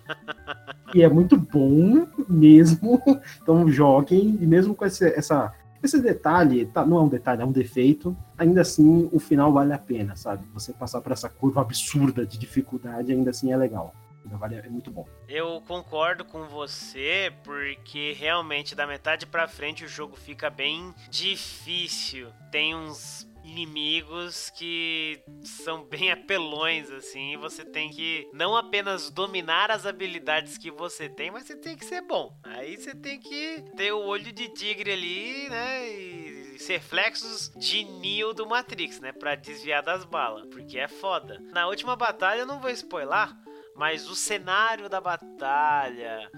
e 0.94 1.02
é 1.02 1.08
muito 1.10 1.36
bom 1.36 2.06
mesmo, 2.26 3.02
então 3.42 3.68
joguem, 3.68 4.38
e 4.40 4.46
mesmo 4.46 4.74
com 4.74 4.86
esse, 4.86 5.04
essa 5.04 5.52
esse 5.82 6.00
detalhe, 6.00 6.66
tá, 6.66 6.84
não 6.84 6.98
é 6.98 7.00
um 7.02 7.08
detalhe, 7.08 7.42
é 7.42 7.44
um 7.44 7.52
defeito. 7.52 8.16
Ainda 8.36 8.62
assim, 8.62 9.08
o 9.12 9.18
final 9.18 9.52
vale 9.52 9.72
a 9.72 9.78
pena, 9.78 10.16
sabe? 10.16 10.46
Você 10.52 10.72
passar 10.72 11.00
por 11.00 11.12
essa 11.12 11.28
curva 11.28 11.60
absurda 11.60 12.26
de 12.26 12.38
dificuldade, 12.38 13.12
ainda 13.12 13.30
assim 13.30 13.52
é 13.52 13.56
legal. 13.56 13.94
Vale, 14.36 14.56
é 14.56 14.68
muito 14.68 14.90
bom. 14.90 15.06
Eu 15.28 15.62
concordo 15.66 16.24
com 16.24 16.44
você, 16.44 17.32
porque 17.44 18.12
realmente 18.12 18.74
da 18.74 18.86
metade 18.86 19.26
para 19.26 19.48
frente 19.48 19.84
o 19.84 19.88
jogo 19.88 20.16
fica 20.16 20.50
bem 20.50 20.94
difícil. 21.08 22.28
Tem 22.50 22.74
uns 22.74 23.27
inimigos 23.48 24.50
que 24.50 25.20
são 25.42 25.84
bem 25.84 26.10
apelões, 26.12 26.90
assim, 26.90 27.36
você 27.36 27.64
tem 27.64 27.90
que 27.90 28.28
não 28.32 28.56
apenas 28.56 29.10
dominar 29.10 29.70
as 29.70 29.86
habilidades 29.86 30.58
que 30.58 30.70
você 30.70 31.08
tem, 31.08 31.30
mas 31.30 31.44
você 31.44 31.56
tem 31.56 31.76
que 31.76 31.84
ser 31.84 32.02
bom. 32.02 32.38
Aí 32.44 32.76
você 32.76 32.94
tem 32.94 33.18
que 33.18 33.64
ter 33.76 33.92
o 33.92 34.04
olho 34.04 34.32
de 34.32 34.48
tigre 34.48 34.92
ali, 34.92 35.48
né? 35.48 35.88
E 35.88 36.58
ser 36.58 36.80
flexos 36.80 37.50
de 37.56 37.84
Neo 37.84 38.34
do 38.34 38.46
Matrix, 38.46 39.00
né? 39.00 39.12
Pra 39.12 39.34
desviar 39.34 39.82
das 39.82 40.04
balas, 40.04 40.46
porque 40.48 40.78
é 40.78 40.88
foda. 40.88 41.40
Na 41.52 41.66
última 41.66 41.96
batalha, 41.96 42.40
eu 42.40 42.46
não 42.46 42.60
vou 42.60 42.70
spoiler, 42.70 43.28
mas 43.74 44.08
o 44.10 44.14
cenário 44.14 44.88
da 44.88 45.00
batalha, 45.00 46.30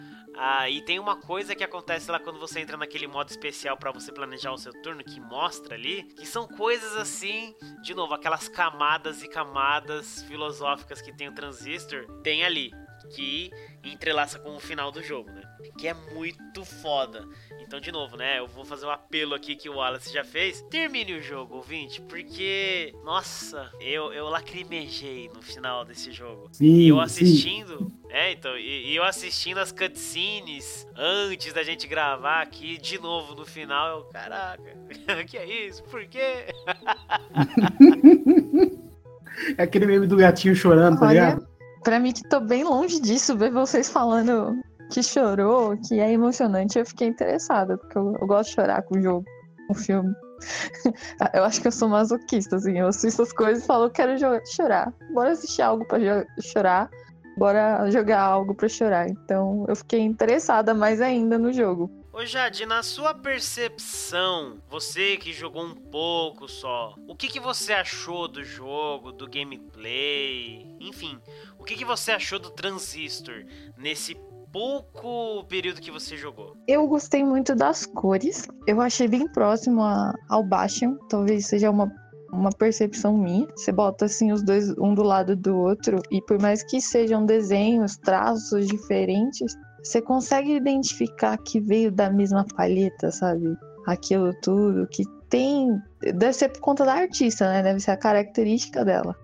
ah, 0.42 0.70
e 0.70 0.80
tem 0.80 0.98
uma 0.98 1.16
coisa 1.16 1.54
que 1.54 1.62
acontece 1.62 2.10
lá 2.10 2.18
quando 2.18 2.40
você 2.40 2.60
entra 2.60 2.74
naquele 2.74 3.06
modo 3.06 3.28
especial 3.28 3.76
para 3.76 3.92
você 3.92 4.10
planejar 4.10 4.50
o 4.50 4.56
seu 4.56 4.72
turno, 4.80 5.04
que 5.04 5.20
mostra 5.20 5.74
ali, 5.74 6.04
que 6.04 6.24
são 6.24 6.48
coisas 6.48 6.96
assim, 6.96 7.54
de 7.82 7.92
novo, 7.92 8.14
aquelas 8.14 8.48
camadas 8.48 9.22
e 9.22 9.28
camadas 9.28 10.22
filosóficas 10.22 11.02
que 11.02 11.12
tem 11.12 11.28
o 11.28 11.34
transistor, 11.34 12.06
tem 12.22 12.42
ali, 12.42 12.72
que 13.10 13.50
entrelaça 13.84 14.38
com 14.38 14.56
o 14.56 14.60
final 14.60 14.92
do 14.92 15.02
jogo, 15.02 15.30
né? 15.30 15.42
Que 15.78 15.88
é 15.88 15.94
muito 15.94 16.64
foda. 16.64 17.26
Então, 17.60 17.80
de 17.80 17.92
novo, 17.92 18.16
né? 18.16 18.38
Eu 18.38 18.46
vou 18.46 18.64
fazer 18.64 18.86
um 18.86 18.90
apelo 18.90 19.34
aqui 19.34 19.54
que 19.54 19.68
o 19.68 19.76
Wallace 19.76 20.10
já 20.12 20.24
fez. 20.24 20.62
Termine 20.70 21.14
o 21.14 21.22
jogo, 21.22 21.56
ouvinte, 21.56 22.00
porque, 22.02 22.94
nossa, 23.04 23.70
eu, 23.80 24.12
eu 24.12 24.28
lacrimejei 24.28 25.30
no 25.32 25.40
final 25.40 25.84
desse 25.84 26.10
jogo. 26.10 26.48
Sim, 26.52 26.80
e 26.80 26.88
eu 26.88 27.00
assistindo. 27.00 27.78
Sim. 27.78 27.92
É, 28.10 28.32
então, 28.32 28.58
e, 28.58 28.90
e, 28.90 28.96
eu 28.96 29.04
assistindo 29.04 29.58
as 29.58 29.70
cutscenes 29.70 30.84
antes 30.96 31.52
da 31.52 31.62
gente 31.62 31.86
gravar 31.86 32.42
aqui, 32.42 32.76
de 32.76 32.98
novo 32.98 33.36
no 33.36 33.46
final, 33.46 33.98
eu, 33.98 34.04
caraca, 34.06 34.76
que 35.28 35.38
é 35.38 35.66
isso? 35.66 35.84
Por 35.84 36.04
quê? 36.06 36.46
é 39.56 39.62
aquele 39.62 39.86
meme 39.86 40.08
do 40.08 40.16
gatinho 40.16 40.56
chorando, 40.56 40.98
tá 40.98 41.06
ligado? 41.06 41.49
Pra 41.82 41.98
mim 41.98 42.12
que 42.12 42.28
tô 42.28 42.40
bem 42.40 42.64
longe 42.64 43.00
disso, 43.00 43.36
ver 43.36 43.50
vocês 43.50 43.88
falando 43.88 44.60
que 44.90 45.02
chorou, 45.02 45.76
que 45.76 46.00
é 46.00 46.12
emocionante, 46.12 46.78
eu 46.78 46.84
fiquei 46.84 47.08
interessada, 47.08 47.78
porque 47.78 47.96
eu, 47.96 48.14
eu 48.20 48.26
gosto 48.26 48.50
de 48.50 48.54
chorar 48.56 48.82
com 48.82 48.98
o 48.98 49.02
jogo, 49.02 49.24
com 49.66 49.72
o 49.72 49.76
filme. 49.76 50.14
eu 51.34 51.44
acho 51.44 51.60
que 51.60 51.68
eu 51.68 51.72
sou 51.72 51.88
masoquista, 51.88 52.56
assim, 52.56 52.78
eu 52.78 52.88
assisto 52.88 53.22
as 53.22 53.32
coisas 53.32 53.62
e 53.62 53.66
falo, 53.66 53.84
eu 53.84 53.90
quero 53.90 54.12
chorar. 54.46 54.92
Bora 55.14 55.30
assistir 55.30 55.62
algo 55.62 55.86
pra 55.86 55.98
chorar, 56.40 56.90
bora 57.36 57.90
jogar 57.90 58.20
algo 58.20 58.54
pra 58.54 58.68
chorar. 58.68 59.08
Então 59.08 59.64
eu 59.68 59.76
fiquei 59.76 60.00
interessada 60.00 60.74
mais 60.74 61.00
ainda 61.00 61.38
no 61.38 61.52
jogo. 61.52 61.90
Ô 62.12 62.26
Jade, 62.26 62.66
na 62.66 62.82
sua 62.82 63.14
percepção, 63.14 64.58
você 64.68 65.16
que 65.16 65.32
jogou 65.32 65.64
um 65.64 65.76
pouco 65.76 66.48
só, 66.48 66.96
o 67.06 67.14
que, 67.14 67.28
que 67.28 67.38
você 67.38 67.72
achou 67.72 68.26
do 68.26 68.42
jogo, 68.42 69.12
do 69.12 69.30
gameplay, 69.30 70.66
enfim, 70.80 71.20
o 71.56 71.62
que, 71.62 71.76
que 71.76 71.84
você 71.84 72.10
achou 72.10 72.40
do 72.40 72.50
Transistor 72.50 73.44
nesse 73.78 74.16
pouco 74.52 75.44
período 75.44 75.80
que 75.80 75.92
você 75.92 76.16
jogou? 76.16 76.56
Eu 76.66 76.84
gostei 76.88 77.22
muito 77.22 77.54
das 77.54 77.86
cores. 77.86 78.48
Eu 78.66 78.80
achei 78.80 79.06
bem 79.06 79.28
próximo 79.28 79.80
a, 79.80 80.12
ao 80.28 80.42
Bastion. 80.42 80.96
Talvez 81.08 81.46
seja 81.46 81.70
uma 81.70 81.88
uma 82.32 82.50
percepção 82.50 83.16
minha. 83.16 83.46
Você 83.56 83.72
bota 83.72 84.04
assim 84.04 84.32
os 84.32 84.42
dois 84.42 84.70
um 84.78 84.94
do 84.94 85.02
lado 85.02 85.36
do 85.36 85.56
outro 85.56 86.00
e 86.10 86.22
por 86.22 86.40
mais 86.40 86.62
que 86.62 86.80
sejam 86.80 87.26
desenhos, 87.26 87.96
traços 87.96 88.66
diferentes, 88.66 89.54
você 89.82 90.00
consegue 90.00 90.54
identificar 90.54 91.36
que 91.38 91.60
veio 91.60 91.90
da 91.90 92.10
mesma 92.10 92.44
palheta, 92.56 93.10
sabe? 93.10 93.56
Aquilo 93.86 94.32
tudo 94.42 94.86
que 94.88 95.04
tem. 95.28 95.80
Deve 96.00 96.32
ser 96.32 96.48
por 96.50 96.60
conta 96.60 96.84
da 96.84 96.94
artista, 96.94 97.48
né? 97.48 97.62
Deve 97.62 97.80
ser 97.80 97.92
a 97.92 97.96
característica 97.96 98.84
dela. 98.84 99.16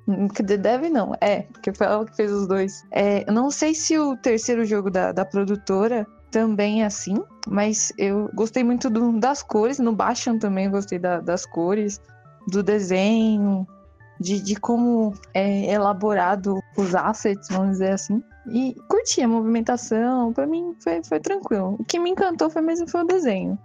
Deve 0.58 0.88
não, 0.88 1.14
é, 1.20 1.42
porque 1.42 1.72
foi 1.72 1.86
ela 1.86 2.06
que 2.06 2.16
fez 2.16 2.32
os 2.32 2.46
dois. 2.46 2.82
É, 2.90 3.30
não 3.30 3.50
sei 3.50 3.74
se 3.74 3.98
o 3.98 4.16
terceiro 4.16 4.64
jogo 4.64 4.90
da, 4.90 5.12
da 5.12 5.24
produtora 5.24 6.06
também 6.30 6.82
é 6.82 6.86
assim, 6.86 7.16
mas 7.46 7.92
eu 7.98 8.30
gostei 8.34 8.64
muito 8.64 8.88
do, 8.88 9.18
das 9.18 9.42
cores. 9.42 9.78
No 9.78 9.92
Bastion 9.92 10.38
também 10.38 10.70
gostei 10.70 10.98
da, 10.98 11.20
das 11.20 11.44
cores, 11.44 12.00
do 12.48 12.62
desenho, 12.62 13.66
de, 14.20 14.40
de 14.40 14.56
como 14.56 15.12
é 15.34 15.72
elaborado 15.72 16.60
os 16.76 16.94
assets, 16.94 17.48
vamos 17.50 17.72
dizer 17.72 17.92
assim. 17.92 18.22
E 18.48 18.74
curti 18.88 19.20
a 19.22 19.28
movimentação, 19.28 20.32
para 20.32 20.46
mim 20.46 20.74
foi, 20.82 21.02
foi 21.02 21.20
tranquilo. 21.20 21.76
O 21.78 21.84
que 21.84 21.98
me 21.98 22.10
encantou 22.10 22.48
foi 22.48 22.62
mesmo 22.62 22.88
foi 22.88 23.02
o 23.02 23.06
desenho. 23.06 23.58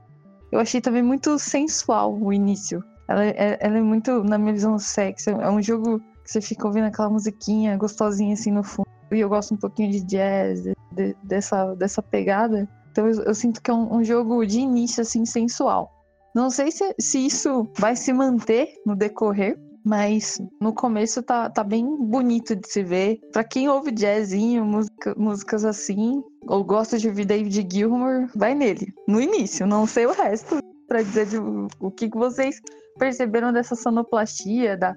Eu 0.51 0.59
achei 0.59 0.81
também 0.81 1.03
muito 1.03 1.37
sensual 1.39 2.17
o 2.19 2.33
início. 2.33 2.83
Ela, 3.07 3.25
é, 3.25 3.57
ela 3.59 3.77
é 3.77 3.81
muito, 3.81 4.23
na 4.23 4.37
minha 4.37 4.53
visão, 4.53 4.77
sexy. 4.77 5.29
É 5.29 5.49
um 5.49 5.61
jogo 5.61 5.99
que 6.23 6.31
você 6.31 6.41
fica 6.41 6.67
ouvindo 6.67 6.85
aquela 6.85 7.09
musiquinha 7.09 7.77
gostosinha 7.77 8.33
assim 8.33 8.51
no 8.51 8.63
fundo. 8.63 8.87
E 9.11 9.19
eu 9.19 9.29
gosto 9.29 9.53
um 9.53 9.57
pouquinho 9.57 9.91
de 9.91 10.01
jazz, 10.01 10.63
de, 10.63 10.75
de, 10.93 11.15
dessa, 11.23 11.75
dessa 11.75 12.01
pegada. 12.01 12.67
Então 12.91 13.07
eu, 13.07 13.23
eu 13.23 13.35
sinto 13.35 13.61
que 13.61 13.69
é 13.69 13.73
um, 13.73 13.97
um, 13.97 14.03
jogo 14.03 14.45
de 14.45 14.59
início, 14.59 15.01
assim, 15.01 15.25
sensual. 15.25 15.91
Não 16.33 16.49
sei 16.49 16.71
se, 16.71 16.95
se 16.99 17.25
isso 17.25 17.69
vai 17.77 17.95
se 17.95 18.13
manter 18.13 18.69
no 18.85 18.95
decorrer, 18.95 19.59
mas 19.85 20.39
no 20.59 20.73
começo 20.73 21.21
tá, 21.23 21.49
tá 21.49 21.63
bem 21.63 21.85
bonito 21.97 22.55
de 22.55 22.67
se 22.67 22.83
ver. 22.83 23.19
Pra 23.31 23.43
quem 23.43 23.69
ouve 23.69 23.91
jazzinho, 23.91 24.65
música, 24.65 25.13
músicas 25.17 25.65
assim, 25.65 26.23
ou 26.47 26.63
gosta 26.63 26.97
de 26.97 27.07
ouvir 27.07 27.25
David 27.25 27.67
Gilmour, 27.71 28.29
vai 28.35 28.53
nele. 28.53 28.93
No 29.07 29.19
início, 29.21 29.65
não 29.65 29.85
sei 29.85 30.05
o 30.05 30.13
resto, 30.13 30.59
pra 30.87 31.01
dizer 31.01 31.27
de, 31.27 31.37
o 31.79 31.91
que, 31.91 32.09
que 32.09 32.17
vocês 32.17 32.59
perceberam 32.97 33.51
dessa 33.53 33.75
sonoplastia, 33.75 34.77
da, 34.77 34.95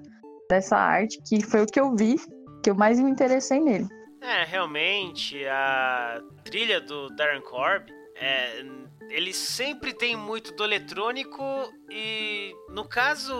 dessa 0.49 0.77
arte, 0.77 1.21
que 1.27 1.41
foi 1.43 1.63
o 1.63 1.65
que 1.65 1.79
eu 1.79 1.95
vi, 1.95 2.17
que 2.63 2.69
eu 2.69 2.75
mais 2.75 2.99
me 2.99 3.09
interessei 3.09 3.59
nele. 3.59 3.87
É, 4.21 4.43
realmente, 4.43 5.45
a 5.45 6.19
trilha 6.43 6.81
do 6.81 7.09
Darren 7.15 7.41
Korb, 7.41 7.91
é, 8.15 8.65
ele 9.09 9.33
sempre 9.33 9.93
tem 9.93 10.15
muito 10.15 10.51
do 10.55 10.63
eletrônico 10.63 11.43
e 11.91 12.53
no 12.69 12.87
caso 12.87 13.33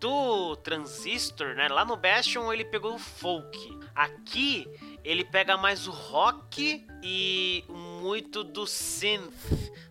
do 0.00 0.56
Transistor, 0.56 1.54
né, 1.54 1.68
lá 1.68 1.84
no 1.84 1.96
Bastion 1.96 2.52
ele 2.52 2.64
pegou 2.64 2.94
o 2.94 2.98
folk. 2.98 3.78
Aqui 3.94 4.68
ele 5.04 5.24
pega 5.24 5.56
mais 5.56 5.86
o 5.86 5.90
rock 5.90 6.86
e 7.02 7.64
muito 7.68 8.44
do 8.44 8.66
synth, 8.66 9.32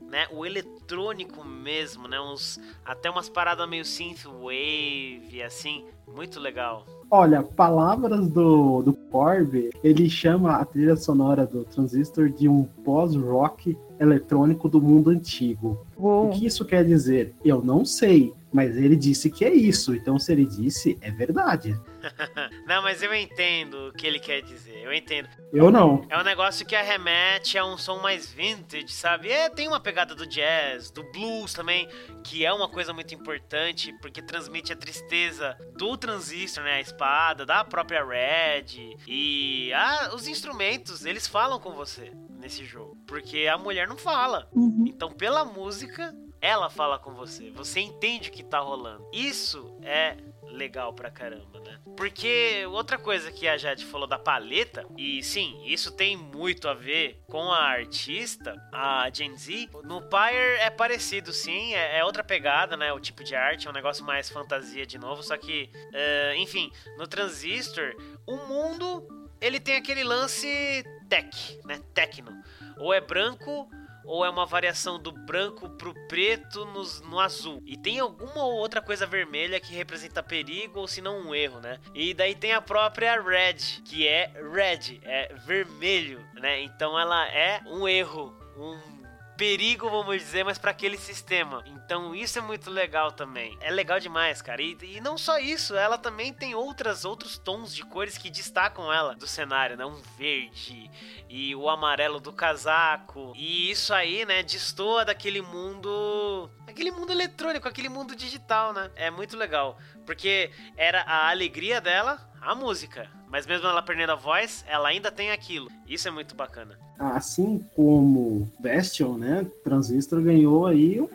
né, 0.01 0.27
o 0.31 0.45
eletrônico 0.45 1.43
mesmo, 1.43 2.07
né, 2.07 2.19
uns 2.19 2.59
até 2.83 3.09
umas 3.09 3.29
paradas 3.29 3.67
meio 3.67 3.85
synth 3.85 4.25
wave 4.25 5.41
assim, 5.43 5.85
muito 6.07 6.39
legal. 6.39 6.85
Olha, 7.09 7.43
palavras 7.43 8.27
do, 8.27 8.81
do 8.81 8.93
Corby, 8.93 9.69
ele 9.83 10.09
chama 10.09 10.55
a 10.55 10.65
trilha 10.65 10.95
sonora 10.95 11.45
do 11.45 11.63
Transistor 11.63 12.29
de 12.29 12.49
um 12.49 12.63
pós-rock 12.83 13.77
eletrônico 13.99 14.67
do 14.67 14.81
mundo 14.81 15.09
antigo. 15.09 15.85
Uou. 15.97 16.27
O 16.27 16.31
que 16.31 16.45
isso 16.45 16.65
quer 16.65 16.83
dizer? 16.83 17.33
Eu 17.43 17.63
não 17.63 17.85
sei, 17.85 18.33
mas 18.55 18.77
ele 18.77 18.95
disse 18.95 19.29
que 19.29 19.43
é 19.43 19.53
isso. 19.53 19.93
Então, 19.93 20.17
se 20.17 20.31
ele 20.31 20.45
disse, 20.45 20.97
é 21.01 21.11
verdade. 21.11 21.77
não, 22.65 22.81
mas 22.81 23.03
eu 23.03 23.13
entendo 23.13 23.89
o 23.89 23.91
que 23.91 24.07
ele 24.07 24.17
quer 24.17 24.41
dizer. 24.41 24.81
Eu 24.81 24.93
entendo. 24.93 25.27
Eu 25.51 25.69
não. 25.69 26.05
É 26.09 26.17
um 26.17 26.23
negócio 26.23 26.65
que 26.65 26.73
arremete 26.73 27.57
a 27.57 27.65
um 27.65 27.77
som 27.77 27.99
mais 27.99 28.31
vintage, 28.31 28.93
sabe? 28.93 29.29
É, 29.29 29.49
tem 29.49 29.67
uma 29.67 29.81
pegada 29.81 30.15
do 30.15 30.25
jazz, 30.25 30.89
do 30.89 31.03
blues 31.11 31.53
também, 31.53 31.85
que 32.23 32.45
é 32.45 32.53
uma 32.53 32.69
coisa 32.69 32.93
muito 32.93 33.13
importante, 33.13 33.93
porque 34.01 34.21
transmite 34.21 34.71
a 34.71 34.75
tristeza 34.77 35.57
do 35.77 35.97
transistor, 35.97 36.63
né? 36.63 36.75
A 36.75 36.81
espada, 36.81 37.45
da 37.45 37.61
própria 37.65 38.05
Red. 38.05 38.95
E 39.05 39.73
ah, 39.73 40.11
os 40.15 40.29
instrumentos, 40.29 41.03
eles 41.03 41.27
falam 41.27 41.59
com 41.59 41.71
você 41.71 42.09
nesse 42.39 42.63
jogo. 42.63 42.95
Porque 43.05 43.47
a 43.47 43.57
mulher 43.57 43.85
não 43.85 43.97
fala. 43.97 44.47
Uhum. 44.53 44.85
Então, 44.87 45.11
pela 45.11 45.43
música, 45.43 46.15
ela 46.45 46.69
fala 46.69 46.99
com 46.99 47.11
você. 47.15 47.49
Você 47.51 47.79
entende 47.79 48.29
o 48.29 48.31
que 48.31 48.43
tá 48.43 48.59
rolando. 48.59 49.09
Isso 49.11 49.75
é 49.81 50.15
legal 50.43 50.93
pra 50.93 51.09
caramba, 51.09 51.59
né? 51.59 51.79
Porque 51.97 52.65
outra 52.67 52.99
coisa 52.99 53.31
que 53.31 53.47
a 53.47 53.57
Jade 53.57 53.83
falou 53.83 54.07
da 54.07 54.19
paleta, 54.19 54.85
e 54.95 55.23
sim, 55.23 55.59
isso 55.65 55.91
tem 55.91 56.15
muito 56.15 56.67
a 56.67 56.73
ver 56.73 57.23
com 57.27 57.51
a 57.51 57.63
artista, 57.63 58.55
a 58.71 59.09
Gen 59.11 59.35
Z. 59.35 59.69
No 59.83 60.01
Pyre 60.03 60.59
é 60.59 60.69
parecido, 60.69 61.33
sim, 61.33 61.73
é, 61.73 61.97
é 61.97 62.05
outra 62.05 62.23
pegada, 62.23 62.77
né? 62.77 62.93
O 62.93 62.99
tipo 62.99 63.23
de 63.23 63.35
arte 63.35 63.67
é 63.67 63.69
um 63.69 63.73
negócio 63.73 64.05
mais 64.05 64.29
fantasia 64.29 64.85
de 64.85 64.99
novo, 64.99 65.23
só 65.23 65.35
que, 65.37 65.71
uh, 65.73 66.35
enfim, 66.37 66.71
no 66.97 67.07
Transistor, 67.07 67.95
o 68.27 68.35
mundo 68.47 69.07
ele 69.41 69.59
tem 69.59 69.75
aquele 69.75 70.03
lance 70.03 70.83
tech, 71.09 71.59
né? 71.65 71.81
Tecno. 71.93 72.31
Ou 72.77 72.93
é 72.93 73.01
branco 73.01 73.69
ou 74.05 74.25
é 74.25 74.29
uma 74.29 74.45
variação 74.45 74.99
do 74.99 75.11
branco 75.11 75.69
pro 75.69 75.93
preto 76.07 76.65
no, 76.65 76.83
no 77.09 77.19
azul. 77.19 77.61
E 77.65 77.77
tem 77.77 77.99
alguma 77.99 78.43
ou 78.43 78.53
outra 78.53 78.81
coisa 78.81 79.05
vermelha 79.05 79.59
que 79.59 79.73
representa 79.73 80.23
perigo 80.23 80.79
ou 80.79 80.87
se 80.87 81.01
não 81.01 81.19
um 81.19 81.35
erro, 81.35 81.59
né? 81.59 81.79
E 81.93 82.13
daí 82.13 82.35
tem 82.35 82.53
a 82.53 82.61
própria 82.61 83.21
red, 83.21 83.57
que 83.83 84.07
é 84.07 84.31
red, 84.53 84.99
é 85.03 85.33
vermelho, 85.45 86.25
né? 86.35 86.61
Então 86.61 86.97
ela 86.97 87.27
é 87.27 87.61
um 87.65 87.87
erro, 87.87 88.33
um 88.57 88.94
perigo, 89.37 89.89
vamos 89.89 90.17
dizer, 90.17 90.43
mas 90.43 90.57
para 90.57 90.71
aquele 90.71 90.97
sistema. 90.97 91.63
Então 91.67 92.15
isso 92.15 92.39
é 92.39 92.41
muito 92.41 92.69
legal 92.69 93.11
também. 93.11 93.57
É 93.61 93.69
legal 93.69 93.99
demais, 93.99 94.41
cara. 94.41 94.61
E, 94.61 94.77
e, 94.81 95.01
não 95.01 95.17
só 95.17 95.37
isso, 95.37 95.75
ela 95.75 95.97
também 95.97 96.33
tem 96.33 96.55
outras 96.55 97.05
outros 97.05 97.37
tons 97.37 97.73
de 97.73 97.83
cores 97.83 98.17
que 98.17 98.29
destacam 98.29 98.91
ela 98.91 99.15
do 99.15 99.27
cenário, 99.27 99.77
né? 99.77 99.85
Um 99.85 100.01
verde 100.17 100.89
e 101.29 101.55
o 101.55 101.69
amarelo 101.69 102.19
do 102.19 102.31
casaco. 102.31 103.33
E 103.35 103.69
isso 103.69 103.93
aí, 103.93 104.25
né, 104.25 104.43
destoa 104.43 105.05
daquele 105.05 105.41
mundo, 105.41 106.49
aquele 106.67 106.91
mundo 106.91 107.11
eletrônico, 107.11 107.67
aquele 107.67 107.89
mundo 107.89 108.15
digital, 108.15 108.73
né? 108.73 108.89
É 108.95 109.11
muito 109.11 109.35
legal, 109.35 109.77
porque 110.05 110.51
era 110.77 111.01
a 111.01 111.29
alegria 111.29 111.81
dela, 111.81 112.19
a 112.41 112.55
música. 112.55 113.09
Mas 113.27 113.45
mesmo 113.45 113.67
ela 113.67 113.81
perdendo 113.81 114.11
a 114.11 114.15
voz, 114.15 114.63
ela 114.67 114.87
ainda 114.87 115.11
tem 115.11 115.31
aquilo. 115.31 115.69
Isso 115.85 116.07
é 116.07 116.11
muito 116.11 116.35
bacana. 116.35 116.84
Assim 116.97 117.61
como 117.75 118.47
Bastion, 118.59 119.17
né? 119.17 119.45
Transistor 119.63 120.21
ganhou 120.21 120.65
aí 120.65 120.99
uma 120.99 121.09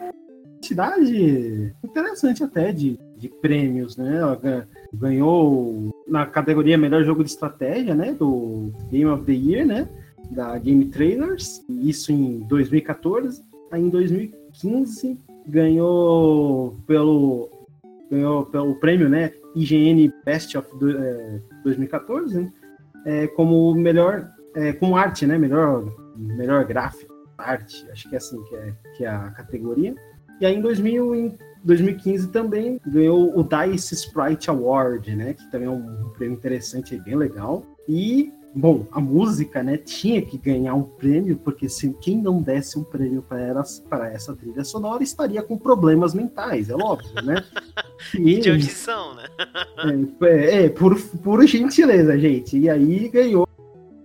quantidade 0.57 1.74
interessante 1.83 2.45
até 2.45 2.70
de, 2.70 2.99
de 3.16 3.28
prêmios, 3.28 3.97
né? 3.97 4.20
Ganhou 4.93 5.91
na 6.07 6.26
categoria 6.26 6.76
melhor 6.76 7.05
jogo 7.05 7.24
de 7.24 7.31
estratégia, 7.31 7.95
né? 7.95 8.12
Do 8.12 8.72
Game 8.91 9.11
of 9.11 9.24
the 9.24 9.33
Year, 9.33 9.66
né? 9.66 9.89
Da 10.31 10.59
Game 10.59 10.85
Trailers. 10.87 11.64
Isso 11.68 12.12
em 12.12 12.41
2014. 12.41 13.43
Aí 13.70 13.83
em 13.83 13.89
2015 13.89 15.18
ganhou 15.47 16.76
pelo 16.87 17.49
ganhou 18.11 18.45
pelo 18.47 18.74
prêmio, 18.74 19.09
né? 19.09 19.33
IGN 19.55 20.12
Best 20.24 20.57
of 20.57 20.68
do, 20.78 20.91
é, 20.99 21.41
2014, 21.64 22.41
né? 22.41 22.53
É, 23.07 23.26
como 23.28 23.74
melhor, 23.74 24.28
é, 24.55 24.73
com 24.73 24.97
arte, 24.97 25.27
né? 25.27 25.39
Melhor, 25.39 25.85
melhor 26.17 26.65
gráfico, 26.65 27.13
arte, 27.39 27.87
acho 27.91 28.09
que 28.09 28.15
é 28.15 28.19
assim 28.19 28.43
que 28.45 28.57
é, 28.57 28.75
que 28.97 29.05
é 29.05 29.09
a 29.09 29.31
categoria. 29.31 29.95
E 30.41 30.47
aí 30.47 30.55
em, 30.55 30.61
2000, 30.61 31.15
em 31.15 31.39
2015 31.65 32.29
também 32.29 32.81
ganhou 32.87 33.39
o 33.39 33.43
DICE 33.43 33.95
Sprite 33.95 34.51
Award, 34.51 35.15
né? 35.15 35.35
Que 35.35 35.51
também 35.51 35.69
é 35.69 35.71
um 35.71 36.11
prêmio 36.11 36.37
interessante 36.37 36.95
e 36.95 37.01
bem 37.01 37.17
legal. 37.17 37.65
E 37.89 38.33
Bom, 38.53 38.85
a 38.91 39.01
música, 39.01 39.63
né, 39.63 39.77
tinha 39.77 40.21
que 40.21 40.37
ganhar 40.37 40.75
um 40.75 40.83
prêmio, 40.83 41.37
porque 41.37 41.69
se 41.69 41.93
quem 42.01 42.21
não 42.21 42.43
desse 42.43 42.77
um 42.77 42.83
prêmio 42.83 43.23
para 43.23 44.11
essa 44.13 44.35
trilha 44.35 44.65
sonora 44.65 45.05
estaria 45.05 45.41
com 45.41 45.57
problemas 45.57 46.15
mentais, 46.15 46.69
é 46.69 46.75
óbvio, 46.75 47.23
né? 47.23 47.45
E, 48.15 48.41
de 48.41 48.51
audição, 48.51 49.15
né? 49.15 49.25
é, 50.23 50.25
é, 50.27 50.65
é, 50.65 50.69
por, 50.71 50.99
por 51.23 51.47
gentileza, 51.47 52.19
gente. 52.19 52.59
E 52.59 52.69
aí 52.69 53.11
ganhou 53.11 53.47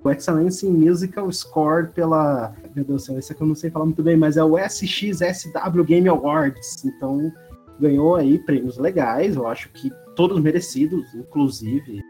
o 0.05 0.11
Excellence 0.11 0.65
in 0.65 0.71
Musical 0.71 1.31
Score 1.31 1.87
pela. 1.87 2.53
Meu 2.75 2.85
Deus 2.85 3.03
do 3.03 3.05
céu, 3.07 3.19
esse 3.19 3.31
aqui 3.31 3.41
eu 3.41 3.47
não 3.47 3.55
sei 3.55 3.71
falar 3.71 3.85
muito 3.85 4.03
bem, 4.03 4.15
mas 4.15 4.37
é 4.37 4.43
o 4.43 4.57
SXSW 4.57 5.83
Game 5.83 6.07
Awards. 6.07 6.85
Então 6.85 7.31
ganhou 7.79 8.15
aí 8.15 8.39
prêmios 8.39 8.77
legais, 8.77 9.35
eu 9.35 9.47
acho 9.47 9.69
que 9.69 9.91
todos 10.15 10.39
merecidos, 10.39 11.13
inclusive 11.13 12.01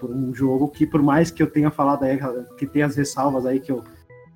por 0.00 0.10
um 0.10 0.34
jogo 0.34 0.68
que, 0.68 0.86
por 0.86 1.02
mais 1.02 1.30
que 1.30 1.42
eu 1.42 1.50
tenha 1.50 1.70
falado 1.70 2.04
aí, 2.04 2.18
que 2.56 2.66
tem 2.66 2.82
as 2.82 2.94
ressalvas 2.94 3.46
aí 3.46 3.58
que 3.58 3.72
eu, 3.72 3.82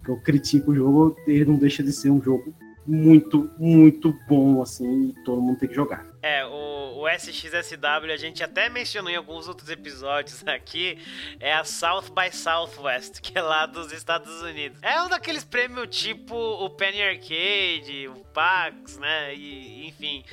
que 0.05 0.11
eu 0.11 0.16
critico 0.20 0.72
o 0.72 0.74
jogo, 0.74 1.16
ele 1.26 1.44
não 1.44 1.57
deixa 1.57 1.82
de 1.82 1.92
ser 1.92 2.11
um 2.11 2.20
jogo 2.20 2.53
muito, 2.86 3.48
muito 3.59 4.14
bom, 4.28 4.61
assim, 4.61 5.11
e 5.11 5.24
todo 5.24 5.40
mundo 5.40 5.59
tem 5.59 5.68
que 5.68 5.74
jogar. 5.74 6.11
É, 6.22 6.46
o, 6.46 7.00
o 7.00 7.08
SXSW 7.08 8.12
a 8.12 8.16
gente 8.16 8.44
até 8.44 8.68
mencionou 8.68 9.10
em 9.10 9.16
alguns 9.16 9.48
outros 9.48 9.68
episódios 9.68 10.46
aqui, 10.46 10.96
é 11.40 11.52
a 11.52 11.64
South 11.64 12.10
by 12.14 12.34
Southwest, 12.34 13.20
que 13.20 13.36
é 13.36 13.42
lá 13.42 13.66
dos 13.66 13.92
Estados 13.92 14.40
Unidos. 14.40 14.78
É 14.82 15.02
um 15.02 15.08
daqueles 15.08 15.42
prêmios 15.42 15.88
tipo 15.90 16.36
o 16.36 16.70
Penny 16.70 17.02
Arcade, 17.02 18.08
o 18.08 18.24
PAX, 18.32 18.98
né? 18.98 19.34
E, 19.34 19.88
enfim. 19.88 20.24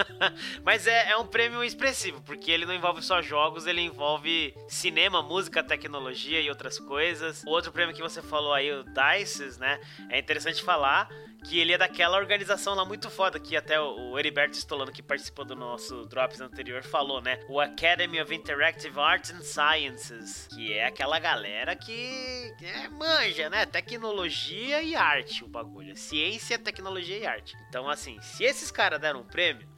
Mas 0.64 0.86
é, 0.86 1.10
é 1.10 1.16
um 1.18 1.26
prêmio 1.26 1.62
expressivo, 1.62 2.22
porque 2.22 2.50
ele 2.50 2.64
não 2.64 2.74
envolve 2.74 3.02
só 3.02 3.20
jogos, 3.20 3.66
ele 3.66 3.82
envolve 3.82 4.54
cinema, 4.68 5.22
música, 5.22 5.62
tecnologia 5.62 6.40
e 6.40 6.48
outras 6.48 6.78
coisas. 6.78 7.42
O 7.44 7.50
outro 7.50 7.70
prêmio 7.72 7.94
que 7.94 8.00
você 8.00 8.22
falou 8.22 8.54
aí, 8.54 8.72
o 8.72 8.84
Dices, 8.84 9.58
né? 9.58 9.78
É 10.08 10.18
interessante 10.18 10.62
falar 10.62 11.10
que 11.48 11.60
ele 11.60 11.72
é 11.72 11.78
daquela 11.78 12.16
organização 12.16 12.74
lá 12.74 12.84
muito 12.84 13.08
foda 13.08 13.38
que 13.38 13.56
até 13.56 13.80
o 13.80 14.18
Heriberto 14.18 14.56
Stolano 14.56 14.90
que 14.90 15.02
participou 15.02 15.44
do 15.44 15.54
nosso 15.54 16.04
Drops 16.06 16.40
anterior 16.40 16.82
falou, 16.82 17.20
né? 17.20 17.38
O 17.48 17.60
Academy 17.60 18.20
of 18.20 18.34
Interactive 18.34 18.98
Arts 18.98 19.32
and 19.32 19.42
Sciences, 19.42 20.48
que 20.52 20.72
é 20.72 20.86
aquela 20.86 21.18
galera 21.18 21.76
que 21.76 22.52
é, 22.62 22.88
manja, 22.88 23.48
né? 23.48 23.64
Tecnologia 23.64 24.82
e 24.82 24.96
arte 24.96 25.44
o 25.44 25.48
bagulho. 25.48 25.96
Ciência, 25.96 26.58
tecnologia 26.58 27.18
e 27.18 27.26
arte. 27.26 27.56
Então, 27.68 27.88
assim, 27.88 28.18
se 28.20 28.44
esses 28.44 28.70
caras 28.70 29.00
deram 29.00 29.20
um 29.20 29.26
prêmio, 29.26 29.68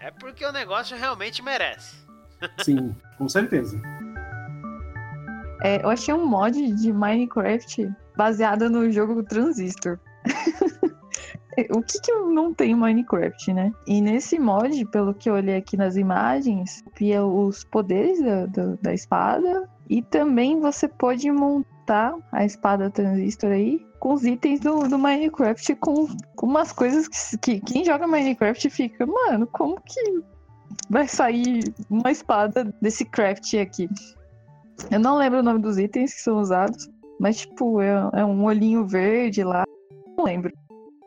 é 0.00 0.10
porque 0.10 0.44
o 0.44 0.52
negócio 0.52 0.96
realmente 0.96 1.40
merece. 1.42 1.96
Sim, 2.64 2.94
com 3.16 3.28
certeza. 3.28 3.80
É, 5.62 5.82
eu 5.84 5.88
achei 5.88 6.12
um 6.12 6.26
mod 6.26 6.72
de 6.72 6.92
Minecraft 6.92 7.88
baseado 8.16 8.68
no 8.68 8.90
jogo 8.90 9.22
Transistor. 9.22 9.98
o 11.70 11.82
que, 11.82 12.00
que 12.00 12.12
não 12.12 12.54
tenho 12.54 12.76
Minecraft, 12.76 13.52
né? 13.52 13.72
E 13.86 14.00
nesse 14.00 14.38
mod, 14.38 14.84
pelo 14.86 15.14
que 15.14 15.28
eu 15.28 15.34
olhei 15.34 15.56
aqui 15.56 15.76
nas 15.76 15.96
imagens, 15.96 16.82
via 16.98 17.24
os 17.24 17.64
poderes 17.64 18.22
da, 18.22 18.46
da, 18.46 18.76
da 18.80 18.94
espada 18.94 19.68
e 19.88 20.00
também 20.00 20.58
você 20.60 20.88
pode 20.88 21.30
montar 21.30 22.14
a 22.32 22.44
espada 22.44 22.90
transistor 22.90 23.50
aí 23.50 23.84
com 23.98 24.14
os 24.14 24.24
itens 24.24 24.60
do, 24.60 24.88
do 24.88 24.98
Minecraft, 24.98 25.74
com, 25.76 26.08
com 26.34 26.46
umas 26.46 26.72
coisas 26.72 27.06
que, 27.08 27.36
que 27.38 27.60
quem 27.60 27.84
joga 27.84 28.06
Minecraft 28.06 28.70
fica, 28.70 29.06
mano, 29.06 29.46
como 29.46 29.80
que 29.80 30.00
vai 30.88 31.06
sair 31.06 31.62
uma 31.90 32.10
espada 32.10 32.74
desse 32.80 33.04
craft 33.04 33.54
aqui? 33.54 33.88
Eu 34.90 34.98
não 34.98 35.16
lembro 35.16 35.40
o 35.40 35.42
nome 35.42 35.60
dos 35.60 35.78
itens 35.78 36.14
que 36.14 36.20
são 36.20 36.38
usados, 36.38 36.90
mas 37.20 37.38
tipo, 37.38 37.80
é, 37.80 37.92
é 38.14 38.24
um 38.24 38.44
olhinho 38.44 38.86
verde 38.86 39.44
lá, 39.44 39.64
não 40.16 40.24
lembro. 40.24 40.52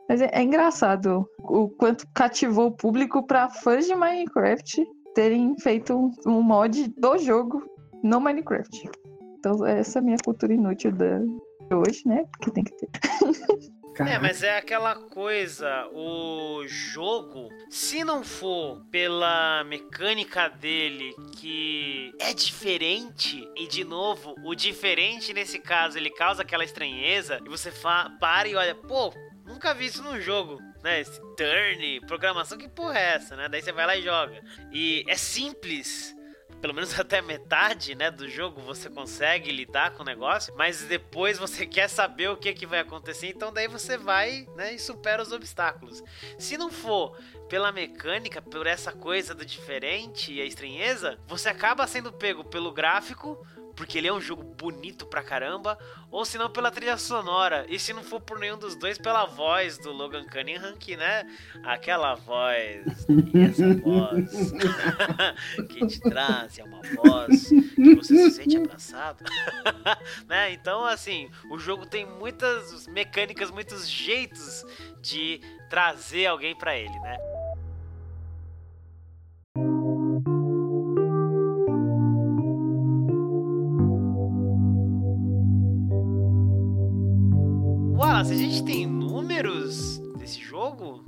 Mas 0.07 0.21
é, 0.21 0.29
é 0.31 0.41
engraçado 0.41 1.27
o 1.39 1.69
quanto 1.69 2.07
cativou 2.13 2.67
o 2.67 2.75
público 2.75 3.25
para 3.25 3.49
fãs 3.49 3.85
de 3.85 3.95
Minecraft 3.95 4.85
terem 5.13 5.55
feito 5.59 5.95
um, 5.95 6.11
um, 6.27 6.41
mod 6.41 6.87
do 6.97 7.17
jogo 7.17 7.63
no 8.03 8.19
Minecraft. 8.19 8.89
Então, 9.39 9.65
essa 9.65 9.99
é 9.99 10.01
a 10.01 10.03
minha 10.03 10.17
cultura 10.23 10.53
inútil 10.53 10.91
da, 10.91 11.19
de 11.19 11.75
hoje, 11.75 12.01
né? 12.05 12.25
Porque 12.31 12.51
tem 12.51 12.63
que 12.63 12.73
ter. 12.73 12.89
É, 13.97 14.19
mas 14.19 14.43
é 14.43 14.57
aquela 14.57 14.93
coisa, 14.93 15.87
o 15.93 16.67
jogo, 16.67 17.47
se 17.69 18.03
não 18.03 18.25
for 18.25 18.83
pela 18.91 19.63
mecânica 19.63 20.49
dele 20.49 21.15
que 21.37 22.11
é 22.19 22.33
diferente, 22.33 23.47
e 23.55 23.65
de 23.67 23.85
novo, 23.85 24.35
o 24.43 24.53
diferente 24.53 25.33
nesse 25.33 25.59
caso 25.59 25.97
ele 25.97 26.09
causa 26.09 26.41
aquela 26.41 26.65
estranheza, 26.65 27.39
e 27.45 27.47
você 27.47 27.71
para 28.19 28.49
e 28.49 28.55
olha, 28.55 28.75
pô, 28.75 29.13
nunca 29.45 29.73
vi 29.73 29.85
isso 29.85 30.03
num 30.03 30.19
jogo, 30.19 30.61
né? 30.83 30.99
Esse 30.99 31.19
turn, 31.35 32.01
programação, 32.01 32.57
que 32.57 32.67
porra 32.67 32.97
é 32.97 33.15
essa, 33.15 33.35
né? 33.35 33.47
Daí 33.47 33.61
você 33.61 33.71
vai 33.71 33.85
lá 33.85 33.95
e 33.95 34.01
joga. 34.01 34.43
E 34.71 35.05
é 35.07 35.15
simples. 35.15 36.15
Pelo 36.61 36.73
menos 36.73 36.97
até 36.99 37.21
metade, 37.21 37.93
né, 37.95 38.09
do 38.09 38.27
jogo 38.27 38.61
você 38.61 38.89
consegue 38.89 39.51
lidar 39.51 39.91
com 39.91 40.01
o 40.01 40.05
negócio, 40.05 40.53
mas 40.57 40.83
depois 40.83 41.37
você 41.37 41.65
quer 41.67 41.87
saber 41.87 42.29
o 42.29 42.37
que, 42.37 42.53
que 42.53 42.65
vai 42.65 42.79
acontecer, 42.79 43.27
então 43.27 43.53
daí 43.53 43.67
você 43.67 43.97
vai, 43.97 44.47
né, 44.55 44.73
e 44.73 44.79
supera 44.79 45.21
os 45.21 45.31
obstáculos. 45.31 46.01
Se 46.39 46.57
não 46.57 46.71
for 46.71 47.17
pela 47.47 47.71
mecânica, 47.71 48.41
por 48.41 48.65
essa 48.65 48.91
coisa 48.91 49.35
do 49.35 49.45
diferente 49.45 50.33
e 50.33 50.41
a 50.41 50.45
estranheza, 50.45 51.19
você 51.27 51.49
acaba 51.49 51.85
sendo 51.85 52.11
pego 52.11 52.43
pelo 52.43 52.71
gráfico, 52.71 53.45
porque 53.75 53.97
ele 53.97 54.07
é 54.07 54.13
um 54.13 54.21
jogo 54.21 54.43
bonito 54.43 55.05
pra 55.05 55.21
caramba, 55.21 55.77
ou 56.09 56.23
se 56.23 56.37
não 56.37 56.49
pela 56.49 56.71
trilha 56.71 56.97
sonora, 56.97 57.65
e 57.67 57.77
se 57.77 57.93
não 57.93 58.03
for 58.03 58.21
por 58.21 58.39
nenhum 58.39 58.57
dos 58.57 58.75
dois, 58.75 58.97
pela 58.97 59.25
voz 59.25 59.77
do 59.77 59.91
Logan 59.91 60.25
Cunningham, 60.25 60.75
que, 60.77 60.95
né, 60.95 61.23
aquela 61.63 62.15
voz, 62.15 62.85
essa 63.33 63.73
voz 63.75 64.53
que 65.69 65.87
te 65.87 65.99
traz, 65.99 66.57
é 66.57 66.63
uma 66.63 66.81
voz 66.95 67.49
que 67.49 67.95
você 67.95 68.15
se 68.15 68.31
sente 68.31 68.57
abraçado, 68.57 69.23
né, 70.27 70.53
então, 70.53 70.85
assim, 70.85 71.29
o 71.49 71.59
jogo 71.59 71.85
tem 71.85 72.05
muitas 72.05 72.87
mecânicas, 72.87 73.51
muitos 73.51 73.89
jeitos 73.89 74.63
de 75.01 75.41
trazer 75.69 76.27
alguém 76.27 76.55
para 76.57 76.77
ele, 76.77 76.97
né. 76.99 77.34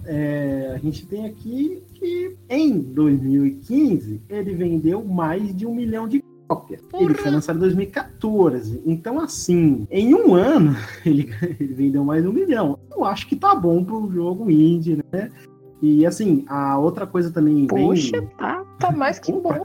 É, 0.10 0.72
a 0.74 0.78
gente 0.78 1.06
tem 1.06 1.26
aqui 1.26 1.84
que 1.94 2.38
em 2.50 2.80
2015 2.80 4.22
ele 4.30 4.56
vendeu 4.56 5.04
mais 5.04 5.54
de 5.54 5.66
um 5.66 5.76
milhão 5.76 6.08
de 6.08 6.24
cópias. 6.48 6.82
Ele 6.94 7.14
foi 7.14 7.30
lançado 7.30 7.58
em 7.58 7.60
2014. 7.60 8.82
Então, 8.86 9.20
assim, 9.20 9.86
em 9.92 10.16
um 10.16 10.34
ano 10.34 10.76
ele, 11.06 11.30
ele 11.60 11.74
vendeu 11.74 12.06
mais 12.06 12.24
de 12.24 12.30
um 12.30 12.34
milhão. 12.34 12.80
Eu 12.90 13.04
acho 13.04 13.28
que 13.28 13.36
tá 13.36 13.54
bom 13.54 13.84
pro 13.84 14.10
jogo 14.10 14.50
indie, 14.50 15.04
né? 15.12 15.30
E 15.82 16.06
assim, 16.06 16.46
a 16.48 16.80
outra 16.80 17.06
coisa 17.06 17.30
também. 17.30 17.68
Poxa, 17.68 18.22
bem... 18.22 18.30
tá, 18.38 18.66
tá 18.80 18.92
mais 18.92 19.20
que 19.20 19.32
bom. 19.32 19.62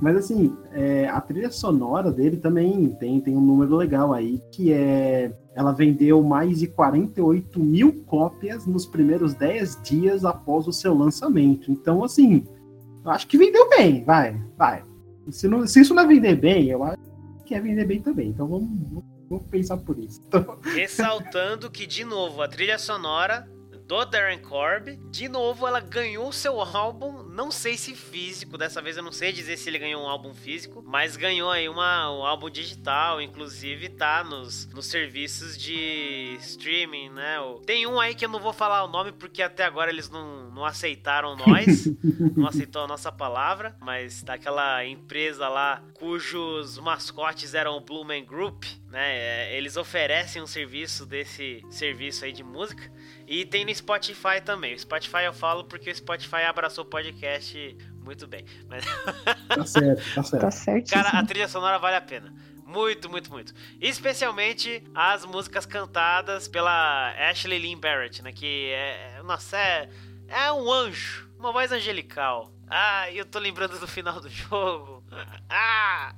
Mas 0.00 0.16
assim, 0.16 0.56
é, 0.72 1.08
a 1.08 1.20
trilha 1.20 1.50
sonora 1.50 2.10
dele 2.10 2.36
também 2.36 2.90
tem, 3.00 3.20
tem 3.20 3.36
um 3.36 3.40
número 3.40 3.76
legal 3.76 4.12
aí, 4.12 4.40
que 4.52 4.72
é. 4.72 5.32
Ela 5.54 5.72
vendeu 5.72 6.22
mais 6.22 6.60
de 6.60 6.68
48 6.68 7.58
mil 7.58 8.04
cópias 8.04 8.64
nos 8.64 8.86
primeiros 8.86 9.34
10 9.34 9.82
dias 9.82 10.24
após 10.24 10.68
o 10.68 10.72
seu 10.72 10.94
lançamento. 10.94 11.72
Então, 11.72 12.04
assim, 12.04 12.46
eu 13.04 13.10
acho 13.10 13.26
que 13.26 13.36
vendeu 13.36 13.68
bem, 13.68 14.04
vai, 14.04 14.40
vai. 14.56 14.84
Se, 15.30 15.48
não, 15.48 15.66
se 15.66 15.80
isso 15.80 15.94
não 15.94 16.04
é 16.04 16.06
vender 16.06 16.36
bem, 16.36 16.68
eu 16.68 16.84
acho 16.84 16.98
que 17.44 17.54
é 17.54 17.60
vender 17.60 17.86
bem 17.86 18.00
também. 18.00 18.28
Então 18.28 18.46
vamos, 18.46 18.68
vamos 19.28 19.46
pensar 19.50 19.78
por 19.78 19.98
isso. 19.98 20.22
Então... 20.28 20.58
Ressaltando 20.62 21.70
que, 21.70 21.86
de 21.86 22.04
novo, 22.04 22.40
a 22.40 22.46
trilha 22.46 22.78
sonora 22.78 23.48
do 23.88 24.04
Darren 24.04 24.38
Corb. 24.38 24.96
De 25.10 25.28
novo, 25.30 25.66
ela 25.66 25.80
ganhou 25.80 26.30
seu 26.30 26.60
álbum, 26.60 27.22
não 27.22 27.50
sei 27.50 27.78
se 27.78 27.96
físico, 27.96 28.58
dessa 28.58 28.82
vez 28.82 28.98
eu 28.98 29.02
não 29.02 29.10
sei 29.10 29.32
dizer 29.32 29.56
se 29.56 29.70
ele 29.70 29.78
ganhou 29.78 30.02
um 30.02 30.06
álbum 30.06 30.34
físico, 30.34 30.84
mas 30.86 31.16
ganhou 31.16 31.50
aí 31.50 31.68
uma, 31.70 32.10
um 32.12 32.22
álbum 32.22 32.50
digital, 32.50 33.20
inclusive 33.22 33.88
tá 33.88 34.22
nos, 34.22 34.66
nos 34.74 34.86
serviços 34.86 35.56
de 35.56 36.36
streaming, 36.38 37.08
né? 37.10 37.38
Tem 37.64 37.86
um 37.86 37.98
aí 37.98 38.14
que 38.14 38.26
eu 38.26 38.28
não 38.28 38.38
vou 38.38 38.52
falar 38.52 38.84
o 38.84 38.88
nome 38.88 39.10
porque 39.10 39.40
até 39.40 39.64
agora 39.64 39.90
eles 39.90 40.10
não, 40.10 40.50
não 40.50 40.66
aceitaram 40.66 41.34
nós, 41.34 41.86
não 42.36 42.46
aceitou 42.46 42.82
a 42.82 42.86
nossa 42.86 43.10
palavra, 43.10 43.74
mas 43.80 44.22
daquela 44.22 44.84
empresa 44.84 45.48
lá 45.48 45.82
cujos 45.94 46.78
mascotes 46.78 47.54
eram 47.54 47.78
o 47.78 47.80
Blue 47.80 48.04
Man 48.04 48.24
Group, 48.24 48.64
né? 48.90 49.16
É, 49.16 49.56
eles 49.56 49.76
oferecem 49.76 50.40
um 50.42 50.46
serviço 50.46 51.04
desse 51.04 51.64
serviço 51.70 52.24
aí 52.24 52.32
de 52.32 52.42
música. 52.42 52.90
E 53.26 53.44
tem 53.44 53.64
no 53.64 53.74
Spotify 53.74 54.40
também. 54.44 54.74
O 54.74 54.78
Spotify 54.78 55.24
eu 55.24 55.32
falo 55.32 55.64
porque 55.64 55.90
o 55.90 55.94
Spotify 55.94 56.42
abraçou 56.48 56.84
o 56.84 56.86
podcast 56.86 57.76
muito 58.00 58.26
bem. 58.26 58.44
Mas... 58.66 58.84
Tá 59.48 59.66
certo, 59.66 60.14
tá 60.14 60.22
certo. 60.22 60.42
Tá 60.42 60.50
certo. 60.50 60.90
Cara, 60.90 61.08
a 61.10 61.24
trilha 61.24 61.48
sonora 61.48 61.78
vale 61.78 61.96
a 61.96 62.00
pena. 62.00 62.32
Muito, 62.64 63.08
muito, 63.08 63.30
muito. 63.30 63.54
Especialmente 63.80 64.84
as 64.94 65.24
músicas 65.24 65.64
cantadas 65.64 66.46
pela 66.46 67.14
Ashley 67.30 67.58
Lynn 67.58 67.80
Barrett, 67.80 68.22
né? 68.22 68.32
Que 68.32 68.70
é. 68.72 69.22
Nossa, 69.24 69.56
é. 69.56 69.88
É 70.28 70.52
um 70.52 70.70
anjo. 70.70 71.30
Uma 71.38 71.50
voz 71.50 71.72
angelical. 71.72 72.52
Ah, 72.68 73.10
eu 73.10 73.24
tô 73.24 73.38
lembrando 73.38 73.78
do 73.78 73.88
final 73.88 74.20
do 74.20 74.28
jogo. 74.28 74.97
Ah! 75.48 76.14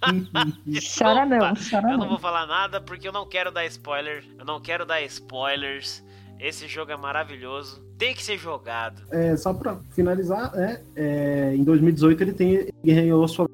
chora 0.98 1.26
não, 1.26 1.38
chora 1.54 1.92
Eu 1.92 1.98
não 1.98 2.08
vou 2.08 2.18
falar 2.18 2.46
nada 2.46 2.80
porque 2.80 3.08
eu 3.08 3.12
não 3.12 3.28
quero 3.28 3.50
dar 3.50 3.66
spoiler. 3.66 4.24
Eu 4.38 4.44
não 4.44 4.60
quero 4.60 4.86
dar 4.86 5.02
spoilers. 5.02 6.04
Esse 6.38 6.66
jogo 6.66 6.90
é 6.90 6.96
maravilhoso. 6.96 7.84
Tem 7.98 8.14
que 8.14 8.22
ser 8.22 8.38
jogado. 8.38 9.02
É, 9.10 9.36
só 9.36 9.52
pra 9.52 9.78
finalizar, 9.90 10.54
né, 10.54 10.82
é, 10.96 11.54
em 11.54 11.62
2018 11.62 12.22
ele, 12.22 12.32
tem, 12.32 12.54
ele 12.54 12.72
ganhou 12.82 13.22
a 13.22 13.28
sua 13.28 13.46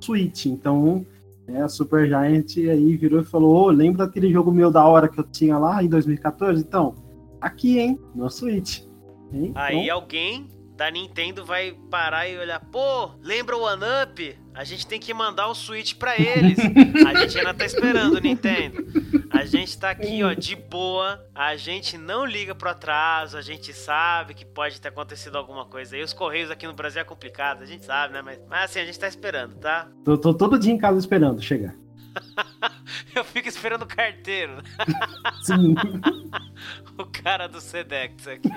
Switch. 0.00 0.46
Então, 0.46 1.06
é, 1.46 1.62
a 1.62 1.68
Super 1.68 2.06
Giant 2.06 2.56
aí 2.58 2.96
virou 2.96 3.20
e 3.20 3.24
falou: 3.24 3.64
oh, 3.64 3.70
lembra 3.70 4.06
daquele 4.06 4.30
jogo 4.30 4.52
meu 4.52 4.70
da 4.70 4.84
hora 4.84 5.08
que 5.08 5.18
eu 5.18 5.24
tinha 5.24 5.56
lá 5.56 5.82
em 5.82 5.88
2014? 5.88 6.60
Então, 6.62 6.94
aqui, 7.40 7.78
hein? 7.78 7.98
No 8.14 8.28
Switch. 8.30 8.82
Hein? 9.32 9.52
Aí 9.54 9.84
então... 9.84 9.94
alguém 9.94 10.48
da 10.78 10.88
Nintendo 10.92 11.44
vai 11.44 11.72
parar 11.90 12.28
e 12.28 12.38
olhar, 12.38 12.60
pô, 12.60 13.10
lembra 13.20 13.56
o 13.56 13.62
One 13.62 13.82
Up? 14.04 14.38
A 14.54 14.62
gente 14.62 14.86
tem 14.86 15.00
que 15.00 15.12
mandar 15.12 15.48
o 15.48 15.54
Switch 15.54 15.94
pra 15.94 16.14
eles. 16.16 16.56
A 17.04 17.18
gente 17.18 17.36
ainda 17.36 17.52
tá 17.52 17.64
esperando, 17.64 18.20
Nintendo. 18.20 18.86
A 19.28 19.44
gente 19.44 19.76
tá 19.76 19.90
aqui, 19.90 20.22
ó, 20.22 20.32
de 20.34 20.54
boa. 20.54 21.20
A 21.34 21.56
gente 21.56 21.98
não 21.98 22.24
liga 22.24 22.54
pro 22.54 22.70
atraso. 22.70 23.36
A 23.36 23.42
gente 23.42 23.72
sabe 23.72 24.34
que 24.34 24.44
pode 24.44 24.80
ter 24.80 24.86
acontecido 24.86 25.36
alguma 25.36 25.66
coisa 25.66 25.96
aí. 25.96 26.02
Os 26.02 26.12
Correios 26.12 26.48
aqui 26.48 26.64
no 26.64 26.74
Brasil 26.74 27.02
é 27.02 27.04
complicado, 27.04 27.62
a 27.62 27.66
gente 27.66 27.84
sabe, 27.84 28.14
né? 28.14 28.22
Mas, 28.22 28.38
mas 28.48 28.70
assim, 28.70 28.78
a 28.78 28.84
gente 28.84 29.00
tá 29.00 29.08
esperando, 29.08 29.56
tá? 29.56 29.88
Tô, 30.04 30.16
tô 30.16 30.32
todo 30.32 30.56
dia 30.60 30.72
em 30.72 30.78
casa 30.78 30.96
esperando 30.96 31.42
chegar. 31.42 31.74
Eu 33.16 33.24
fico 33.24 33.48
esperando 33.48 33.82
o 33.82 33.86
carteiro. 33.86 34.62
Sim. 35.42 35.74
o 36.96 37.04
cara 37.04 37.48
do 37.48 37.60
Sedex 37.60 38.28
aqui. 38.28 38.48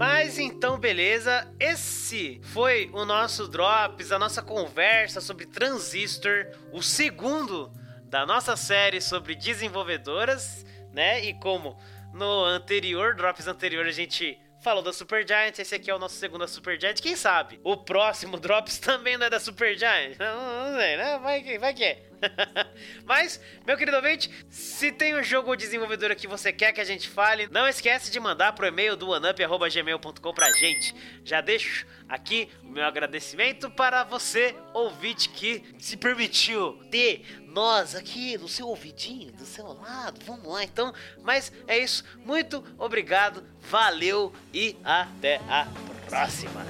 Mas 0.00 0.38
então, 0.38 0.78
beleza. 0.78 1.46
Esse 1.60 2.40
foi 2.42 2.88
o 2.94 3.04
nosso 3.04 3.46
Drops, 3.46 4.10
a 4.10 4.18
nossa 4.18 4.40
conversa 4.40 5.20
sobre 5.20 5.44
Transistor, 5.44 6.46
o 6.72 6.82
segundo 6.82 7.70
da 8.04 8.24
nossa 8.24 8.56
série 8.56 8.98
sobre 8.98 9.34
desenvolvedoras, 9.34 10.64
né? 10.90 11.22
E 11.22 11.34
como 11.34 11.78
no 12.14 12.46
anterior, 12.46 13.14
Drops 13.14 13.46
anterior, 13.46 13.84
a 13.84 13.90
gente 13.90 14.40
falou 14.62 14.82
da 14.82 14.90
Super 14.90 15.28
Giant, 15.28 15.58
esse 15.58 15.74
aqui 15.74 15.90
é 15.90 15.94
o 15.94 15.98
nosso 15.98 16.14
segundo 16.14 16.40
da 16.40 16.48
Super 16.48 16.80
Giant. 16.80 16.98
Quem 16.98 17.14
sabe 17.14 17.60
o 17.62 17.76
próximo 17.76 18.38
Drops 18.40 18.78
também 18.78 19.18
não 19.18 19.26
é 19.26 19.30
da 19.30 19.38
Super 19.38 19.76
Giant? 19.76 20.16
Não, 20.18 20.70
não 20.70 20.78
sei, 20.78 20.96
né? 20.96 21.18
Vai 21.18 21.58
vai 21.58 21.74
que 21.74 21.84
é. 21.84 22.09
Mas, 23.04 23.40
meu 23.66 23.76
querido 23.76 23.96
ouvinte, 23.96 24.30
se 24.48 24.92
tem 24.92 25.14
um 25.14 25.22
jogo 25.22 25.50
ou 25.50 25.56
desenvolvedora 25.56 26.14
que 26.14 26.26
você 26.26 26.52
quer 26.52 26.72
que 26.72 26.80
a 26.80 26.84
gente 26.84 27.08
fale, 27.08 27.48
não 27.50 27.66
esquece 27.66 28.10
de 28.10 28.20
mandar 28.20 28.52
pro 28.52 28.66
e-mail 28.66 28.96
do 28.96 29.08
oneup.gmail.com 29.08 30.34
pra 30.34 30.52
gente. 30.52 30.94
Já 31.24 31.40
deixo 31.40 31.86
aqui 32.08 32.48
o 32.62 32.68
meu 32.68 32.84
agradecimento 32.84 33.70
para 33.70 34.04
você, 34.04 34.54
ouvinte, 34.72 35.28
que 35.28 35.62
se 35.78 35.96
permitiu 35.96 36.74
ter 36.90 37.24
nós 37.46 37.94
aqui 37.94 38.38
no 38.38 38.48
seu 38.48 38.68
ouvidinho, 38.68 39.32
do 39.32 39.44
seu 39.44 39.66
lado. 39.66 40.20
Vamos 40.24 40.46
lá, 40.46 40.62
então. 40.62 40.92
Mas 41.22 41.52
é 41.66 41.78
isso. 41.78 42.04
Muito 42.24 42.64
obrigado, 42.78 43.44
valeu 43.62 44.32
e 44.52 44.76
até 44.84 45.40
a 45.48 45.66
próxima. 46.08 46.64